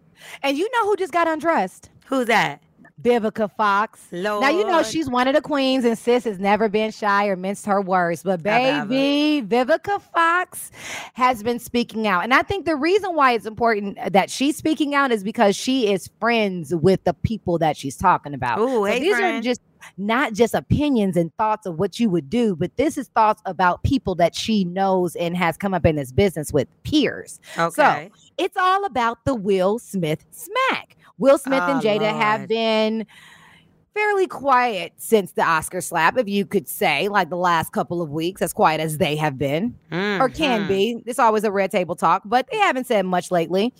And 0.43 0.57
you 0.57 0.69
know 0.73 0.83
who 0.89 0.97
just 0.97 1.13
got 1.13 1.29
undressed? 1.29 1.91
Who's 2.07 2.27
that? 2.27 2.61
Vivica 3.01 3.49
Fox. 3.55 4.01
Now 4.11 4.49
you 4.49 4.65
know 4.65 4.81
she's 4.81 5.09
one 5.09 5.27
of 5.27 5.35
the 5.35 5.41
queens, 5.41 5.85
and 5.85 5.97
sis 5.97 6.23
has 6.23 6.39
never 6.39 6.67
been 6.67 6.91
shy 6.91 7.27
or 7.27 7.35
minced 7.35 7.65
her 7.65 7.79
words. 7.79 8.23
But 8.23 8.41
baby, 8.41 9.45
Vivica 9.47 10.01
Fox 10.01 10.71
has 11.13 11.43
been 11.43 11.59
speaking 11.59 12.07
out, 12.07 12.23
and 12.23 12.33
I 12.33 12.41
think 12.41 12.65
the 12.65 12.75
reason 12.75 13.15
why 13.15 13.33
it's 13.33 13.45
important 13.45 13.97
that 14.11 14.29
she's 14.29 14.57
speaking 14.57 14.95
out 14.95 15.11
is 15.11 15.23
because 15.23 15.55
she 15.55 15.91
is 15.91 16.09
friends 16.19 16.73
with 16.73 17.03
the 17.03 17.13
people 17.13 17.59
that 17.59 17.77
she's 17.77 17.95
talking 17.95 18.33
about. 18.33 18.59
Ooh, 18.59 18.83
hey, 18.83 18.99
these 18.99 19.15
friend. 19.15 19.37
are 19.37 19.41
just 19.41 19.61
not 19.97 20.33
just 20.33 20.53
opinions 20.53 21.15
and 21.15 21.33
thoughts 21.37 21.65
of 21.65 21.77
what 21.77 21.99
you 21.99 22.09
would 22.09 22.29
do, 22.29 22.55
but 22.55 22.75
this 22.77 22.97
is 22.97 23.09
thoughts 23.09 23.41
about 23.45 23.83
people 23.83 24.15
that 24.15 24.35
she 24.35 24.63
knows 24.65 25.15
and 25.15 25.37
has 25.37 25.55
come 25.55 25.73
up 25.73 25.85
in 25.85 25.95
this 25.95 26.11
business 26.11 26.51
with 26.51 26.67
peers. 26.83 27.39
Okay. 27.57 28.09
So 28.11 28.29
it's 28.37 28.57
all 28.57 28.85
about 28.85 29.23
the 29.25 29.35
Will 29.35 29.79
Smith 29.79 30.25
smack. 30.31 30.96
Will 31.17 31.37
Smith 31.37 31.61
and 31.63 31.79
Oh, 31.79 31.87
Jada 31.87 32.11
have 32.15 32.47
been 32.47 33.05
fairly 33.93 34.27
quiet 34.27 34.93
since 34.97 35.31
the 35.31 35.41
Oscar 35.41 35.81
slap, 35.81 36.19
if 36.19 36.27
you 36.29 36.45
could 36.45 36.67
say, 36.67 37.07
like 37.07 37.29
the 37.31 37.35
last 37.37 37.71
couple 37.71 37.99
of 37.99 38.11
weeks, 38.11 38.43
as 38.43 38.53
quiet 38.53 38.79
as 38.79 38.99
they 38.99 39.15
have 39.15 39.39
been 39.39 39.73
or 39.91 40.29
can 40.29 40.65
Mhm. 40.65 40.67
be. 40.67 41.03
It's 41.07 41.17
always 41.17 41.43
a 41.43 41.51
red 41.51 41.71
table 41.71 41.95
talk, 41.95 42.21
but 42.23 42.45
they 42.51 42.57
haven't 42.59 42.85
said 42.85 43.07
much 43.07 43.31
lately 43.31 43.73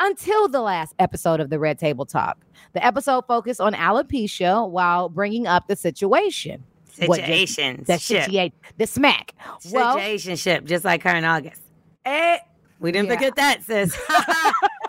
until 0.00 0.48
the 0.48 0.60
last 0.60 0.92
episode 0.98 1.38
of 1.38 1.50
the 1.50 1.60
red 1.60 1.78
table 1.78 2.04
talk. 2.04 2.38
The 2.72 2.84
episode 2.84 3.26
focused 3.28 3.60
on 3.60 3.74
alopecia 3.74 4.68
while 4.68 5.08
bringing 5.08 5.46
up 5.46 5.68
the 5.68 5.76
situation. 5.76 6.64
What 7.06 7.20
Situation. 7.20 7.84
The 7.86 7.98
situation, 7.98 8.52
the 8.76 8.86
smack. 8.88 9.34
Well, 9.72 9.96
just 9.98 10.84
like 10.84 11.02
her 11.04 11.14
in 11.14 11.24
August. 11.24 11.62
eh, 12.04 12.38
We 12.80 12.90
didn't 12.92 13.08
Yeah. 13.08 13.14
forget 13.14 13.36
that, 13.36 13.62
sis. 13.62 13.96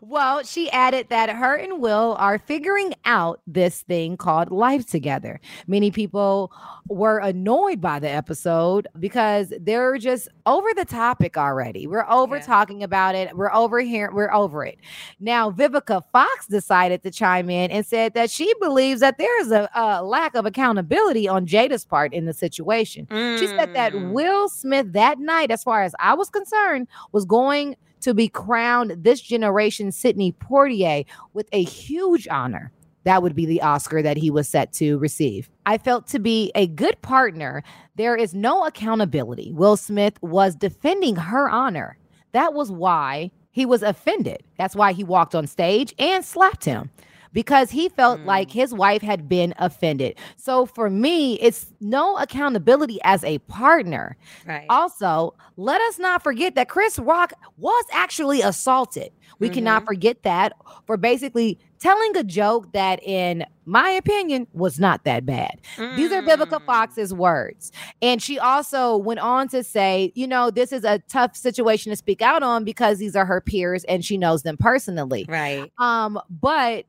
well, 0.00 0.42
she 0.42 0.70
added 0.70 1.08
that 1.10 1.30
her 1.30 1.54
and 1.54 1.80
Will 1.80 2.16
are 2.18 2.38
figuring 2.38 2.94
out 3.04 3.40
this 3.46 3.82
thing 3.82 4.16
called 4.16 4.50
life 4.50 4.86
together. 4.86 5.40
Many 5.66 5.90
people 5.90 6.52
were 6.88 7.18
annoyed 7.18 7.80
by 7.80 7.98
the 7.98 8.08
episode 8.10 8.86
because 8.98 9.52
they're 9.60 9.98
just 9.98 10.28
over 10.46 10.68
the 10.74 10.84
topic 10.84 11.36
already. 11.36 11.86
We're 11.86 12.08
over 12.08 12.36
Yeah. 12.36 12.42
talking 12.42 12.82
about 12.82 13.14
it. 13.14 13.36
We're 13.36 13.52
over 13.52 13.80
here. 13.80 14.10
We're 14.12 14.32
over 14.32 14.64
it. 14.64 14.78
Now, 15.20 15.50
Vivica 15.50 16.02
Fox 16.12 16.46
decided 16.46 17.02
to 17.02 17.10
chime 17.10 17.50
in 17.50 17.70
and 17.70 17.84
said 17.84 18.14
that 18.14 18.30
she 18.30 18.52
believes 18.60 19.00
that 19.00 19.18
there 19.18 19.40
is 19.40 19.50
a, 19.50 19.68
a 19.74 20.02
lack 20.04 20.34
of 20.34 20.46
accountability 20.46 21.28
on 21.28 21.46
Jada's 21.46 21.84
part 21.84 22.12
in 22.12 22.26
the 22.26 22.32
situation. 22.34 23.06
She 23.10 23.46
said 23.46 23.74
that 23.74 23.92
Mm. 23.96 24.12
Will 24.12 24.48
Smith 24.48 24.92
that 24.92 25.18
night, 25.18 25.50
as 25.50 25.62
far 25.62 25.82
as 25.82 25.94
I 25.98 26.14
was 26.14 26.28
concerned, 26.28 26.88
was 27.12 27.24
going 27.24 27.76
to 28.06 28.14
be 28.14 28.28
crowned 28.28 28.92
this 29.02 29.20
generation 29.20 29.90
Sidney 29.90 30.30
Poitier 30.30 31.04
with 31.34 31.48
a 31.50 31.64
huge 31.64 32.28
honor. 32.28 32.70
That 33.02 33.20
would 33.20 33.34
be 33.34 33.46
the 33.46 33.60
Oscar 33.62 34.00
that 34.00 34.16
he 34.16 34.30
was 34.30 34.48
set 34.48 34.72
to 34.74 34.96
receive. 34.98 35.50
I 35.66 35.76
felt 35.76 36.06
to 36.08 36.20
be 36.20 36.52
a 36.54 36.68
good 36.68 37.02
partner, 37.02 37.64
there 37.96 38.14
is 38.14 38.32
no 38.32 38.64
accountability. 38.64 39.50
Will 39.50 39.76
Smith 39.76 40.22
was 40.22 40.54
defending 40.54 41.16
her 41.16 41.50
honor. 41.50 41.98
That 42.30 42.54
was 42.54 42.70
why 42.70 43.32
he 43.50 43.66
was 43.66 43.82
offended. 43.82 44.44
That's 44.56 44.76
why 44.76 44.92
he 44.92 45.02
walked 45.02 45.34
on 45.34 45.48
stage 45.48 45.92
and 45.98 46.24
slapped 46.24 46.64
him 46.64 46.90
because 47.36 47.70
he 47.70 47.90
felt 47.90 48.18
like 48.22 48.50
his 48.50 48.72
wife 48.72 49.02
had 49.02 49.28
been 49.28 49.52
offended. 49.58 50.16
So 50.38 50.64
for 50.64 50.88
me, 50.88 51.34
it's 51.34 51.70
no 51.82 52.16
accountability 52.16 52.98
as 53.04 53.22
a 53.24 53.40
partner. 53.40 54.16
Right. 54.46 54.64
Also, 54.70 55.34
let 55.58 55.78
us 55.82 55.98
not 55.98 56.22
forget 56.22 56.54
that 56.54 56.70
Chris 56.70 56.98
Rock 56.98 57.34
was 57.58 57.84
actually 57.92 58.40
assaulted. 58.40 59.10
We 59.38 59.50
cannot 59.50 59.84
forget 59.84 60.22
that 60.22 60.54
for 60.86 60.96
basically 60.96 61.58
telling 61.78 62.16
a 62.16 62.24
joke 62.24 62.72
that, 62.72 63.02
in 63.02 63.44
my 63.66 63.90
opinion, 63.90 64.46
was 64.54 64.80
not 64.80 65.04
that 65.04 65.26
bad. 65.26 65.60
These 65.76 66.10
are 66.12 66.22
Vivica 66.22 66.58
Mm. 66.58 66.64
Fox's 66.64 67.12
words. 67.12 67.70
And 68.00 68.22
she 68.22 68.38
also 68.38 68.96
went 68.96 69.20
on 69.20 69.48
to 69.48 69.62
say, 69.62 70.10
you 70.14 70.26
know, 70.26 70.50
this 70.50 70.72
is 70.72 70.84
a 70.84 71.00
tough 71.10 71.36
situation 71.36 71.90
to 71.90 71.96
speak 71.96 72.22
out 72.22 72.42
on 72.42 72.64
because 72.64 72.96
these 72.96 73.14
are 73.14 73.26
her 73.26 73.42
peers 73.42 73.84
and 73.84 74.02
she 74.02 74.16
knows 74.16 74.42
them 74.42 74.56
personally. 74.56 75.26
Right. 75.28 75.70
Um, 75.76 76.18
but 76.30 76.86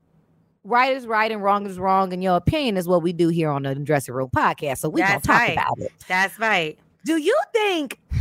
right 0.68 0.96
is 0.96 1.08
right 1.08 1.32
and 1.32 1.42
wrong 1.42 1.66
is 1.66 1.80
wrong, 1.80 2.14
and 2.14 2.22
your 2.22 2.36
opinion 2.36 2.78
is 2.78 2.88
what 2.88 3.02
we 3.02 3.14
do 3.14 3.30
here 3.30 3.50
on 3.50 3.64
the 3.64 3.74
Dressing 3.76 4.14
Room 4.14 4.30
podcast. 4.36 4.80
So 4.80 4.90
we 4.90 5.02
gonna 5.02 5.20
talk 5.20 5.40
right. 5.40 5.54
about 5.54 5.80
it. 5.80 5.92
That's 6.08 6.38
right. 6.40 6.78
Do 7.06 7.18
you 7.18 7.40
think 7.54 8.00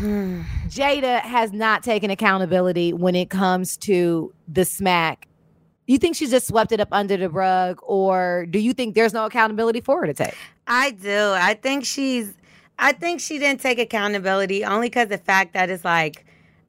Jada 0.69 1.21
has 1.21 1.53
not 1.53 1.83
taken 1.83 2.11
accountability 2.11 2.93
when 2.93 3.17
it 3.17 3.31
comes 3.31 3.77
to 3.79 4.33
the 4.47 4.65
smack 4.65 5.27
You 5.87 5.99
think 5.99 6.15
she's 6.17 6.31
just 6.31 6.47
swept 6.47 6.73
it 6.73 6.81
up 6.81 6.89
under 6.93 7.17
the 7.17 7.29
rug, 7.31 7.81
or 7.83 8.47
do 8.51 8.59
you 8.59 8.73
think 8.73 8.95
there's 8.95 9.13
no 9.13 9.25
accountability 9.27 9.81
for 9.81 10.01
her 10.01 10.07
to 10.07 10.15
take? 10.15 10.35
I 10.67 10.93
do. 10.93 11.33
I 11.35 11.55
think 11.55 11.85
she's. 11.85 12.35
I 12.79 12.93
think 12.93 13.21
she 13.21 13.39
didn't 13.39 13.61
take 13.63 13.79
accountability 13.79 14.65
only 14.65 14.89
because 14.89 15.09
the 15.09 15.19
fact 15.19 15.55
that 15.55 15.71
it's 15.71 15.85
like, 15.85 16.26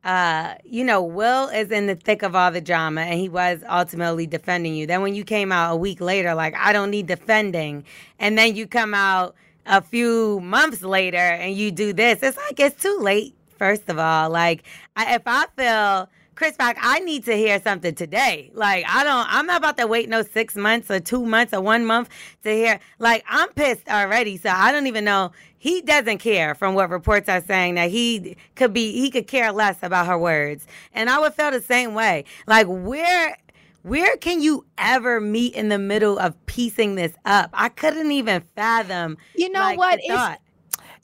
uh, 0.08 0.56
you 0.64 0.86
know, 0.86 1.04
Will 1.04 1.50
is 1.50 1.70
in 1.70 1.88
the 1.88 1.96
thick 1.96 2.24
of 2.24 2.34
all 2.34 2.50
the 2.50 2.62
drama 2.62 3.02
and 3.02 3.20
he 3.20 3.28
was 3.28 3.62
ultimately 3.70 4.26
defending 4.26 4.74
you. 4.74 4.88
Then 4.88 5.02
when 5.02 5.14
you 5.14 5.26
came 5.26 5.52
out 5.52 5.74
a 5.74 5.76
week 5.76 6.00
later, 6.00 6.34
like, 6.34 6.56
I 6.56 6.72
don't 6.72 6.90
need 6.92 7.08
defending. 7.08 7.84
And 8.18 8.38
then 8.38 8.56
you 8.56 8.68
come 8.68 8.94
out 8.94 9.36
a 9.66 9.82
few 9.82 10.40
months 10.40 10.82
later 10.82 11.18
and 11.18 11.54
you 11.54 11.72
do 11.72 11.92
this, 11.92 12.24
it's 12.24 12.38
like, 12.38 12.58
it's 12.58 12.82
too 12.82 12.98
late, 13.02 13.36
first 13.60 13.90
of 13.90 14.00
all. 14.00 14.30
Like, 14.30 14.64
I, 14.96 15.16
if 15.16 15.24
I 15.26 15.46
feel 15.58 16.10
Chris 16.38 16.54
Rock, 16.60 16.78
I 16.80 17.00
need 17.00 17.26
to 17.26 17.36
hear 17.36 17.60
something 17.60 17.96
today. 17.96 18.52
Like, 18.54 18.86
I 18.88 19.04
don't, 19.04 19.26
I'm 19.28 19.48
not 19.48 19.58
about 19.58 19.76
to 19.78 19.88
wait 19.88 20.08
no 20.08 20.22
six 20.22 20.56
months 20.56 20.92
or 20.92 21.00
two 21.00 21.26
months 21.26 21.52
or 21.52 21.62
one 21.62 21.84
month 21.84 22.10
to 22.44 22.52
hear. 22.52 22.80
Like, 23.00 23.26
I'm 23.28 23.50
pissed 23.54 23.90
already. 23.90 24.38
So 24.38 24.50
I 24.50 24.72
don't 24.72 24.86
even 24.86 25.04
know. 25.04 25.32
He 25.58 25.82
doesn't 25.82 26.20
care 26.20 26.54
from 26.54 26.76
what 26.76 26.92
reports 26.92 27.28
are 27.28 27.42
saying 27.42 27.74
that 27.74 27.90
he 27.90 28.38
could 28.54 28.72
be, 28.72 28.92
he 28.92 29.10
could 29.10 29.26
care 29.26 29.52
less 29.52 29.80
about 29.82 30.06
her 30.06 30.18
words. 30.18 30.68
And 30.94 31.10
I 31.10 31.18
would 31.18 31.34
feel 31.34 31.50
the 31.50 31.60
same 31.60 31.96
way. 31.96 32.26
Like, 32.46 32.68
where, 32.68 33.36
where 33.82 34.16
can 34.18 34.40
you 34.40 34.64
ever 34.78 35.20
meet 35.20 35.56
in 35.56 35.70
the 35.70 35.80
middle 35.80 36.20
of 36.20 36.36
piecing 36.46 36.94
this 36.94 37.14
up? 37.26 37.50
I 37.52 37.70
couldn't 37.70 38.12
even 38.12 38.44
fathom. 38.56 39.18
You 39.36 39.50
know 39.50 39.62
like, 39.62 39.80
what? 39.80 40.00
thought. 40.08 40.40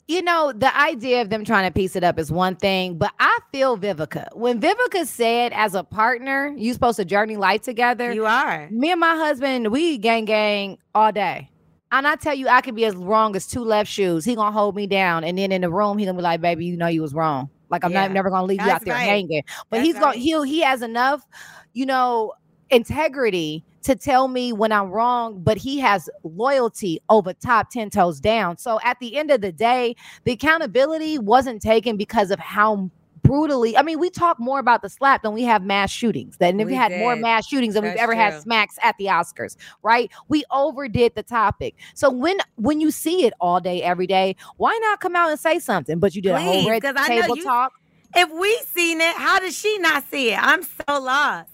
You 0.06 0.22
know, 0.22 0.52
the 0.54 0.76
idea 0.76 1.22
of 1.22 1.30
them 1.30 1.44
trying 1.44 1.66
to 1.66 1.72
piece 1.72 1.96
it 1.96 2.04
up 2.04 2.18
is 2.18 2.30
one 2.30 2.56
thing, 2.56 2.98
but 2.98 3.12
I 3.18 3.38
feel 3.52 3.78
Vivica. 3.78 4.26
When 4.36 4.60
Vivica 4.60 5.06
said, 5.06 5.52
as 5.54 5.74
a 5.74 5.82
partner, 5.82 6.54
you 6.56 6.72
supposed 6.72 6.96
to 6.96 7.04
journey 7.04 7.36
life 7.36 7.62
together. 7.62 8.12
You 8.12 8.26
are. 8.26 8.68
Me 8.70 8.90
and 8.90 9.00
my 9.00 9.16
husband, 9.16 9.70
we 9.72 9.98
gang 9.98 10.26
gang 10.26 10.78
all 10.94 11.10
day. 11.10 11.50
And 11.90 12.06
I 12.06 12.16
tell 12.16 12.34
you, 12.34 12.48
I 12.48 12.60
could 12.60 12.74
be 12.74 12.84
as 12.84 12.96
wrong 12.96 13.36
as 13.36 13.46
two 13.46 13.62
left 13.64 13.88
shoes. 13.90 14.24
He 14.24 14.34
gonna 14.34 14.50
hold 14.50 14.74
me 14.74 14.86
down, 14.86 15.22
and 15.22 15.38
then 15.38 15.52
in 15.52 15.60
the 15.60 15.70
room, 15.70 15.96
he 15.96 16.04
gonna 16.04 16.18
be 16.18 16.22
like, 16.22 16.40
"Baby, 16.40 16.66
you 16.66 16.76
know 16.76 16.88
you 16.88 17.00
was 17.02 17.14
wrong. 17.14 17.48
Like 17.70 17.84
I'm 17.84 17.92
Yeah. 17.92 18.02
not 18.02 18.12
never 18.12 18.30
gonna 18.30 18.46
leave 18.46 18.60
you 18.60 18.68
out 18.68 18.84
there 18.84 18.94
right. 18.94 19.08
hanging." 19.08 19.42
But 19.70 19.76
That's 19.76 19.86
he's 19.86 19.98
gonna 19.98 20.18
he'll 20.18 20.42
he 20.42 20.60
has 20.60 20.82
enough, 20.82 21.22
you 21.72 21.86
know, 21.86 22.32
integrity 22.70 23.64
to 23.84 23.94
tell 23.96 24.28
me 24.28 24.52
when 24.52 24.72
I'm 24.72 24.90
wrong, 24.90 25.40
but 25.42 25.56
he 25.56 25.78
has 25.80 26.08
loyalty 26.22 27.00
over 27.08 27.32
top 27.32 27.70
10 27.70 27.90
toes 27.90 28.20
down. 28.20 28.58
So 28.58 28.80
at 28.82 28.98
the 29.00 29.16
end 29.16 29.30
of 29.30 29.40
the 29.40 29.52
day, 29.52 29.94
the 30.24 30.32
accountability 30.32 31.18
wasn't 31.18 31.62
taken 31.62 31.96
because 31.96 32.30
of 32.30 32.38
how 32.38 32.90
brutally. 33.22 33.74
I 33.76 33.82
mean, 33.82 33.98
we 33.98 34.10
talk 34.10 34.38
more 34.38 34.58
about 34.58 34.82
the 34.82 34.90
slap 34.90 35.22
than 35.22 35.32
we 35.32 35.44
have 35.44 35.62
mass 35.62 35.90
shootings. 35.90 36.36
Then 36.36 36.58
we, 36.58 36.66
We 36.66 36.74
had 36.74 36.92
more 36.98 37.16
mass 37.16 37.46
shootings 37.46 37.72
than 37.74 37.82
we've 37.84 37.92
That's 37.92 38.02
ever 38.02 38.14
had 38.14 38.42
smacks 38.42 38.78
at 38.82 38.96
the 38.98 39.06
Oscars, 39.06 39.56
right? 39.82 40.10
We 40.28 40.44
overdid 40.50 41.14
the 41.14 41.22
topic. 41.22 41.74
So 41.94 42.10
when 42.10 42.36
when 42.56 42.80
you 42.82 42.90
see 42.90 43.24
it 43.24 43.32
all 43.40 43.60
day, 43.60 43.82
every 43.82 44.06
day, 44.06 44.36
why 44.58 44.78
not 44.82 45.00
come 45.00 45.16
out 45.16 45.30
and 45.30 45.40
say 45.40 45.58
something? 45.58 45.98
But 46.00 46.14
you 46.14 46.20
did 46.20 46.32
a 46.32 46.36
Please, 46.36 46.42
whole 46.62 46.70
red 46.70 46.82
'cause 46.82 46.94
I 46.98 47.08
know 47.16 47.20
table 47.22 47.36
you- 47.38 47.44
talk. 47.44 47.72
If 48.16 48.30
we 48.30 48.56
seen 48.66 49.00
it, 49.00 49.14
how 49.16 49.40
does 49.40 49.56
she 49.58 49.76
not 49.78 50.04
see 50.10 50.30
it? 50.32 50.38
I'm 50.40 50.62
so 50.62 51.00
lost. 51.00 51.48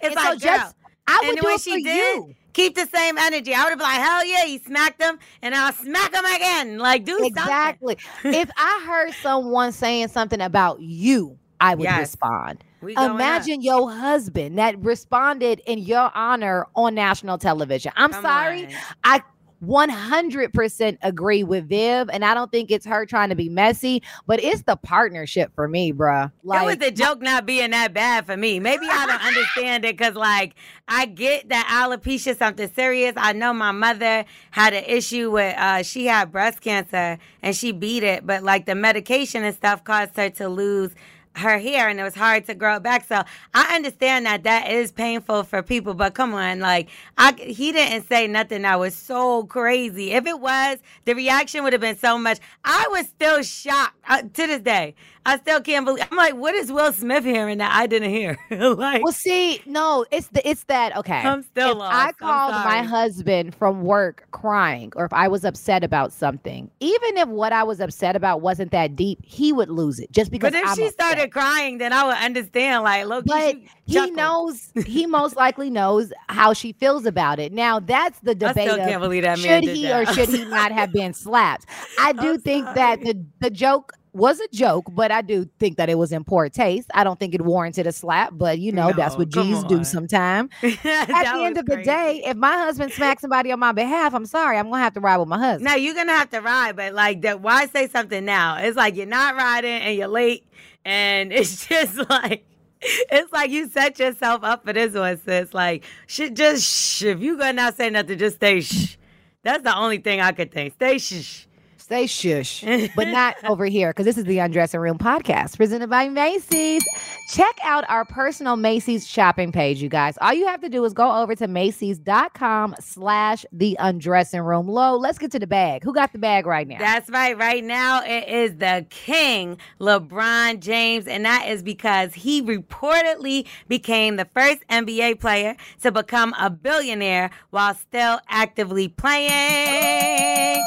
It's 0.00 0.14
And 0.14 0.14
so 0.14 0.30
like, 0.30 0.38
just- 0.38 0.62
girl, 0.62 0.74
I 1.08 1.22
would 1.26 1.36
the 1.36 1.40
do 1.42 1.48
it 1.48 1.60
she 1.60 1.72
for 1.72 1.78
did, 1.84 2.16
you. 2.16 2.34
keep 2.52 2.74
the 2.74 2.86
same 2.86 3.16
energy. 3.18 3.54
I 3.54 3.62
would 3.64 3.70
have 3.70 3.78
been 3.78 3.86
like, 3.88 4.00
hell 4.00 4.24
yeah, 4.26 4.44
you 4.44 4.58
smacked 4.58 5.00
him, 5.00 5.18
and 5.42 5.54
I'll 5.54 5.72
smack 5.72 6.14
him 6.14 6.24
again. 6.24 6.78
Like, 6.78 7.04
do 7.04 7.12
something. 7.18 7.26
Exactly. 7.42 7.96
if 8.24 8.50
I 8.56 8.84
heard 8.86 9.14
someone 9.14 9.72
saying 9.72 10.08
something 10.08 10.40
about 10.40 10.80
you, 10.80 11.38
I 11.60 11.74
would 11.74 11.84
Yes. 11.84 11.98
respond. 11.98 12.62
Going 12.82 12.96
up. 12.98 13.10
Imagine 13.12 13.62
your 13.62 13.90
husband 13.90 14.58
that 14.58 14.78
responded 14.78 15.60
in 15.66 15.78
your 15.78 16.10
honor 16.14 16.66
on 16.76 16.94
national 16.94 17.38
television. 17.38 17.92
I'm 17.96 18.12
Come 18.12 18.22
sorry. 18.22 18.66
on. 18.66 18.72
I 19.04 19.22
100% 19.64 20.98
agree 21.02 21.44
with 21.44 21.68
Viv, 21.68 22.10
and 22.12 22.24
I 22.24 22.34
don't 22.34 22.50
think 22.50 22.70
it's 22.70 22.86
her 22.86 23.06
trying 23.06 23.30
to 23.30 23.34
be 23.34 23.48
messy, 23.48 24.02
but 24.26 24.42
it's 24.42 24.62
the 24.62 24.76
partnership 24.76 25.52
for 25.54 25.66
me, 25.68 25.92
bruh. 25.92 26.30
Like, 26.44 26.62
it 26.62 26.66
was 26.66 26.76
the 26.76 26.90
joke 26.90 27.22
not 27.22 27.46
being 27.46 27.70
that 27.70 27.94
bad 27.94 28.26
for 28.26 28.36
me. 28.36 28.60
Maybe 28.60 28.86
I 28.90 29.06
don't 29.06 29.24
understand 29.24 29.84
it 29.84 29.96
because, 29.96 30.14
like, 30.14 30.54
I 30.88 31.06
get 31.06 31.48
that 31.48 31.66
alopecia 31.68 32.36
something 32.36 32.70
serious. 32.72 33.14
I 33.16 33.32
know 33.32 33.52
my 33.52 33.72
mother 33.72 34.24
had 34.50 34.74
an 34.74 34.84
issue 34.84 35.30
with, 35.30 35.56
uh, 35.56 35.82
she 35.82 36.06
had 36.06 36.30
breast 36.30 36.60
cancer 36.60 37.18
and 37.42 37.56
she 37.56 37.72
beat 37.72 38.02
it, 38.02 38.26
but 38.26 38.42
like 38.42 38.66
the 38.66 38.74
medication 38.74 39.44
and 39.44 39.54
stuff 39.54 39.84
caused 39.84 40.16
her 40.16 40.30
to 40.30 40.48
lose 40.48 40.92
her 41.36 41.58
hair 41.58 41.88
and 41.88 42.00
it 42.00 42.02
was 42.02 42.14
hard 42.14 42.46
to 42.46 42.54
grow 42.54 42.76
it 42.76 42.82
back. 42.82 43.06
So 43.06 43.22
I 43.54 43.76
understand 43.76 44.26
that 44.26 44.42
that 44.44 44.70
is 44.70 44.92
painful 44.92 45.44
for 45.44 45.62
people, 45.62 45.94
but 45.94 46.14
come 46.14 46.34
on, 46.34 46.60
like 46.60 46.88
I 47.18 47.32
he 47.32 47.72
didn't 47.72 48.08
say 48.08 48.26
nothing 48.26 48.62
that 48.62 48.78
was 48.78 48.94
so 48.94 49.44
crazy. 49.44 50.12
If 50.12 50.26
it 50.26 50.40
was, 50.40 50.78
the 51.04 51.14
reaction 51.14 51.62
would 51.64 51.72
have 51.72 51.82
been 51.82 51.98
so 51.98 52.18
much. 52.18 52.38
I 52.64 52.86
was 52.90 53.06
still 53.06 53.42
shocked 53.42 53.96
uh, 54.08 54.22
to 54.22 54.46
this 54.46 54.60
day. 54.62 54.94
I 55.26 55.38
still 55.38 55.60
can't 55.60 55.84
believe. 55.84 56.06
I'm 56.08 56.16
like, 56.16 56.36
what 56.36 56.54
is 56.54 56.70
Will 56.70 56.92
Smith 56.92 57.24
hearing 57.24 57.58
that 57.58 57.72
I 57.74 57.88
didn't 57.88 58.10
hear? 58.10 58.38
like, 58.50 59.02
well, 59.02 59.12
see, 59.12 59.60
no, 59.66 60.06
it's 60.12 60.28
the 60.28 60.48
it's 60.48 60.62
that 60.64 60.96
okay. 60.96 61.18
I'm 61.18 61.42
still 61.42 61.72
if 61.72 61.78
lost. 61.78 61.96
I 61.96 62.12
called 62.12 62.52
my 62.52 62.84
husband 62.84 63.52
from 63.52 63.82
work 63.82 64.28
crying, 64.30 64.92
or 64.94 65.04
if 65.04 65.12
I 65.12 65.26
was 65.26 65.44
upset 65.44 65.82
about 65.82 66.12
something, 66.12 66.70
even 66.78 67.16
if 67.16 67.28
what 67.28 67.52
I 67.52 67.64
was 67.64 67.80
upset 67.80 68.14
about 68.14 68.40
wasn't 68.40 68.70
that 68.70 68.94
deep, 68.94 69.18
he 69.24 69.52
would 69.52 69.68
lose 69.68 69.98
it 69.98 70.12
just 70.12 70.30
because. 70.30 70.52
but 70.52 70.60
if 70.60 70.68
I'm 70.68 70.76
she 70.76 70.86
upset. 70.86 70.94
started 70.94 71.32
crying, 71.32 71.78
then 71.78 71.92
I 71.92 72.04
would 72.06 72.18
understand. 72.18 72.84
Like, 72.84 73.06
look, 73.06 73.24
but 73.26 73.56
he 73.84 74.10
knows 74.12 74.70
he 74.86 75.06
most 75.06 75.34
likely 75.34 75.70
knows 75.70 76.12
how 76.28 76.52
she 76.52 76.72
feels 76.74 77.04
about 77.04 77.40
it. 77.40 77.52
Now 77.52 77.80
that's 77.80 78.20
the 78.20 78.36
debate. 78.36 78.58
I 78.58 78.66
still 78.66 78.80
of 78.80 78.88
can't 78.88 79.02
believe 79.02 79.24
that 79.24 79.40
should 79.40 79.64
he 79.64 79.86
that. 79.86 80.08
or 80.08 80.12
should 80.12 80.28
he 80.28 80.44
not 80.44 80.70
have 80.70 80.92
been 80.92 81.14
slapped? 81.14 81.66
I 81.98 82.12
do 82.12 82.34
I'm 82.34 82.40
think 82.40 82.66
that 82.74 83.00
the 83.00 83.20
the 83.40 83.50
joke 83.50 83.92
was 84.16 84.40
a 84.40 84.48
joke, 84.48 84.86
but 84.90 85.10
I 85.10 85.22
do 85.22 85.48
think 85.58 85.76
that 85.76 85.88
it 85.88 85.96
was 85.96 86.12
in 86.12 86.24
poor 86.24 86.48
taste. 86.48 86.90
I 86.94 87.04
don't 87.04 87.18
think 87.18 87.34
it 87.34 87.42
warranted 87.42 87.86
a 87.86 87.92
slap, 87.92 88.30
but 88.32 88.58
you 88.58 88.72
know 88.72 88.92
that's 88.92 89.16
what 89.16 89.28
G's 89.28 89.62
do 89.64 89.78
on. 89.78 89.84
sometimes. 89.84 90.50
At 90.62 90.76
the 91.06 91.42
end 91.44 91.58
of 91.58 91.66
the 91.66 91.82
day, 91.82 92.22
if 92.24 92.36
my 92.36 92.52
husband 92.52 92.92
smacks 92.92 93.20
somebody 93.20 93.52
on 93.52 93.58
my 93.58 93.72
behalf, 93.72 94.14
I'm 94.14 94.26
sorry, 94.26 94.58
I'm 94.58 94.70
gonna 94.70 94.82
have 94.82 94.94
to 94.94 95.00
ride 95.00 95.18
with 95.18 95.28
my 95.28 95.38
husband. 95.38 95.64
Now 95.64 95.76
you're 95.76 95.94
gonna 95.94 96.12
have 96.12 96.30
to 96.30 96.40
ride, 96.40 96.76
but 96.76 96.94
like 96.94 97.22
that 97.22 97.40
why 97.40 97.66
say 97.66 97.88
something 97.88 98.24
now? 98.24 98.56
It's 98.56 98.76
like 98.76 98.96
you're 98.96 99.06
not 99.06 99.36
riding 99.36 99.70
and 99.70 99.96
you're 99.96 100.08
late 100.08 100.46
and 100.84 101.32
it's 101.32 101.66
just 101.66 102.08
like 102.08 102.44
it's 102.80 103.32
like 103.32 103.50
you 103.50 103.68
set 103.68 103.98
yourself 103.98 104.44
up 104.44 104.64
for 104.64 104.72
this 104.72 104.94
one, 104.94 105.20
sis. 105.24 105.52
Like, 105.52 105.84
should 106.06 106.36
just 106.36 106.64
shh. 106.64 107.02
If 107.02 107.20
you 107.20 107.36
gonna 107.38 107.52
not 107.52 107.76
say 107.76 107.90
nothing, 107.90 108.18
just 108.18 108.36
stay 108.36 108.60
shh. 108.60 108.96
That's 109.42 109.62
the 109.62 109.76
only 109.76 109.98
thing 109.98 110.20
I 110.20 110.32
could 110.32 110.52
think. 110.52 110.74
Stay 110.74 110.98
shh. 110.98 111.45
Stay 111.86 112.08
shush, 112.08 112.64
but 112.96 113.06
not 113.06 113.36
over 113.44 113.64
here 113.64 113.90
because 113.90 114.06
this 114.06 114.18
is 114.18 114.24
the 114.24 114.40
Undressing 114.40 114.80
Room 114.80 114.98
podcast 114.98 115.56
presented 115.56 115.88
by 115.88 116.08
Macy's. 116.08 116.84
Check 117.28 117.56
out 117.62 117.84
our 117.88 118.04
personal 118.04 118.56
Macy's 118.56 119.06
shopping 119.06 119.52
page, 119.52 119.80
you 119.80 119.88
guys. 119.88 120.18
All 120.20 120.34
you 120.34 120.48
have 120.48 120.60
to 120.62 120.68
do 120.68 120.84
is 120.84 120.92
go 120.92 121.14
over 121.22 121.36
to 121.36 121.46
Macy's.com 121.46 122.74
slash 122.80 123.46
the 123.52 123.76
undressing 123.78 124.40
room. 124.40 124.66
Low, 124.66 124.96
let's 124.96 125.16
get 125.16 125.30
to 125.30 125.38
the 125.38 125.46
bag. 125.46 125.84
Who 125.84 125.94
got 125.94 126.10
the 126.10 126.18
bag 126.18 126.44
right 126.44 126.66
now? 126.66 126.78
That's 126.80 127.08
right. 127.08 127.38
Right 127.38 127.62
now, 127.62 128.02
it 128.04 128.26
is 128.26 128.56
the 128.56 128.84
King, 128.90 129.56
LeBron 129.78 130.58
James, 130.58 131.06
and 131.06 131.24
that 131.24 131.46
is 131.46 131.62
because 131.62 132.14
he 132.14 132.42
reportedly 132.42 133.46
became 133.68 134.16
the 134.16 134.26
first 134.34 134.66
NBA 134.70 135.20
player 135.20 135.54
to 135.82 135.92
become 135.92 136.34
a 136.36 136.50
billionaire 136.50 137.30
while 137.50 137.74
still 137.74 138.18
actively 138.28 138.88
playing. 138.88 140.64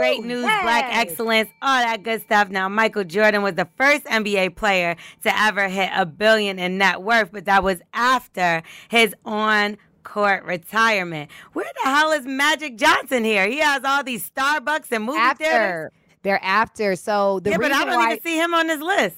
Great 0.00 0.20
oh, 0.20 0.26
news, 0.26 0.42
black 0.42 0.86
excellence, 0.90 1.50
all 1.62 1.82
that 1.82 2.02
good 2.02 2.22
stuff. 2.22 2.48
Now, 2.48 2.68
Michael 2.68 3.04
Jordan 3.04 3.42
was 3.42 3.54
the 3.54 3.68
first 3.76 4.04
NBA 4.04 4.56
player 4.56 4.96
to 5.22 5.40
ever 5.40 5.68
hit 5.68 5.90
a 5.94 6.06
billion 6.06 6.58
in 6.58 6.78
net 6.78 7.02
worth, 7.02 7.30
but 7.32 7.44
that 7.44 7.62
was 7.62 7.80
after 7.92 8.62
his 8.88 9.14
on 9.24 9.76
court 10.02 10.44
retirement. 10.44 11.30
Where 11.52 11.70
the 11.82 11.90
hell 11.90 12.12
is 12.12 12.26
Magic 12.26 12.76
Johnson 12.76 13.24
here? 13.24 13.46
He 13.46 13.58
has 13.58 13.84
all 13.84 14.02
these 14.02 14.28
Starbucks 14.30 14.90
and 14.90 15.04
movie 15.04 15.18
theaters. 15.18 15.46
after. 15.46 15.92
They're 16.22 16.44
after. 16.44 16.96
So 16.96 17.40
the 17.40 17.50
Yeah, 17.50 17.58
but 17.58 17.72
I 17.72 17.84
don't 17.84 17.94
why 17.96 18.12
even 18.12 18.22
see 18.22 18.36
him 18.36 18.54
on 18.54 18.66
this 18.66 18.80
list. 18.80 19.16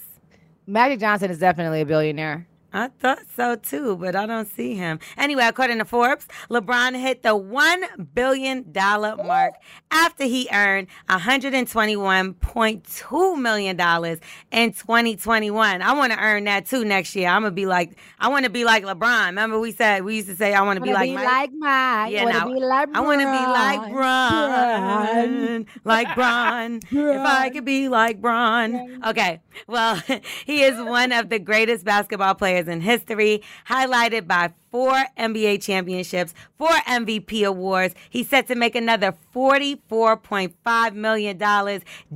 Magic 0.66 1.00
Johnson 1.00 1.30
is 1.30 1.38
definitely 1.38 1.80
a 1.80 1.86
billionaire. 1.86 2.46
I 2.72 2.88
thought 2.88 3.20
so 3.36 3.56
too, 3.56 3.96
but 3.96 4.16
I 4.16 4.24
don't 4.26 4.48
see 4.48 4.74
him. 4.74 4.98
Anyway, 5.18 5.44
according 5.44 5.76
to 5.78 5.84
Forbes, 5.84 6.26
LeBron 6.50 6.98
hit 6.98 7.22
the 7.22 7.28
$1 7.30 8.14
billion 8.14 8.72
mark 8.74 9.54
after 9.90 10.24
he 10.24 10.48
earned 10.52 10.88
$121.2 11.10 13.38
million 13.38 13.78
in 14.50 14.72
2021. 14.72 15.82
I 15.82 15.92
want 15.92 16.12
to 16.12 16.18
earn 16.18 16.44
that 16.44 16.64
too 16.66 16.84
next 16.84 17.14
year. 17.14 17.28
I'm 17.28 17.42
going 17.42 17.52
to 17.52 17.54
be 17.54 17.66
like, 17.66 17.98
I 18.18 18.28
want 18.28 18.46
to 18.46 18.50
be 18.50 18.64
like 18.64 18.84
LeBron. 18.84 19.26
Remember 19.26 19.60
we 19.60 19.72
said, 19.72 20.04
we 20.04 20.16
used 20.16 20.28
to 20.28 20.36
say, 20.36 20.54
I 20.54 20.62
want 20.62 20.78
to 20.78 20.82
be 20.82 20.94
like 20.94 21.10
be 21.10 21.14
Mike? 21.14 21.26
like 21.26 21.50
Mike. 21.52 22.12
Yeah, 22.12 22.24
now, 22.24 22.48
be 22.48 22.54
like 22.60 22.88
I 22.94 23.00
want 23.00 23.20
to 23.20 23.26
be 23.26 23.32
like 23.32 23.92
Bron. 23.92 25.66
Like 25.84 26.14
Bron. 26.14 26.80
If 27.12 27.20
I 27.26 27.50
could 27.50 27.64
be 27.64 27.88
like 27.88 28.20
Bron. 28.20 29.02
Okay, 29.06 29.40
well, 29.66 30.00
he 30.46 30.62
is 30.62 30.78
one 30.80 31.12
of 31.12 31.28
the 31.28 31.38
greatest 31.38 31.84
basketball 31.84 32.34
players 32.34 32.61
in 32.68 32.80
history, 32.80 33.42
highlighted 33.68 34.26
by 34.26 34.52
four 34.72 35.04
NBA 35.18 35.62
championships, 35.62 36.32
four 36.58 36.70
MVP 36.70 37.46
awards. 37.46 37.94
He's 38.10 38.28
set 38.28 38.48
to 38.48 38.54
make 38.56 38.74
another 38.74 39.14
$44.5 39.34 40.94
million 40.94 41.38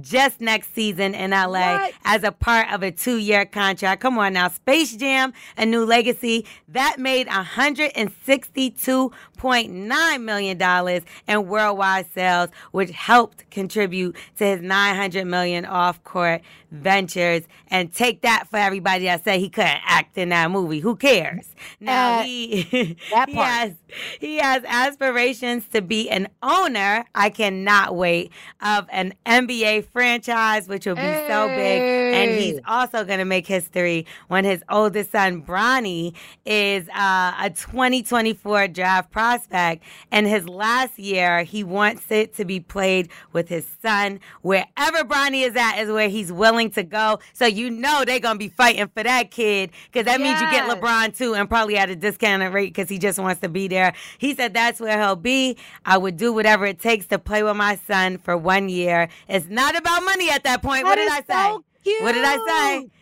just 0.00 0.40
next 0.40 0.74
season 0.74 1.14
in 1.14 1.30
LA 1.32 1.76
What? 1.76 1.92
as 2.04 2.24
a 2.24 2.32
part 2.32 2.72
of 2.72 2.82
a 2.82 2.90
two 2.90 3.18
year 3.18 3.44
contract. 3.44 4.00
Come 4.00 4.16
on 4.18 4.32
now. 4.32 4.48
Space 4.48 4.96
Jam, 4.96 5.34
A 5.58 5.66
New 5.66 5.84
Legacy, 5.84 6.46
that 6.68 6.98
made 6.98 7.26
$162.9 7.28 10.22
million 10.22 11.02
in 11.28 11.46
worldwide 11.48 12.06
sales, 12.14 12.48
which 12.72 12.90
helped 12.90 13.48
contribute 13.50 14.16
to 14.38 14.44
his 14.46 14.62
900 14.62 15.26
million 15.26 15.64
off 15.66 16.02
court 16.04 16.40
ventures. 16.70 17.42
And 17.68 17.92
take 17.92 18.22
that 18.22 18.46
for 18.48 18.56
everybody 18.56 19.04
that 19.06 19.24
said 19.24 19.40
he 19.40 19.48
couldn't 19.50 19.80
act 19.84 20.16
in 20.18 20.28
that 20.30 20.50
movie. 20.50 20.80
Who 20.80 20.96
cares? 20.96 21.52
Now 21.80 22.20
Uh, 22.20 22.22
he, 22.22 22.45
that 23.10 23.28
he 23.28 23.34
has 23.36 23.72
he 24.20 24.36
has 24.36 24.62
aspirations 24.64 25.66
to 25.68 25.82
be 25.82 26.08
an 26.10 26.28
owner. 26.42 27.04
I 27.14 27.30
cannot 27.30 27.96
wait 27.96 28.32
of 28.60 28.86
an 28.90 29.14
NBA 29.24 29.86
franchise, 29.86 30.68
which 30.68 30.86
will 30.86 30.96
be 30.96 31.24
so 31.28 31.48
big. 31.48 31.82
And 32.14 32.30
he's 32.40 32.60
also 32.66 33.04
going 33.04 33.18
to 33.18 33.24
make 33.24 33.46
history 33.46 34.06
when 34.28 34.44
his 34.44 34.62
oldest 34.70 35.12
son, 35.12 35.42
Bronny, 35.42 36.14
is 36.44 36.88
uh, 36.90 37.34
a 37.40 37.50
2024 37.50 38.68
draft 38.68 39.10
prospect. 39.10 39.82
And 40.10 40.26
his 40.26 40.48
last 40.48 40.98
year, 40.98 41.42
he 41.42 41.64
wants 41.64 42.10
it 42.10 42.34
to 42.36 42.44
be 42.44 42.60
played 42.60 43.08
with 43.32 43.48
his 43.48 43.66
son. 43.82 44.20
Wherever 44.42 45.04
Bronny 45.04 45.46
is 45.46 45.56
at 45.56 45.78
is 45.78 45.90
where 45.90 46.08
he's 46.08 46.32
willing 46.32 46.70
to 46.72 46.82
go. 46.82 47.18
So 47.32 47.46
you 47.46 47.70
know 47.70 48.04
they're 48.04 48.20
going 48.20 48.36
to 48.36 48.38
be 48.38 48.48
fighting 48.48 48.88
for 48.88 49.02
that 49.02 49.30
kid 49.30 49.70
because 49.92 50.06
that 50.06 50.20
means 50.20 50.40
you 50.40 50.50
get 50.50 50.68
LeBron 50.68 51.16
too 51.16 51.34
and 51.34 51.48
probably 51.48 51.76
at 51.76 51.90
a 51.90 51.96
discounted 51.96 52.35
rate 52.40 52.72
because 52.74 52.88
he 52.88 52.98
just 52.98 53.18
wants 53.18 53.40
to 53.42 53.48
be 53.48 53.68
there. 53.68 53.92
He 54.18 54.34
said 54.34 54.54
that's 54.54 54.80
where 54.80 54.98
he'll 55.00 55.16
be. 55.16 55.56
I 55.84 55.98
would 55.98 56.16
do 56.16 56.32
whatever 56.32 56.66
it 56.66 56.78
takes 56.80 57.06
to 57.08 57.18
play 57.18 57.42
with 57.42 57.56
my 57.56 57.76
son 57.86 58.18
for 58.18 58.36
one 58.36 58.68
year. 58.68 59.08
It's 59.28 59.46
not 59.48 59.76
about 59.76 60.04
money 60.04 60.30
at 60.30 60.44
that 60.44 60.62
point. 60.62 60.84
what 60.84 60.96
That 60.96 61.24
did 61.26 61.34
I 61.34 61.50
say? 61.50 61.50
so. 61.50 61.64
What 62.04 62.12
did 62.12 62.24
I 62.24 62.36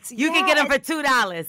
say? 0.04 0.14
You 0.14 0.30
can 0.30 0.46
get 0.46 0.58
him 0.58 0.66
for 0.66 0.78
two 0.78 1.02
dollars. 1.02 1.46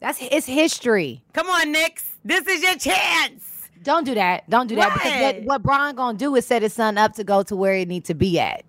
That's 0.00 0.18
it's 0.20 0.46
history. 0.46 1.22
Come 1.32 1.48
on, 1.48 1.72
Knicks. 1.72 2.04
This 2.24 2.46
is 2.46 2.62
your 2.62 2.76
chance. 2.76 3.68
Don't 3.82 4.04
do 4.04 4.14
that. 4.14 4.48
Don't 4.50 4.66
do 4.66 4.74
that 4.76 4.92
because 4.94 5.12
What? 5.22 5.34
what, 5.36 5.44
what 5.44 5.62
Brian 5.62 5.94
gonna 5.94 6.18
do 6.18 6.34
is 6.34 6.44
set 6.46 6.62
his 6.62 6.72
son 6.72 6.98
up 6.98 7.14
to 7.14 7.24
go 7.24 7.42
to 7.44 7.54
where 7.54 7.74
he 7.76 7.84
needs 7.84 8.08
to 8.08 8.14
be 8.14 8.38
at. 8.40 8.64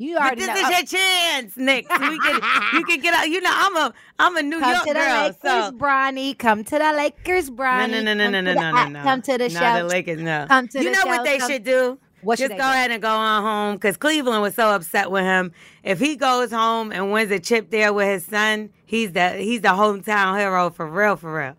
You 0.00 0.16
But 0.16 0.36
this 0.36 0.46
know. 0.46 0.54
is 0.54 0.62
oh. 0.64 0.68
your 0.70 0.82
chance, 0.86 1.56
Knicks. 1.56 1.90
We 1.90 2.18
can 2.20 2.34
you 2.74 2.84
can 2.84 3.00
get 3.00 3.14
out. 3.14 3.28
You 3.28 3.40
know, 3.40 3.50
I'm 3.52 3.76
a 3.76 3.94
I'm 4.18 4.36
a 4.36 4.42
New 4.42 4.58
York 4.60 4.62
girl 4.62 4.84
so 4.84 4.84
Come 4.84 4.86
York 4.86 4.86
to 4.86 4.92
the 4.94 5.00
girl. 5.00 5.22
Lakers, 5.24 5.36
So 5.42 5.72
Bronny. 5.78 6.38
Come 6.38 6.64
to 6.64 6.78
the 6.78 6.92
Lakers, 6.92 7.50
Bronny. 7.50 7.90
no, 7.90 8.02
no, 8.02 8.14
no, 8.14 8.30
no, 8.30 8.40
no, 8.40 8.54
no, 8.54 8.70
no, 8.70 8.88
no. 8.88 9.02
Come 9.02 9.22
to 9.22 9.32
the 9.38 9.48
no, 9.48 9.60
show. 9.60 9.76
the 9.78 9.84
Lakers, 9.84 10.20
no. 10.20 10.46
Come 10.48 10.68
to 10.68 10.78
the 10.78 10.84
you 10.84 10.90
the 10.94 10.96
know 10.96 11.06
what 11.10 11.24
they 11.24 11.38
come- 11.38 11.50
should 11.50 11.64
do? 11.64 11.98
What 12.20 12.36
Just 12.38 12.50
go 12.50 12.56
do? 12.56 12.62
ahead 12.62 12.90
and 12.90 13.00
go 13.00 13.08
on 13.10 13.42
home 13.44 13.76
because 13.76 13.96
Cleveland 13.96 14.42
was 14.42 14.54
so 14.56 14.70
upset 14.74 15.08
with 15.10 15.22
him. 15.22 15.52
If 15.84 16.00
he 16.00 16.16
goes 16.16 16.50
home 16.50 16.90
and 16.90 17.12
wins 17.12 17.30
a 17.30 17.38
chip 17.38 17.70
there 17.70 17.92
with 17.92 18.08
his 18.08 18.24
son, 18.24 18.70
he's 18.86 19.12
the 19.12 19.30
he's 19.34 19.60
the 19.60 19.68
hometown 19.68 20.36
hero 20.38 20.70
for 20.70 20.86
real, 20.88 21.14
for 21.16 21.32
real. 21.36 21.54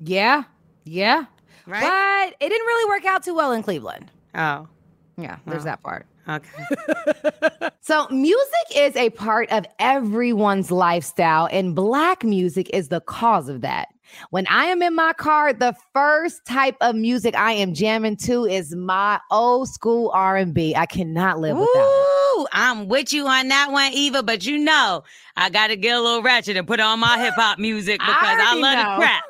Yeah, 0.00 0.42
yeah. 0.84 1.26
Right? 1.66 1.82
But 1.82 2.44
it 2.44 2.48
didn't 2.48 2.66
really 2.66 2.90
work 2.90 3.04
out 3.04 3.22
too 3.24 3.34
well 3.34 3.52
in 3.52 3.62
Cleveland. 3.62 4.10
Oh, 4.34 4.68
Yeah, 5.16 5.38
there's 5.46 5.64
that 5.64 5.82
part. 5.82 6.06
Okay. 6.28 7.70
So, 7.80 8.08
music 8.08 8.66
is 8.74 8.96
a 8.96 9.10
part 9.10 9.48
of 9.52 9.64
everyone's 9.78 10.72
lifestyle, 10.72 11.48
and 11.52 11.72
black 11.72 12.24
music 12.24 12.68
is 12.70 12.88
the 12.88 13.00
cause 13.00 13.48
of 13.48 13.60
that. 13.60 13.88
When 14.30 14.44
I 14.48 14.64
am 14.64 14.82
in 14.82 14.94
my 14.94 15.12
car, 15.12 15.52
the 15.52 15.74
first 15.92 16.44
type 16.44 16.76
of 16.80 16.96
music 16.96 17.36
I 17.36 17.52
am 17.52 17.74
jamming 17.74 18.16
to 18.18 18.44
is 18.44 18.74
my 18.74 19.20
old 19.30 19.68
school 19.68 20.10
R&B. 20.14 20.74
I 20.74 20.86
cannot 20.86 21.38
live 21.38 21.56
without 21.56 21.68
it. 21.76 22.48
I'm 22.52 22.88
with 22.88 23.12
you 23.12 23.26
on 23.26 23.48
that 23.48 23.70
one, 23.70 23.92
Eva. 23.92 24.22
But 24.22 24.44
you 24.46 24.58
know, 24.58 25.04
I 25.36 25.50
got 25.50 25.68
to 25.68 25.76
get 25.76 25.96
a 25.96 26.00
little 26.00 26.22
ratchet 26.22 26.56
and 26.56 26.66
put 26.66 26.80
on 26.80 26.98
my 26.98 27.18
hip 27.22 27.34
hop 27.34 27.58
music 27.58 28.00
because 28.00 28.16
I, 28.18 28.34
already 28.34 28.62
love 28.62 28.76
know. 28.76 28.90
the 28.90 28.98
crap. 28.98 29.24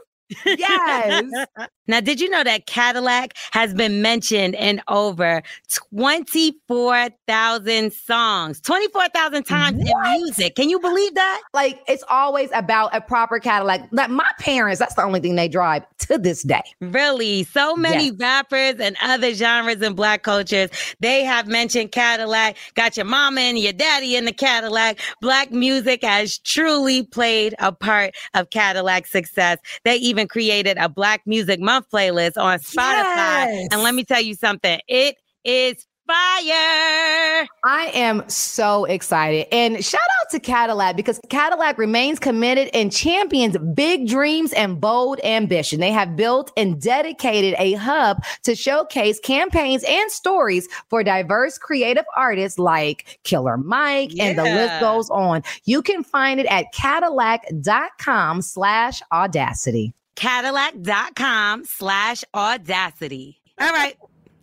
Yes. 0.58 1.68
Now, 1.88 2.00
did 2.00 2.20
you 2.20 2.28
know 2.28 2.44
that 2.44 2.66
Cadillac 2.66 3.34
has 3.52 3.72
been 3.74 4.02
mentioned 4.02 4.54
in 4.54 4.80
over 4.88 5.42
24,000 5.84 7.92
songs? 7.92 8.60
24,000 8.60 9.44
times 9.44 9.80
in 9.80 9.92
music. 10.12 10.54
Can 10.56 10.68
you 10.70 10.78
believe 10.80 11.14
that? 11.14 11.42
like 11.54 11.80
it's 11.88 12.04
always 12.08 12.50
about 12.52 12.94
a 12.94 13.00
proper 13.00 13.38
Cadillac. 13.38 13.88
Like 13.92 14.10
my 14.10 14.28
parents, 14.38 14.78
that's 14.78 14.94
the 14.94 15.02
only 15.02 15.20
thing 15.20 15.36
they 15.36 15.48
drive 15.48 15.84
to 16.00 16.18
this 16.18 16.42
day. 16.42 16.62
Really? 16.80 17.44
So 17.44 17.74
many 17.76 18.06
Yes. 18.06 18.14
rappers 18.20 18.74
and 18.80 18.96
other 19.02 19.32
genres 19.32 19.80
in 19.82 19.94
black 19.94 20.22
cultures, 20.22 20.70
they 21.00 21.24
have 21.24 21.46
mentioned 21.46 21.92
Cadillac. 21.92 22.56
Got 22.74 22.96
your 22.96 23.06
mama 23.06 23.40
and 23.40 23.58
your 23.58 23.72
daddy 23.72 24.16
in 24.16 24.24
the 24.26 24.32
Cadillac. 24.32 24.98
Black 25.20 25.50
music 25.50 26.02
has 26.04 26.38
truly 26.38 27.02
played 27.04 27.54
a 27.58 27.72
part 27.72 28.14
of 28.34 28.50
Cadillac's 28.50 29.10
success. 29.10 29.58
They 29.84 29.96
even 29.96 30.28
created 30.28 30.76
a 30.78 30.88
Black 30.88 31.22
Music 31.26 31.58
Month 31.76 31.90
playlist 31.92 32.38
on 32.38 32.58
Spotify. 32.60 33.46
Yes. 33.48 33.68
And 33.70 33.82
let 33.82 33.94
me 33.94 34.02
tell 34.02 34.22
you 34.22 34.34
something, 34.34 34.80
it 34.88 35.16
is 35.44 35.86
fire. 36.06 37.46
I 37.64 37.90
am 37.92 38.26
so 38.30 38.86
excited. 38.86 39.46
And 39.52 39.84
shout 39.84 40.00
out 40.00 40.30
to 40.30 40.40
Cadillac 40.40 40.96
because 40.96 41.20
Cadillac 41.28 41.76
remains 41.76 42.18
committed 42.18 42.70
and 42.72 42.90
champions 42.90 43.58
big 43.74 44.08
dreams 44.08 44.54
and 44.54 44.80
bold 44.80 45.20
ambition. 45.22 45.80
They 45.80 45.90
have 45.90 46.16
built 46.16 46.50
and 46.56 46.80
dedicated 46.80 47.56
a 47.58 47.74
hub 47.74 48.24
to 48.44 48.54
showcase 48.54 49.20
campaigns 49.20 49.84
and 49.86 50.10
stories 50.10 50.66
for 50.88 51.04
diverse 51.04 51.58
creative 51.58 52.04
artists 52.16 52.58
like 52.58 53.18
Killer 53.24 53.58
Mike, 53.58 54.12
and 54.18 54.38
the 54.38 54.44
list 54.44 54.80
goes 54.80 55.10
on. 55.10 55.42
You 55.64 55.82
can 55.82 56.04
find 56.04 56.40
it 56.40 56.46
at 56.46 56.72
cadillac.com 56.72 58.40
slash 58.40 59.02
audacity. 59.12 59.92
Cadillac.com 60.16 61.64
slash 61.64 62.24
audacity. 62.34 63.40
All 63.60 63.70
right. 63.70 63.96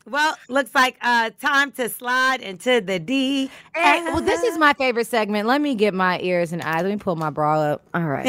Well, 0.06 0.36
looks 0.50 0.74
like 0.76 0.98
uh 1.02 1.30
time 1.42 1.72
to 1.74 1.88
slide 1.90 2.42
into 2.42 2.82
the 2.82 3.00
D. 3.00 3.50
Well, 3.76 4.22
this 4.22 4.44
is 4.44 4.58
my 4.58 4.74
favorite 4.74 5.08
segment. 5.08 5.48
Let 5.48 5.62
me 5.62 5.76
get 5.76 5.94
my 5.94 6.20
ears 6.20 6.52
and 6.52 6.62
eyes. 6.62 6.84
Let 6.84 6.90
me 6.92 6.98
pull 6.98 7.16
my 7.16 7.30
bra 7.30 7.60
up. 7.62 7.84
All 7.94 8.04
right. 8.04 8.26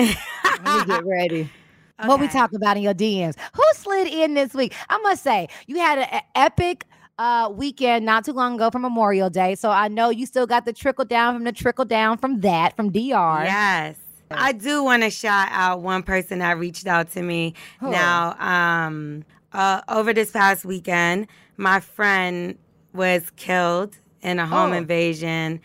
Let 0.65 0.87
me 0.87 0.93
get 0.95 1.05
ready. 1.05 1.49
What 2.07 2.19
we 2.19 2.27
Okay. 2.27 2.33
talking 2.39 2.57
about 2.57 2.77
in 2.77 2.83
your 2.83 2.93
DMs? 2.93 3.37
Who 3.55 3.63
slid 3.77 4.09
in 4.09 4.35
this 4.35 4.53
week? 4.53 4.75
I 4.91 4.99
must 4.99 5.23
say, 5.23 5.47
you 5.69 5.77
had 5.79 6.01
an 6.01 6.23
epic 6.35 6.87
uh 7.19 7.51
weekend 7.55 8.05
not 8.05 8.25
too 8.25 8.33
long 8.33 8.57
ago 8.57 8.69
for 8.71 8.81
Memorial 8.81 9.31
Day. 9.31 9.55
So 9.55 9.71
I 9.71 9.87
know 9.87 10.11
you 10.11 10.27
still 10.27 10.47
got 10.47 10.65
the 10.65 10.73
trickle 10.73 11.05
down 11.05 11.35
from 11.37 11.45
the 11.45 11.53
trickle 11.53 11.85
down 11.85 12.19
from 12.19 12.41
that 12.41 12.75
from 12.75 12.91
DR. 12.91 13.45
Yes. 13.45 13.97
I 14.39 14.53
do 14.53 14.83
want 14.85 15.03
to 15.03 15.11
shout 15.11 15.49
out 15.51 15.81
one 15.81 16.03
person 16.03 16.39
that 16.41 16.59
reached 16.59 16.87
out 16.87 17.11
to 17.13 17.23
me. 17.23 17.55
Who? 17.81 17.91
Now, 17.91 18.37
um, 18.39 19.25
uh, 19.53 19.81
over 19.89 20.13
this 20.13 20.31
past 20.31 20.65
weekend, 20.65 21.27
my 21.57 21.81
friend 21.81 22.59
was 22.93 23.31
killed 23.37 23.97
in 24.23 24.39
a 24.39 24.47
home 24.47 24.73
Oh. 24.73 24.77
invasion. 24.77 25.61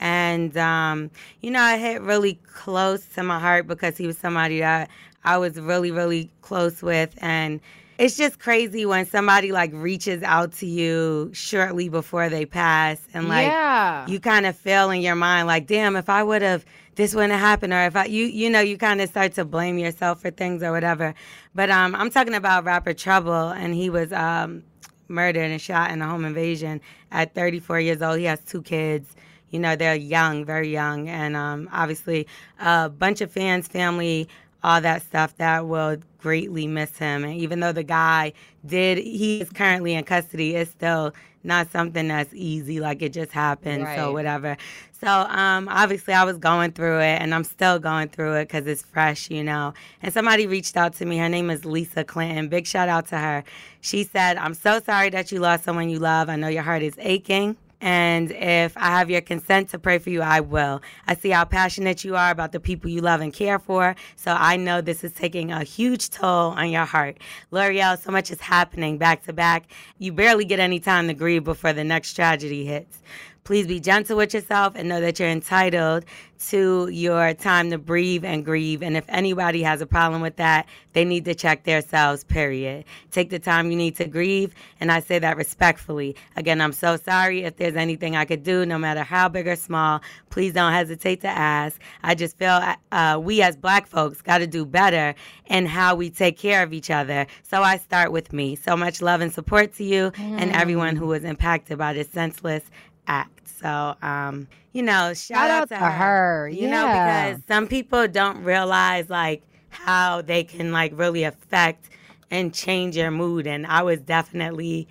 And, 0.00 0.56
um, 0.56 1.10
you 1.40 1.50
know, 1.50 1.74
it 1.74 1.78
hit 1.80 2.02
really 2.02 2.38
close 2.52 3.04
to 3.14 3.22
my 3.22 3.38
heart 3.38 3.66
because 3.66 3.96
he 3.96 4.06
was 4.06 4.18
somebody 4.18 4.58
that 4.60 4.90
I 5.24 5.38
was 5.38 5.58
really, 5.58 5.90
really 5.90 6.30
close 6.42 6.82
with. 6.82 7.16
And 7.22 7.60
it's 7.98 8.16
just 8.16 8.38
crazy 8.38 8.84
when 8.84 9.06
somebody 9.06 9.52
like 9.52 9.70
reaches 9.72 10.22
out 10.22 10.52
to 10.52 10.66
you 10.66 11.30
shortly 11.32 11.88
before 11.88 12.28
they 12.28 12.44
pass 12.44 13.00
and 13.14 13.28
like 13.28 13.46
yeah. 13.46 14.06
you 14.06 14.18
kind 14.18 14.46
of 14.46 14.56
feel 14.56 14.90
in 14.90 15.00
your 15.00 15.14
mind 15.14 15.46
like 15.46 15.66
damn 15.66 15.94
if 15.96 16.08
i 16.08 16.22
would 16.22 16.42
have 16.42 16.64
this 16.96 17.14
wouldn't 17.14 17.32
have 17.32 17.40
happened 17.40 17.72
or 17.72 17.84
if 17.86 17.96
i 17.96 18.04
you 18.04 18.26
you 18.26 18.48
know 18.50 18.60
you 18.60 18.76
kind 18.76 19.00
of 19.00 19.08
start 19.08 19.32
to 19.34 19.44
blame 19.44 19.78
yourself 19.78 20.20
for 20.20 20.30
things 20.30 20.62
or 20.62 20.72
whatever. 20.72 21.14
But 21.54 21.70
um 21.70 21.94
i'm 21.94 22.10
talking 22.10 22.34
about 22.34 22.64
rapper 22.64 22.94
trouble 22.94 23.50
and 23.50 23.74
he 23.74 23.90
was 23.90 24.12
um 24.12 24.62
murdered 25.08 25.50
and 25.50 25.60
shot 25.60 25.90
in 25.90 26.00
a 26.02 26.08
home 26.08 26.24
invasion 26.24 26.80
at 27.12 27.34
34 27.34 27.80
years 27.80 28.00
old. 28.02 28.18
He 28.18 28.24
has 28.24 28.40
two 28.40 28.62
kids. 28.62 29.14
You 29.50 29.60
know 29.60 29.76
they're 29.76 29.94
young 29.94 30.44
very 30.44 30.70
young. 30.70 31.08
And 31.08 31.36
um 31.36 31.68
obviously 31.72 32.26
a 32.58 32.88
bunch 32.88 33.20
of 33.20 33.30
fans 33.30 33.68
family 33.68 34.28
all 34.64 34.80
that 34.80 35.02
stuff 35.02 35.36
that 35.36 35.66
will 35.66 35.98
greatly 36.18 36.66
miss 36.66 36.96
him. 36.96 37.22
And 37.22 37.34
even 37.34 37.60
though 37.60 37.72
the 37.72 37.82
guy 37.82 38.32
did 38.66 38.96
he 38.98 39.42
is 39.42 39.50
currently 39.50 39.92
in 39.92 40.04
custody 40.04 40.56
it's 40.56 40.70
still 40.70 41.14
not 41.46 41.70
something 41.70 42.08
that's 42.08 42.32
easy 42.32 42.80
like 42.80 43.02
it 43.02 43.12
just 43.12 43.30
happened 43.30 43.86
so 43.94 44.10
whatever. 44.12 44.56
So 44.92 45.06
um 45.06 45.68
obviously 45.68 46.14
i 46.14 46.24
was 46.24 46.38
going 46.38 46.72
through 46.72 47.00
it 47.00 47.20
and 47.20 47.34
i'm 47.34 47.44
still 47.44 47.78
going 47.78 48.08
through 48.08 48.36
it 48.36 48.48
because 48.48 48.66
it's 48.66 48.80
fresh 48.80 49.30
you 49.30 49.44
know. 49.44 49.74
And 50.02 50.12
somebody 50.14 50.46
reached 50.46 50.78
out 50.78 50.94
to 50.94 51.04
me 51.04 51.18
her 51.18 51.28
name 51.28 51.50
is 51.50 51.66
lisa 51.66 52.02
clinton. 52.02 52.48
Big 52.48 52.66
shout 52.66 52.88
out 52.88 53.06
to 53.08 53.18
her. 53.18 53.44
She 53.82 54.02
said 54.02 54.38
i'm 54.38 54.54
so 54.54 54.80
sorry 54.80 55.10
that 55.10 55.30
you 55.30 55.40
lost 55.40 55.64
someone 55.64 55.90
you 55.90 55.98
love. 55.98 56.30
I 56.30 56.36
know 56.36 56.48
your 56.48 56.62
heart 56.62 56.82
is 56.82 56.94
aching 56.98 57.58
And 57.84 58.30
if 58.30 58.74
I 58.78 58.98
have 58.98 59.10
your 59.10 59.20
consent 59.20 59.68
to 59.68 59.78
pray 59.78 59.98
for 59.98 60.08
you, 60.08 60.22
I 60.22 60.40
will. 60.40 60.80
I 61.06 61.14
see 61.14 61.28
how 61.28 61.44
passionate 61.44 62.02
you 62.02 62.16
are 62.16 62.30
about 62.30 62.52
the 62.52 62.58
people 62.58 62.88
you 62.88 63.02
love 63.02 63.20
and 63.20 63.30
care 63.30 63.58
for. 63.58 63.94
So 64.16 64.32
I 64.32 64.56
know 64.56 64.80
this 64.80 65.04
is 65.04 65.12
taking 65.12 65.52
a 65.52 65.62
huge 65.62 66.08
toll 66.08 66.52
on 66.52 66.70
your 66.70 66.86
heart. 66.86 67.18
Lore'l, 67.52 67.98
so 67.98 68.10
much 68.10 68.30
is 68.30 68.40
happening 68.40 68.96
back 68.96 69.24
to 69.24 69.34
back. 69.34 69.70
You 69.98 70.12
barely 70.12 70.46
get 70.46 70.60
any 70.60 70.80
time 70.80 71.08
to 71.08 71.14
grieve 71.14 71.44
before 71.44 71.74
the 71.74 71.84
next 71.84 72.14
tragedy 72.14 72.64
hits. 72.64 73.02
Please 73.44 73.66
be 73.66 73.78
gentle 73.78 74.16
with 74.16 74.32
yourself 74.32 74.72
and 74.74 74.88
know 74.88 75.02
that 75.02 75.18
you're 75.18 75.28
entitled 75.28 76.06
to 76.48 76.88
your 76.88 77.34
time 77.34 77.70
to 77.70 77.78
breathe 77.78 78.24
and 78.24 78.44
grieve. 78.44 78.82
And 78.82 78.96
if 78.96 79.04
anybody 79.08 79.62
has 79.62 79.80
a 79.80 79.86
problem 79.86 80.22
with 80.22 80.36
that, 80.36 80.66
they 80.92 81.04
need 81.04 81.24
to 81.26 81.34
check 81.34 81.64
themselves, 81.64 82.24
period. 82.24 82.84
Take 83.10 83.30
the 83.30 83.38
time 83.38 83.70
you 83.70 83.76
need 83.76 83.96
to 83.96 84.06
grieve. 84.06 84.54
And 84.80 84.90
I 84.90 85.00
say 85.00 85.18
that 85.18 85.36
respectfully. 85.36 86.16
Again, 86.36 86.60
I'm 86.60 86.72
so 86.72 86.96
sorry 86.96 87.44
if 87.44 87.56
there's 87.56 87.76
anything 87.76 88.16
I 88.16 88.24
could 88.24 88.42
do, 88.42 88.64
no 88.66 88.78
matter 88.78 89.02
how 89.02 89.28
big 89.28 89.46
or 89.46 89.56
small. 89.56 90.00
Please 90.30 90.52
don't 90.52 90.72
hesitate 90.72 91.20
to 91.22 91.28
ask. 91.28 91.80
I 92.02 92.14
just 92.14 92.36
feel 92.38 92.60
uh, 92.92 93.20
we 93.22 93.42
as 93.42 93.56
black 93.56 93.86
folks 93.86 94.20
got 94.20 94.38
to 94.38 94.46
do 94.46 94.64
better 94.64 95.14
in 95.46 95.66
how 95.66 95.94
we 95.94 96.10
take 96.10 96.38
care 96.38 96.62
of 96.62 96.72
each 96.72 96.90
other. 96.90 97.26
So 97.42 97.62
I 97.62 97.76
start 97.76 98.12
with 98.12 98.32
me. 98.32 98.56
So 98.56 98.76
much 98.76 99.02
love 99.02 99.20
and 99.20 99.32
support 99.32 99.74
to 99.74 99.84
you 99.84 100.10
mm. 100.10 100.40
and 100.40 100.50
everyone 100.52 100.96
who 100.96 101.06
was 101.06 101.24
impacted 101.24 101.78
by 101.78 101.92
this 101.92 102.08
senseless 102.08 102.64
act. 103.06 103.48
So, 103.48 103.96
um, 104.02 104.48
you 104.72 104.82
know, 104.82 105.14
shout, 105.14 105.16
shout 105.16 105.50
out, 105.50 105.62
out, 105.62 105.68
to, 105.68 105.76
her. 105.76 105.90
her. 105.90 106.48
You 106.48 106.68
yeah. 106.68 106.70
know, 106.70 106.86
because 106.86 107.42
some 107.48 107.66
people 107.66 108.06
don't 108.08 108.42
realize 108.42 109.08
like 109.08 109.42
how 109.68 110.22
they 110.22 110.44
can 110.44 110.72
like 110.72 110.92
really 110.94 111.24
affect 111.24 111.90
and 112.30 112.52
change 112.52 112.96
your 112.96 113.10
mood. 113.10 113.46
And 113.46 113.66
I 113.66 113.82
was 113.82 114.00
definitely 114.00 114.88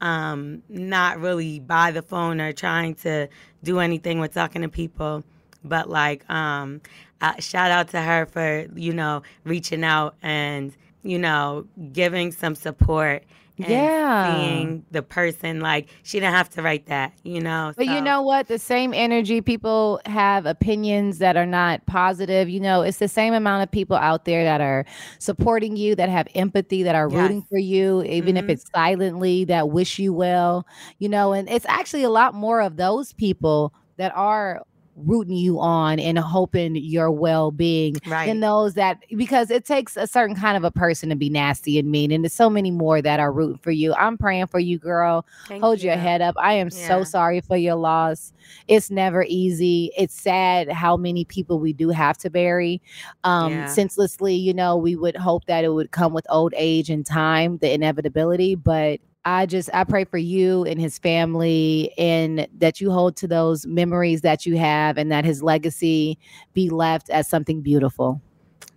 um, 0.00 0.62
not 0.68 1.20
really 1.20 1.60
by 1.60 1.90
the 1.90 2.02
phone 2.02 2.40
or 2.40 2.52
trying 2.52 2.94
to 2.96 3.28
do 3.62 3.80
anything 3.80 4.20
with 4.20 4.34
talking 4.34 4.62
to 4.62 4.68
people. 4.68 5.24
But 5.64 5.88
like, 5.90 6.28
um, 6.30 6.80
uh, 7.20 7.34
shout 7.40 7.70
out 7.70 7.88
to 7.88 8.00
her 8.00 8.26
for 8.26 8.66
you 8.74 8.92
know 8.92 9.22
reaching 9.44 9.84
out 9.84 10.16
and 10.22 10.76
you 11.02 11.18
know 11.18 11.66
giving 11.92 12.30
some 12.30 12.54
support 12.54 13.24
yeah 13.56 14.36
seeing 14.36 14.84
the 14.90 15.02
person 15.02 15.60
like 15.60 15.88
she 16.02 16.20
didn't 16.20 16.34
have 16.34 16.48
to 16.48 16.62
write 16.62 16.86
that 16.86 17.12
you 17.22 17.40
know 17.40 17.72
but 17.76 17.86
so. 17.86 17.92
you 17.92 18.00
know 18.00 18.20
what 18.20 18.48
the 18.48 18.58
same 18.58 18.92
energy 18.92 19.40
people 19.40 20.00
have 20.04 20.44
opinions 20.46 21.18
that 21.18 21.36
are 21.36 21.46
not 21.46 21.84
positive 21.86 22.48
you 22.48 22.60
know 22.60 22.82
it's 22.82 22.98
the 22.98 23.08
same 23.08 23.32
amount 23.32 23.62
of 23.62 23.70
people 23.70 23.96
out 23.96 24.24
there 24.26 24.44
that 24.44 24.60
are 24.60 24.84
supporting 25.18 25.76
you 25.76 25.94
that 25.94 26.08
have 26.08 26.28
empathy 26.34 26.82
that 26.82 26.94
are 26.94 27.08
yes. 27.10 27.18
rooting 27.18 27.42
for 27.42 27.58
you 27.58 28.02
even 28.02 28.34
mm-hmm. 28.34 28.44
if 28.44 28.50
it's 28.50 28.70
silently 28.74 29.44
that 29.44 29.70
wish 29.70 29.98
you 29.98 30.12
well 30.12 30.66
you 30.98 31.08
know 31.08 31.32
and 31.32 31.48
it's 31.48 31.66
actually 31.66 32.02
a 32.02 32.10
lot 32.10 32.34
more 32.34 32.60
of 32.60 32.76
those 32.76 33.12
people 33.14 33.72
that 33.96 34.14
are 34.14 34.62
rooting 34.96 35.36
you 35.36 35.60
on 35.60 35.98
and 35.98 36.18
hoping 36.18 36.74
your 36.74 37.10
well-being 37.10 37.96
right. 38.06 38.28
and 38.28 38.42
those 38.42 38.74
that 38.74 38.98
because 39.16 39.50
it 39.50 39.64
takes 39.64 39.96
a 39.96 40.06
certain 40.06 40.34
kind 40.34 40.56
of 40.56 40.64
a 40.64 40.70
person 40.70 41.10
to 41.10 41.16
be 41.16 41.28
nasty 41.28 41.78
and 41.78 41.90
mean 41.90 42.10
and 42.10 42.24
there's 42.24 42.32
so 42.32 42.48
many 42.48 42.70
more 42.70 43.02
that 43.02 43.20
are 43.20 43.30
rooting 43.30 43.58
for 43.58 43.70
you 43.70 43.92
i'm 43.94 44.16
praying 44.16 44.46
for 44.46 44.58
you 44.58 44.78
girl 44.78 45.26
Thank 45.48 45.62
hold 45.62 45.82
you. 45.82 45.90
your 45.90 45.98
head 45.98 46.22
up 46.22 46.34
i 46.38 46.54
am 46.54 46.70
yeah. 46.72 46.88
so 46.88 47.04
sorry 47.04 47.42
for 47.42 47.56
your 47.58 47.74
loss 47.74 48.32
it's 48.68 48.90
never 48.90 49.24
easy 49.28 49.92
it's 49.98 50.14
sad 50.14 50.70
how 50.70 50.96
many 50.96 51.26
people 51.26 51.60
we 51.60 51.74
do 51.74 51.90
have 51.90 52.16
to 52.18 52.30
bury 52.30 52.80
um 53.24 53.52
yeah. 53.52 53.66
senselessly 53.66 54.34
you 54.34 54.54
know 54.54 54.76
we 54.78 54.96
would 54.96 55.16
hope 55.16 55.44
that 55.44 55.62
it 55.62 55.68
would 55.68 55.90
come 55.90 56.14
with 56.14 56.26
old 56.30 56.54
age 56.56 56.88
and 56.88 57.04
time 57.04 57.58
the 57.58 57.70
inevitability 57.70 58.54
but 58.54 58.98
I 59.26 59.44
just 59.44 59.68
I 59.74 59.82
pray 59.82 60.04
for 60.04 60.18
you 60.18 60.64
and 60.64 60.80
his 60.80 60.98
family 60.98 61.92
and 61.98 62.46
that 62.58 62.80
you 62.80 62.92
hold 62.92 63.16
to 63.16 63.26
those 63.26 63.66
memories 63.66 64.20
that 64.20 64.46
you 64.46 64.56
have 64.56 64.96
and 64.96 65.10
that 65.10 65.24
his 65.24 65.42
legacy 65.42 66.16
be 66.54 66.70
left 66.70 67.10
as 67.10 67.28
something 67.28 67.60
beautiful. 67.60 68.22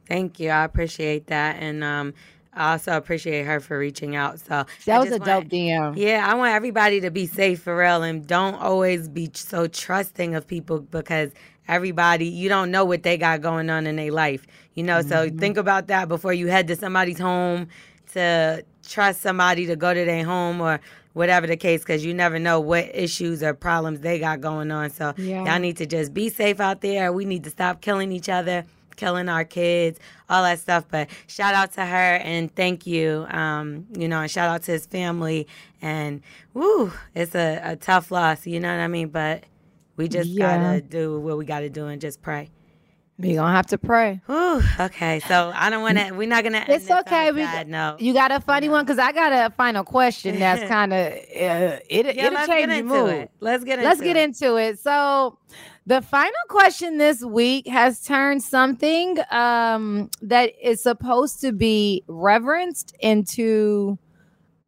Thank 0.08 0.40
you. 0.40 0.50
I 0.50 0.64
appreciate 0.64 1.28
that 1.28 1.58
and 1.60 1.84
um 1.84 2.16
I 2.52 2.72
also 2.72 2.98
appreciate 2.98 3.46
her 3.46 3.60
for 3.60 3.78
reaching 3.78 4.16
out. 4.16 4.40
So 4.40 4.66
that 4.86 5.00
was 5.00 5.12
a 5.12 5.20
dope 5.20 5.46
DM. 5.46 5.96
Yeah, 5.96 6.26
I 6.28 6.34
want 6.34 6.52
everybody 6.52 7.00
to 7.02 7.12
be 7.12 7.28
safe 7.28 7.62
for 7.62 7.78
real 7.78 8.02
and 8.02 8.26
don't 8.26 8.56
always 8.56 9.08
be 9.08 9.30
so 9.36 9.68
trusting 9.68 10.34
of 10.34 10.48
people 10.48 10.80
because 10.80 11.30
everybody 11.68 12.26
you 12.26 12.50
don't 12.50 12.72
know 12.72 12.84
what 12.84 13.04
they 13.04 13.20
got 13.20 13.42
going 13.42 13.70
on 13.70 13.86
in 13.86 13.98
their 13.98 14.12
life. 14.12 14.48
You 14.74 14.82
know, 14.82 14.98
mm-hmm. 14.98 15.10
so 15.10 15.30
think 15.30 15.58
about 15.58 15.88
that 15.88 16.08
before 16.08 16.34
you 16.34 16.48
head 16.48 16.68
to 16.70 16.76
somebody's 16.76 17.20
home 17.20 17.68
to 18.14 18.66
trust 18.90 19.22
somebody 19.22 19.66
to 19.68 19.76
go 19.76 19.94
to 19.94 20.06
their 20.06 20.26
home 20.26 20.62
or 20.62 20.80
whatever 21.14 21.48
the 21.48 21.58
case 21.58 21.82
because 21.82 22.06
you 22.06 22.14
never 22.14 22.40
know 22.40 22.60
what 22.60 22.90
issues 22.94 23.44
or 23.44 23.54
problems 23.54 24.00
they 24.02 24.20
got 24.20 24.42
going 24.42 24.72
on. 24.72 24.90
So 24.90 25.14
yeah. 25.18 25.46
y'all 25.46 25.60
need 25.60 25.78
to 25.78 25.86
just 25.86 26.14
be 26.14 26.30
safe 26.30 26.60
out 26.60 26.82
there. 26.82 27.12
We 27.12 27.26
need 27.26 27.44
to 27.44 27.50
stop 27.50 27.82
killing 27.82 28.12
each 28.12 28.30
other 28.30 28.66
killing 29.00 29.30
our 29.30 29.46
kids 29.46 29.98
all 30.30 30.44
that 30.44 30.60
stuff. 30.60 30.84
But 30.92 31.10
shout 31.26 31.56
out 31.56 31.72
to 31.74 31.86
her 31.86 32.16
and 32.18 32.54
thank 32.54 32.86
you 32.86 33.26
um, 33.30 33.88
you 33.98 34.08
know 34.08 34.22
and 34.22 34.30
shout 34.30 34.50
out 34.50 34.64
to 34.64 34.74
his 34.74 34.86
family. 34.86 35.48
And 35.82 36.22
woo 36.54 36.92
it's 37.16 37.34
a, 37.34 37.62
a 37.64 37.76
tough 37.78 38.12
loss 38.12 38.46
you 38.46 38.60
know 38.60 38.70
what 38.70 38.82
i 38.82 38.88
mean? 38.88 39.08
But 39.08 39.46
we 39.96 40.10
just 40.10 40.30
yeah. 40.30 40.58
gotta 40.58 40.82
do 40.82 41.20
what 41.20 41.38
we 41.38 41.46
gotta 41.46 41.70
do 41.70 41.88
and 41.88 42.02
just 42.02 42.22
pray 42.22 42.50
we 43.20 43.36
gonna 43.36 43.54
have 43.54 43.68
to 43.68 43.78
pray. 43.78 44.22
Whew, 44.28 44.62
okay, 44.80 45.20
so 45.28 45.52
I 45.54 45.70
don't 45.70 45.82
want 45.82 45.98
to. 45.98 46.12
We're 46.12 46.28
not 46.28 46.44
gonna. 46.44 46.64
It's 46.70 46.90
okay. 46.90 47.34
We 47.34 47.46
no. 47.66 47.98
You 48.00 48.14
got 48.14 48.32
a 48.32 48.40
funny 48.40 48.70
one 48.70 48.86
because 48.86 48.98
I 48.98 49.12
got 49.12 49.34
a 49.34 49.54
final 49.56 49.84
question 49.84 50.40
that's 50.40 50.64
kind 50.70 50.94
of 50.94 51.08
uh, 51.12 51.80
it. 51.90 52.16
Yeah, 52.16 52.28
it'll 52.28 52.48
change 52.48 52.74
your 52.74 52.84
mood. 52.86 53.10
It. 53.10 53.32
Let's 53.42 53.66
get 53.66 53.80
into 53.80 53.90
let's 53.90 54.00
get 54.00 54.16
it. 54.16 54.24
into 54.24 54.56
it. 54.56 54.80
So, 54.80 55.38
the 55.86 56.02
final 56.02 56.32
question 56.48 56.98
this 56.98 57.22
week 57.22 57.68
has 57.68 58.02
turned 58.06 58.42
something 58.42 59.18
um, 59.32 60.10
that 60.22 60.54
is 60.62 60.82
supposed 60.82 61.42
to 61.42 61.52
be 61.52 62.04
reverenced 62.08 62.96
into 63.02 64.00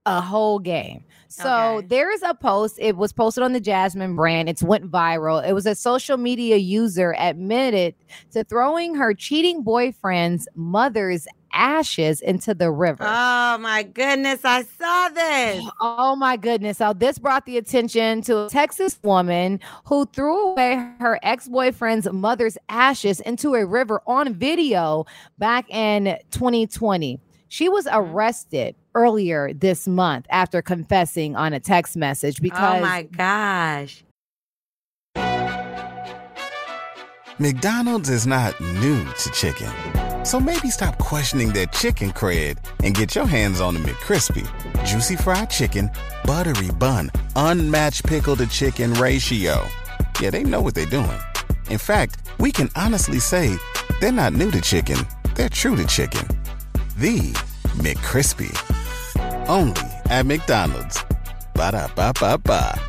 a 0.05 0.19
whole 0.19 0.59
game. 0.59 1.05
So 1.31 1.77
okay. 1.77 1.87
there 1.87 2.11
is 2.11 2.21
a 2.23 2.33
post. 2.33 2.75
It 2.77 2.97
was 2.97 3.13
posted 3.13 3.41
on 3.41 3.53
the 3.53 3.61
Jasmine 3.61 4.17
brand. 4.17 4.49
It's 4.49 4.61
went 4.61 4.91
viral. 4.91 5.47
It 5.47 5.53
was 5.53 5.65
a 5.65 5.75
social 5.75 6.17
media 6.17 6.57
user 6.57 7.15
admitted 7.17 7.95
to 8.31 8.43
throwing 8.43 8.95
her 8.95 9.13
cheating 9.13 9.63
boyfriend's 9.63 10.47
mother's 10.55 11.27
ashes 11.53 12.19
into 12.19 12.53
the 12.53 12.69
river. 12.69 13.05
Oh 13.07 13.57
my 13.59 13.83
goodness, 13.83 14.41
I 14.43 14.63
saw 14.63 15.07
this. 15.09 15.63
Oh 15.79 16.17
my 16.17 16.35
goodness. 16.35 16.79
So 16.79 16.91
this 16.91 17.17
brought 17.17 17.45
the 17.45 17.57
attention 17.57 18.21
to 18.23 18.45
a 18.45 18.49
Texas 18.49 18.99
woman 19.01 19.61
who 19.85 20.05
threw 20.07 20.51
away 20.51 20.91
her 20.99 21.17
ex-boyfriend's 21.23 22.11
mother's 22.11 22.57
ashes 22.67 23.21
into 23.21 23.55
a 23.55 23.65
river 23.65 24.01
on 24.05 24.33
video 24.33 25.05
back 25.37 25.69
in 25.69 26.17
2020. 26.31 27.21
She 27.47 27.69
was 27.69 27.85
mm-hmm. 27.85 27.97
arrested 27.97 28.75
earlier 28.95 29.53
this 29.53 29.87
month 29.87 30.25
after 30.29 30.61
confessing 30.61 31.35
on 31.35 31.53
a 31.53 31.59
text 31.59 31.95
message 31.97 32.41
because 32.41 32.79
Oh 32.79 32.81
my 32.81 33.03
gosh. 33.03 34.03
McDonald's 37.39 38.09
is 38.09 38.27
not 38.27 38.59
new 38.61 39.03
to 39.03 39.31
chicken. 39.31 39.71
So 40.23 40.39
maybe 40.39 40.69
stop 40.69 40.99
questioning 40.99 41.49
their 41.49 41.65
chicken 41.67 42.11
cred 42.11 42.57
and 42.83 42.93
get 42.93 43.15
your 43.15 43.25
hands 43.25 43.59
on 43.59 43.73
the 43.73 43.79
McCrispy. 43.79 44.45
Juicy 44.85 45.15
fried 45.15 45.49
chicken, 45.49 45.89
buttery 46.23 46.69
bun, 46.71 47.09
unmatched 47.35 48.05
pickle 48.05 48.35
to 48.35 48.45
chicken 48.45 48.93
ratio. 48.95 49.67
Yeah, 50.19 50.29
they 50.29 50.43
know 50.43 50.61
what 50.61 50.75
they're 50.75 50.85
doing. 50.85 51.19
In 51.71 51.79
fact, 51.79 52.17
we 52.39 52.51
can 52.51 52.69
honestly 52.75 53.19
say 53.19 53.57
they're 53.99 54.11
not 54.11 54.33
new 54.33 54.51
to 54.51 54.61
chicken, 54.61 54.97
they're 55.35 55.49
true 55.49 55.75
to 55.75 55.85
chicken 55.85 56.27
the 57.01 57.33
McCrispy. 57.81 58.80
Only 59.51 59.81
at 60.09 60.25
McDonald's. 60.25 61.03
Ba 61.55 61.73
da 61.73 61.89
ba 61.93 62.13
ba 62.17 62.37
ba. 62.37 62.79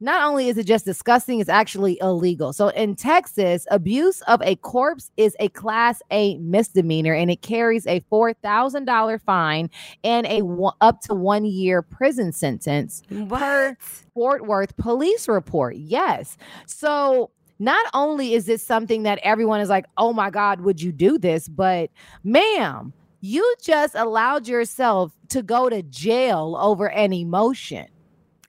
Not 0.00 0.26
only 0.26 0.48
is 0.48 0.56
it 0.56 0.64
just 0.64 0.86
disgusting, 0.86 1.38
it's 1.38 1.50
actually 1.50 1.98
illegal. 2.00 2.54
So 2.54 2.68
in 2.68 2.96
Texas, 2.96 3.66
abuse 3.70 4.22
of 4.22 4.40
a 4.40 4.56
corpse 4.56 5.10
is 5.18 5.36
a 5.38 5.50
class 5.50 6.00
A 6.10 6.38
misdemeanor 6.38 7.12
and 7.12 7.30
it 7.30 7.42
carries 7.42 7.86
a 7.86 8.00
$4,000 8.10 9.20
fine 9.20 9.68
and 10.02 10.26
a 10.28 10.40
one, 10.40 10.72
up 10.80 11.02
to 11.02 11.14
1 11.14 11.44
year 11.44 11.82
prison 11.82 12.32
sentence 12.32 13.02
what? 13.10 13.38
per 13.38 13.76
Fort 14.14 14.46
Worth 14.46 14.74
police 14.78 15.28
report. 15.28 15.76
Yes. 15.76 16.38
So 16.64 17.30
not 17.58 17.84
only 17.92 18.32
is 18.32 18.46
this 18.46 18.62
something 18.62 19.02
that 19.02 19.18
everyone 19.22 19.60
is 19.60 19.68
like, 19.68 19.84
oh 19.98 20.14
my 20.14 20.30
God, 20.30 20.62
would 20.62 20.80
you 20.80 20.90
do 20.90 21.18
this? 21.18 21.48
But, 21.48 21.90
ma'am, 22.24 22.94
you 23.24 23.54
just 23.62 23.94
allowed 23.94 24.46
yourself 24.46 25.12
to 25.30 25.42
go 25.42 25.70
to 25.70 25.82
jail 25.82 26.58
over 26.60 26.90
an 26.90 27.10
emotion. 27.14 27.86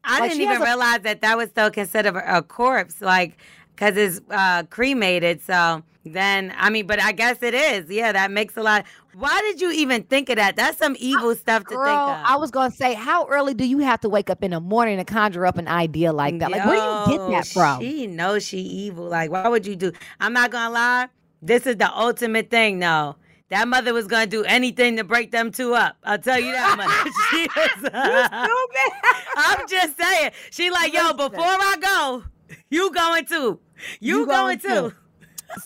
I 0.03 0.19
like 0.19 0.31
didn't 0.31 0.43
even 0.43 0.61
a- 0.61 0.65
realize 0.65 0.99
that 1.03 1.21
that 1.21 1.37
was 1.37 1.49
still 1.49 1.71
considered 1.71 2.17
a 2.17 2.41
corpse, 2.41 2.99
like, 2.99 3.37
because 3.73 3.95
it's 3.95 4.19
uh, 4.29 4.63
cremated. 4.63 5.41
So, 5.41 5.81
then 6.03 6.53
I 6.57 6.69
mean, 6.69 6.87
but 6.87 7.01
I 7.01 7.13
guess 7.13 7.41
it 7.41 7.53
is. 7.53 7.89
Yeah, 7.89 8.11
that 8.11 8.31
makes 8.31 8.57
a 8.57 8.63
lot. 8.63 8.85
Why 9.13 9.39
did 9.43 9.61
you 9.61 9.71
even 9.71 10.03
think 10.03 10.27
of 10.27 10.35
that? 10.35 10.57
That's 10.57 10.77
some 10.77 10.97
evil 10.99 11.33
stuff 11.35 11.63
to 11.63 11.75
Girl, 11.75 11.85
think 11.85 12.19
of. 12.19 12.25
I 12.25 12.35
was 12.35 12.51
gonna 12.51 12.69
say, 12.69 12.95
how 12.95 13.27
early 13.27 13.53
do 13.53 13.65
you 13.65 13.77
have 13.77 14.01
to 14.01 14.09
wake 14.09 14.29
up 14.29 14.43
in 14.43 14.51
the 14.51 14.59
morning 14.59 14.97
to 14.97 15.05
conjure 15.05 15.45
up 15.45 15.57
an 15.57 15.69
idea 15.69 16.11
like 16.11 16.37
that? 16.39 16.51
Like, 16.51 16.65
where 16.65 16.75
do 16.75 17.11
you 17.13 17.17
get 17.17 17.29
that 17.31 17.47
from? 17.47 17.79
She 17.79 18.07
knows 18.07 18.45
she 18.45 18.59
evil. 18.59 19.05
Like, 19.05 19.31
why 19.31 19.47
would 19.47 19.65
you 19.65 19.77
do? 19.77 19.93
I'm 20.19 20.33
not 20.33 20.51
gonna 20.51 20.73
lie. 20.73 21.07
This 21.41 21.65
is 21.65 21.77
the 21.77 21.89
ultimate 21.97 22.49
thing, 22.49 22.79
though. 22.79 23.15
That 23.49 23.67
mother 23.67 23.93
was 23.93 24.07
gonna 24.07 24.27
do 24.27 24.43
anything 24.43 24.97
to 24.97 25.03
break 25.03 25.31
them 25.31 25.51
two 25.51 25.75
up. 25.75 25.97
I'll 26.03 26.17
tell 26.17 26.39
you 26.39 26.51
that 26.51 26.77
much. 26.77 27.13
she 27.29 27.47
was, 27.55 27.91
uh, 27.93 28.27
stupid. 28.27 28.91
I'm 29.37 29.67
just 29.67 29.97
saying. 29.97 30.31
She 30.51 30.71
like, 30.71 30.93
yo, 30.93 31.13
before 31.13 31.43
I 31.43 31.75
go, 31.79 32.23
you 32.69 32.91
going 32.91 33.25
too. 33.25 33.59
You, 33.99 34.19
You 34.19 34.25
going, 34.25 34.57
going 34.57 34.89
too. 34.89 34.95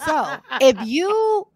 So, 0.06 0.38
if 0.60 0.78
you 0.86 1.48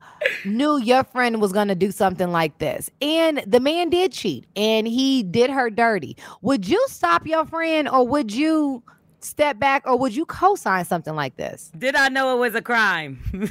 knew 0.45 0.77
your 0.77 1.03
friend 1.03 1.41
was 1.41 1.51
going 1.51 1.67
to 1.67 1.75
do 1.75 1.91
something 1.91 2.31
like 2.31 2.57
this 2.59 2.89
and 3.01 3.43
the 3.45 3.59
man 3.59 3.89
did 3.89 4.11
cheat 4.13 4.45
and 4.55 4.87
he 4.87 5.23
did 5.23 5.49
her 5.49 5.69
dirty, 5.69 6.15
would 6.41 6.67
you 6.67 6.83
stop 6.89 7.27
your 7.27 7.45
friend 7.45 7.89
or 7.89 8.07
would 8.07 8.33
you 8.33 8.81
step 9.23 9.59
back 9.59 9.83
or 9.85 9.97
would 9.97 10.15
you 10.15 10.25
co-sign 10.25 10.85
something 10.85 11.15
like 11.15 11.35
this? 11.37 11.71
Did 11.77 11.95
I 11.95 12.09
know 12.09 12.35
it 12.35 12.39
was 12.39 12.55
a 12.55 12.61
crime? 12.61 13.19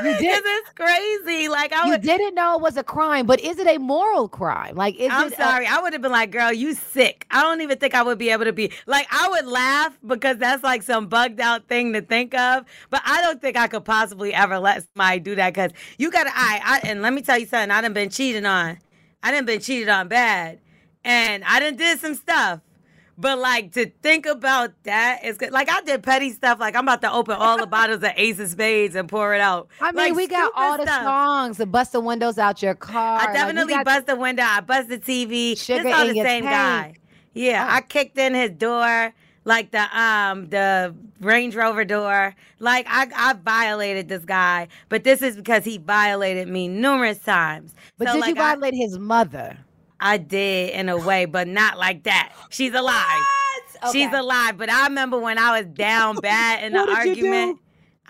You 0.00 0.04
mean, 0.10 0.20
did- 0.20 0.42
it's 0.44 0.70
crazy. 0.70 1.48
Like 1.48 1.72
I 1.72 1.86
you 1.86 1.90
would. 1.92 2.02
didn't 2.02 2.34
know 2.34 2.54
it 2.56 2.60
was 2.62 2.76
a 2.76 2.82
crime, 2.84 3.26
but 3.26 3.40
is 3.40 3.58
it 3.58 3.66
a 3.66 3.78
moral 3.78 4.28
crime? 4.28 4.76
Like, 4.76 4.96
I'm 5.00 5.30
sorry. 5.32 5.66
I 5.66 5.80
would 5.80 5.92
have 5.92 6.02
been 6.02 6.12
like, 6.12 6.30
girl, 6.30 6.52
you 6.52 6.74
sick. 6.74 7.26
I 7.30 7.42
don't 7.42 7.60
even 7.60 7.78
think 7.78 7.94
I 7.94 8.02
would 8.02 8.18
be 8.18 8.30
able 8.30 8.44
to 8.44 8.52
be 8.52 8.72
like, 8.86 9.06
I 9.10 9.28
would 9.28 9.46
laugh 9.46 9.98
because 10.06 10.38
that's 10.38 10.62
like 10.62 10.82
some 10.82 11.08
bugged 11.08 11.40
out 11.40 11.66
thing 11.68 11.92
to 11.94 12.00
think 12.00 12.34
of. 12.34 12.64
But 12.90 13.02
I 13.04 13.20
don't 13.22 13.40
think 13.40 13.56
I 13.56 13.66
could 13.66 13.84
possibly 13.84 14.32
ever 14.34 14.58
let 14.58 14.84
somebody 14.94 15.20
do 15.20 15.34
that 15.36 15.52
because 15.54 15.72
you 15.98 16.10
got 16.10 16.24
to, 16.24 16.30
I, 16.34 16.60
I, 16.64 16.80
and 16.88 17.02
let 17.02 17.12
me 17.12 17.22
tell 17.22 17.38
you 17.38 17.46
something, 17.46 17.70
I 17.70 17.80
done 17.80 17.92
been 17.92 18.10
cheated 18.10 18.44
on. 18.44 18.78
I 19.22 19.32
done 19.32 19.44
been 19.44 19.60
cheated 19.60 19.88
on 19.88 20.08
bad. 20.08 20.60
And 21.04 21.44
I 21.44 21.60
done 21.60 21.76
did 21.76 21.98
some 22.00 22.14
stuff. 22.14 22.60
But 23.20 23.38
like 23.40 23.72
to 23.72 23.90
think 24.00 24.26
about 24.26 24.72
that 24.84 25.24
is 25.24 25.38
good. 25.38 25.50
Like 25.50 25.68
I 25.68 25.80
did 25.82 26.04
petty 26.04 26.30
stuff. 26.30 26.60
Like 26.60 26.76
I'm 26.76 26.84
about 26.84 27.02
to 27.02 27.12
open 27.12 27.34
all 27.36 27.58
the 27.58 27.66
bottles 27.76 27.96
of 28.04 28.12
Ace 28.16 28.38
of 28.38 28.48
Spades 28.48 28.94
and 28.94 29.08
pour 29.08 29.34
it 29.34 29.40
out. 29.40 29.66
I 29.80 29.86
mean, 29.90 29.96
Like, 29.96 30.14
we 30.14 30.28
got 30.28 30.52
all 30.54 30.76
the 30.76 30.84
stuff. 30.84 31.02
songs 31.02 31.56
to 31.56 31.66
bust 31.66 31.90
the 31.92 32.00
windows 32.00 32.38
out 32.38 32.62
your 32.62 32.74
car. 32.76 33.20
I 33.20 33.32
definitely 33.32 33.74
got- 33.74 33.84
bust 33.84 34.06
the 34.06 34.14
window. 34.14 34.44
I 34.44 34.60
bust 34.60 34.88
the 34.88 34.98
TV. 34.98 35.58
Sugar 35.58 35.88
it's 35.88 35.98
all 35.98 36.06
the 36.06 36.14
your 36.14 36.24
same 36.24 36.44
guy. 36.44 36.94
Yeah, 37.34 37.66
Oh. 37.68 37.74
I 37.74 37.80
kicked 37.80 38.16
in 38.18 38.34
his 38.34 38.50
door, 38.52 39.12
like 39.44 39.72
the 39.72 39.98
um 40.00 40.48
the 40.50 40.94
Range 41.20 41.56
Rover 41.56 41.84
door. 41.84 42.36
Like 42.60 42.86
I 42.88 43.08
I 43.16 43.32
violated 43.32 44.08
this 44.08 44.24
guy, 44.24 44.68
but 44.88 45.02
this 45.02 45.22
is 45.22 45.34
because 45.34 45.64
he 45.64 45.78
violated 45.78 46.46
me 46.48 46.68
numerous 46.68 47.18
times. 47.18 47.74
But 47.98 48.06
So, 48.08 48.14
did 48.14 48.20
like, 48.20 48.36
you 48.36 48.40
I- 48.42 48.54
violate 48.54 48.74
his 48.74 48.96
mother? 48.96 49.56
I 50.00 50.16
did 50.18 50.70
in 50.70 50.88
a 50.88 50.96
way, 50.96 51.24
but 51.24 51.48
not 51.48 51.78
like 51.78 52.04
that. 52.04 52.32
She's 52.50 52.74
alive. 52.74 53.22
She's 53.92 54.06
Okay. 54.06 54.16
alive. 54.18 54.56
But 54.58 54.70
I 54.70 54.84
remember 54.88 55.18
when 55.18 55.38
I 55.38 55.58
was 55.58 55.66
down 55.66 56.16
bad 56.22 56.64
in 56.64 56.72
the 56.72 56.80
What 56.80 57.04
did 57.04 57.16
you 57.16 57.26
argument. 57.26 57.58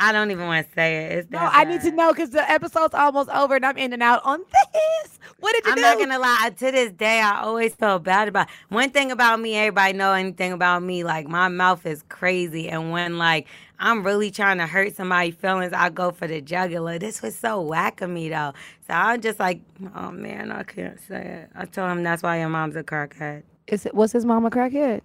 I 0.00 0.12
don't 0.12 0.30
even 0.30 0.46
want 0.46 0.66
to 0.66 0.72
say 0.74 0.96
it. 1.04 1.12
It's 1.12 1.30
No, 1.30 1.40
I 1.40 1.64
need 1.64 1.80
to 1.82 1.90
know 1.90 2.12
because 2.12 2.30
the 2.30 2.48
episode's 2.48 2.94
almost 2.94 3.28
over 3.30 3.56
and 3.56 3.66
I'm 3.66 3.76
in 3.76 3.92
and 3.92 4.02
out 4.02 4.22
on 4.24 4.38
this. 4.72 5.18
What 5.40 5.54
did 5.54 5.66
you 5.66 5.74
do? 5.74 5.82
I'm 5.84 5.96
do? 5.98 6.04
not 6.04 6.08
gonna 6.10 6.18
lie. 6.20 6.50
To 6.56 6.70
this 6.70 6.92
day, 6.92 7.20
I 7.20 7.42
always 7.42 7.74
felt 7.74 8.04
bad 8.04 8.28
about. 8.28 8.48
One 8.68 8.90
thing 8.90 9.10
about 9.10 9.40
me, 9.40 9.56
everybody 9.56 9.92
know 9.94 10.12
anything 10.12 10.52
about 10.52 10.82
me. 10.82 11.02
Like 11.02 11.26
my 11.26 11.48
mouth 11.48 11.84
is 11.84 12.04
crazy, 12.08 12.68
and 12.68 12.92
when 12.92 13.18
like 13.18 13.48
I'm 13.80 14.04
really 14.04 14.30
trying 14.30 14.58
to 14.58 14.66
hurt 14.66 14.94
somebody's 14.94 15.34
feelings, 15.34 15.72
I 15.72 15.90
go 15.90 16.10
for 16.12 16.26
the 16.26 16.40
jugular. 16.40 16.98
This 16.98 17.20
was 17.20 17.36
so 17.36 17.60
whack 17.60 18.00
of 18.00 18.10
me 18.10 18.28
though. 18.28 18.52
So 18.86 18.94
I'm 18.94 19.20
just 19.20 19.38
like, 19.40 19.60
oh 19.96 20.10
man, 20.12 20.52
I 20.52 20.62
can't 20.62 21.00
say 21.00 21.42
it. 21.44 21.50
I 21.54 21.64
told 21.64 21.90
him 21.90 22.02
that's 22.02 22.22
why 22.22 22.38
your 22.38 22.48
mom's 22.48 22.76
a 22.76 22.84
crackhead. 22.84 23.42
Is 23.66 23.84
it 23.84 23.94
was 23.94 24.12
his 24.12 24.24
mom 24.24 24.46
a 24.46 24.50
crackhead? 24.50 25.02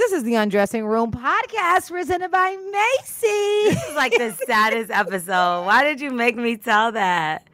This 0.00 0.12
is 0.12 0.24
the 0.24 0.36
Undressing 0.36 0.86
Room 0.86 1.12
podcast 1.12 1.90
presented 1.90 2.30
by 2.30 2.56
Macy. 2.72 3.74
This 3.74 3.84
is 3.84 3.94
like 3.94 4.12
the 4.12 4.32
saddest 4.46 4.90
episode. 4.90 5.66
Why 5.66 5.84
did 5.84 6.00
you 6.00 6.10
make 6.10 6.36
me 6.36 6.56
tell 6.56 6.90
that? 6.92 7.46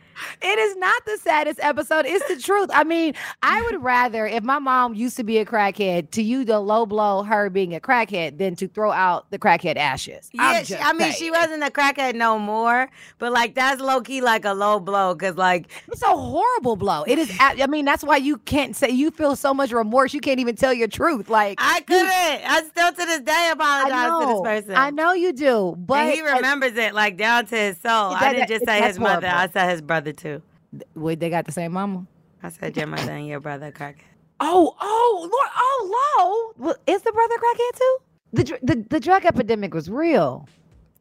It 0.42 0.58
is 0.58 0.76
not 0.76 1.04
the 1.04 1.18
saddest 1.18 1.60
episode. 1.62 2.06
It's 2.06 2.26
the 2.28 2.40
truth. 2.40 2.70
I 2.72 2.84
mean, 2.84 3.14
I 3.42 3.62
would 3.70 3.82
rather, 3.82 4.26
if 4.26 4.42
my 4.42 4.58
mom 4.58 4.94
used 4.94 5.16
to 5.16 5.24
be 5.24 5.38
a 5.38 5.44
crackhead, 5.44 6.10
to 6.12 6.22
you 6.22 6.44
the 6.44 6.60
low 6.60 6.86
blow 6.86 7.22
her 7.22 7.50
being 7.50 7.74
a 7.74 7.80
crackhead 7.80 8.38
than 8.38 8.56
to 8.56 8.68
throw 8.68 8.92
out 8.92 9.30
the 9.30 9.38
crackhead 9.38 9.76
ashes. 9.76 10.30
Yeah, 10.32 10.62
she, 10.62 10.76
I 10.76 10.92
mean, 10.92 11.12
she 11.12 11.30
wasn't 11.30 11.62
a 11.62 11.70
crackhead 11.70 12.14
no 12.14 12.38
more, 12.38 12.90
but 13.18 13.32
like 13.32 13.54
that's 13.54 13.80
low 13.80 14.00
key 14.00 14.20
like 14.20 14.44
a 14.44 14.52
low 14.52 14.80
blow 14.80 15.14
because 15.14 15.36
like 15.36 15.68
It's 15.88 16.02
a 16.02 16.06
horrible 16.06 16.76
blow. 16.76 17.04
It 17.06 17.18
is. 17.18 17.34
I 17.40 17.66
mean, 17.66 17.84
that's 17.84 18.04
why 18.04 18.16
you 18.16 18.38
can't 18.38 18.74
say 18.74 18.90
you 18.90 19.10
feel 19.10 19.36
so 19.36 19.52
much 19.54 19.72
remorse. 19.72 20.14
You 20.14 20.20
can't 20.20 20.40
even 20.40 20.56
tell 20.56 20.72
your 20.72 20.88
truth. 20.88 21.28
Like 21.28 21.58
I 21.60 21.80
couldn't. 21.80 22.06
I 22.08 22.62
still 22.68 22.92
to 22.92 22.96
this 22.96 23.20
day 23.20 23.50
apologize 23.52 24.08
know, 24.08 24.20
to 24.20 24.26
this 24.26 24.40
person. 24.42 24.76
I 24.76 24.90
know 24.90 25.12
you 25.12 25.32
do, 25.32 25.74
but 25.78 25.98
and 25.98 26.12
he 26.12 26.22
remembers 26.22 26.76
it 26.76 26.94
like 26.94 27.16
down 27.16 27.46
to 27.46 27.56
his 27.56 27.76
soul. 27.78 28.10
That- 28.10 28.22
I 28.22 28.32
didn't 28.32 28.48
just 28.48 28.64
say 28.64 28.82
his 28.82 28.98
mother. 28.98 29.26
I 29.26 29.48
said 29.48 29.70
his 29.70 29.82
brother 29.82 30.05
too. 30.12 30.42
wait, 30.94 31.20
they 31.20 31.30
got 31.30 31.46
the 31.46 31.52
same 31.52 31.72
mama. 31.72 32.07
I 32.42 32.50
said 32.50 32.76
your 32.76 32.86
mother 32.86 33.12
and 33.12 33.26
your 33.26 33.40
brother 33.40 33.72
crackhead. 33.72 34.02
Oh, 34.38 34.76
oh, 34.80 35.28
Lord, 35.32 35.50
oh, 35.57 36.52
low. 36.59 36.66
Well, 36.66 36.76
is 36.86 37.02
the 37.02 37.12
brother 37.12 37.34
crackhead 37.36 37.78
too? 37.78 37.96
The, 38.32 38.44
dr- 38.44 38.61
the 38.62 38.86
the 38.90 39.00
drug 39.00 39.24
epidemic 39.24 39.72
was 39.72 39.88
real. 39.88 40.46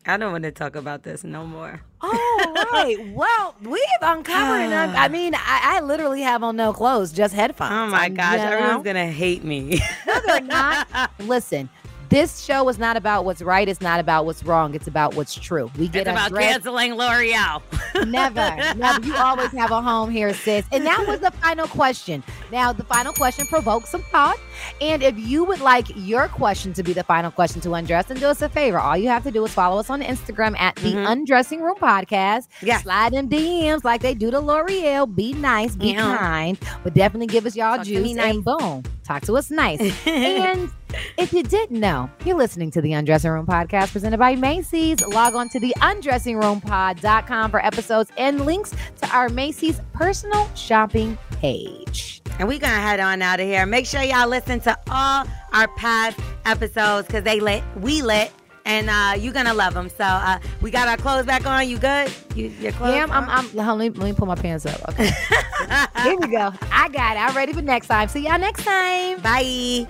I 0.07 0.17
don't 0.17 0.31
want 0.31 0.43
to 0.43 0.51
talk 0.51 0.75
about 0.75 1.01
this 1.03 1.23
no 1.23 1.45
more. 1.45 1.81
Oh, 2.01 2.67
right. 2.71 2.95
well, 3.13 3.55
we've 3.61 3.81
uncovered, 4.01 4.61
and 4.61 4.73
I, 4.73 5.05
I 5.05 5.07
mean, 5.07 5.33
I, 5.33 5.77
I 5.77 5.79
literally 5.81 6.21
have 6.21 6.43
on 6.43 6.55
no 6.55 6.73
clothes, 6.73 7.11
just 7.11 7.33
headphones. 7.33 7.71
Oh 7.71 7.87
my 7.87 8.09
gosh, 8.09 8.33
you 8.33 8.37
know? 8.37 8.51
everyone's 8.51 8.83
gonna 8.83 9.07
hate 9.11 9.43
me. 9.43 9.81
No, 10.05 10.19
they're 10.27 10.41
not. 10.41 11.11
Listen, 11.19 11.69
this 12.15 12.39
show 12.45 12.67
is 12.69 12.79
not 12.79 12.95
about 12.95 13.25
what's 13.25 13.41
right. 13.41 13.67
It's 13.67 13.81
not 13.81 13.99
about 13.99 14.25
what's 14.25 14.41
wrong. 14.41 14.73
It's 14.73 14.87
about 14.87 15.15
what's 15.15 15.35
true. 15.35 15.69
We 15.77 15.89
get 15.89 16.07
it's 16.07 16.09
about 16.11 16.33
canceling 16.33 16.93
Lore'l. 16.93 17.61
Never, 18.07 18.75
never. 18.75 19.05
You 19.05 19.15
always 19.15 19.51
have 19.51 19.71
a 19.71 19.81
home 19.81 20.09
here, 20.09 20.33
sis. 20.33 20.65
And 20.73 20.85
that 20.85 21.05
was 21.07 21.19
the 21.21 21.31
final 21.31 21.65
question. 21.67 22.23
Now, 22.51 22.73
the 22.73 22.83
final 22.83 23.13
question 23.13 23.45
provokes 23.47 23.89
some 23.89 24.01
thought. 24.03 24.37
And 24.81 25.01
if 25.01 25.17
you 25.17 25.43
would 25.45 25.61
like 25.61 25.87
your 25.95 26.27
question 26.27 26.73
to 26.73 26.83
be 26.83 26.91
the 26.93 27.03
final 27.03 27.31
question 27.31 27.61
to 27.61 27.73
undress, 27.73 28.09
and 28.11 28.19
do 28.19 28.27
us 28.27 28.41
a 28.41 28.49
favor. 28.49 28.79
All 28.79 28.97
you 28.97 29.07
have 29.09 29.23
to 29.23 29.31
do 29.31 29.43
is 29.45 29.53
follow 29.53 29.79
us 29.79 29.89
on 29.89 30.01
Instagram 30.01 30.57
at 30.59 30.75
the 30.77 30.93
Mhm. 30.93 31.09
Undressing 31.09 31.61
Room 31.61 31.75
Podcast. 31.77 32.47
Yeah. 32.61 32.79
Slide 32.79 33.13
in 33.13 33.29
DMs 33.29 33.83
like 33.85 34.01
they 34.01 34.13
do 34.13 34.29
to 34.31 34.39
Lore'l. 34.41 35.07
Be 35.15 35.31
nice, 35.33 35.75
be 35.75 35.93
Yeah. 35.93 36.17
kind, 36.17 36.57
but 36.83 36.93
definitely 36.93 37.27
give 37.27 37.45
us 37.45 37.55
y'all 37.55 37.77
Talk 37.77 37.85
juice 37.85 38.03
me 38.03 38.19
and 38.19 38.43
boom, 38.43 38.83
talk 39.05 39.21
to 39.23 39.37
us 39.37 39.49
nice. 39.49 39.79
and 40.05 40.69
if 41.17 41.33
you 41.33 41.43
didn't 41.43 41.79
know, 41.79 42.09
you're 42.25 42.37
listening 42.37 42.71
to 42.71 42.81
the 42.81 42.93
Undressing 42.93 43.31
Room 43.31 43.45
podcast 43.45 43.91
presented 43.91 44.17
by 44.17 44.35
Macy's. 44.35 45.01
Log 45.05 45.35
on 45.35 45.49
to 45.49 45.59
the 45.59 45.73
undressingroompod.com 45.79 47.51
for 47.51 47.65
episodes 47.65 48.11
and 48.17 48.45
links 48.45 48.73
to 49.01 49.09
our 49.09 49.29
Macy's 49.29 49.81
personal 49.93 50.49
shopping 50.55 51.17
page. 51.31 52.21
And 52.39 52.47
we're 52.47 52.59
gonna 52.59 52.81
head 52.81 52.99
on 52.99 53.21
out 53.21 53.39
of 53.39 53.45
here. 53.45 53.65
Make 53.65 53.85
sure 53.85 54.01
y'all 54.01 54.27
listen 54.27 54.59
to 54.61 54.77
all 54.89 55.25
our 55.53 55.67
past 55.75 56.19
episodes 56.45 57.07
because 57.07 57.23
they 57.23 57.39
lit, 57.39 57.63
we 57.79 58.01
lit, 58.01 58.31
and 58.65 58.89
uh, 58.89 59.13
you're 59.17 59.33
gonna 59.33 59.53
love 59.53 59.73
them. 59.73 59.89
So 59.89 60.03
uh, 60.03 60.39
we 60.61 60.71
got 60.71 60.87
our 60.87 60.97
clothes 60.97 61.25
back 61.25 61.45
on. 61.45 61.69
You 61.69 61.77
good? 61.77 62.11
You 62.35 62.47
your 62.59 62.71
clothes? 62.73 62.95
Yeah, 62.95 63.03
I'm, 63.03 63.11
I'm, 63.11 63.29
I'm, 63.29 63.55
let, 63.55 63.77
me, 63.77 63.89
let 63.89 64.09
me 64.09 64.13
pull 64.13 64.27
my 64.27 64.35
pants 64.35 64.65
up. 64.65 64.81
Okay. 64.89 65.05
Here 66.03 66.17
we 66.17 66.27
go. 66.27 66.51
I 66.71 66.89
got 66.89 67.15
it. 67.15 67.19
I'm 67.19 67.35
ready 67.35 67.53
for 67.53 67.61
next 67.61 67.87
time. 67.87 68.07
See 68.09 68.25
y'all 68.25 68.39
next 68.39 68.63
time. 68.63 69.21
Bye. 69.21 69.87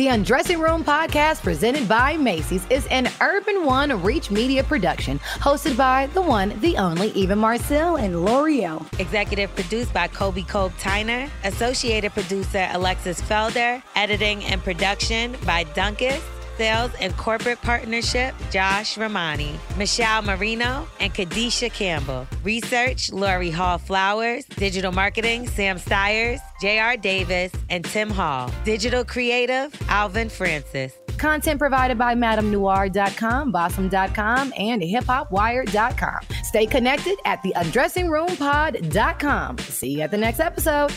The 0.00 0.08
Undressing 0.08 0.58
Room 0.58 0.82
podcast, 0.82 1.42
presented 1.42 1.86
by 1.86 2.16
Macy's, 2.16 2.66
is 2.70 2.86
an 2.86 3.10
Urban 3.20 3.66
One 3.66 4.02
Reach 4.02 4.30
Media 4.30 4.64
production, 4.64 5.18
hosted 5.18 5.76
by 5.76 6.06
the 6.14 6.22
one, 6.22 6.58
the 6.60 6.78
only 6.78 7.08
Eva 7.08 7.36
Marcille 7.36 7.96
and 7.96 8.14
Lore'l. 8.14 8.86
Executive 8.98 9.54
produced 9.54 9.92
by 9.92 10.08
Kobe 10.08 10.40
Kobe 10.40 10.74
Tyner. 10.76 11.28
Associated 11.44 12.12
producer 12.12 12.66
Alexis 12.72 13.20
Felder. 13.20 13.82
Editing 13.94 14.42
and 14.44 14.64
production 14.64 15.36
by 15.44 15.64
Duncan. 15.64 16.18
Sales 16.60 16.92
and 17.00 17.16
corporate 17.16 17.58
partnership, 17.62 18.34
Josh 18.50 18.98
Romani, 18.98 19.58
Michelle 19.78 20.20
Marino, 20.20 20.86
and 21.00 21.14
Kadisha 21.14 21.72
Campbell. 21.72 22.26
Research, 22.44 23.10
Lori 23.10 23.50
Hall 23.50 23.78
Flowers. 23.78 24.44
Digital 24.44 24.92
marketing, 24.92 25.48
Sam 25.48 25.78
Stiers, 25.78 26.38
J.R. 26.60 26.98
Davis, 26.98 27.50
and 27.70 27.82
Tim 27.82 28.10
Hall. 28.10 28.52
Digital 28.62 29.06
creative, 29.06 29.74
Alvin 29.88 30.28
Francis. 30.28 30.92
Content 31.16 31.58
provided 31.58 31.96
by 31.96 32.14
MadameNoire.com, 32.14 33.54
Bossip.com, 33.54 34.52
and 34.58 34.82
HipHopWire.com. 34.82 36.20
Stay 36.44 36.66
connected 36.66 37.16
at 37.24 37.42
the 37.42 37.54
UndressingRoomPod.com. 37.56 39.58
See 39.60 39.92
you 39.92 40.00
at 40.02 40.10
the 40.10 40.18
next 40.18 40.40
episode. 40.40 40.92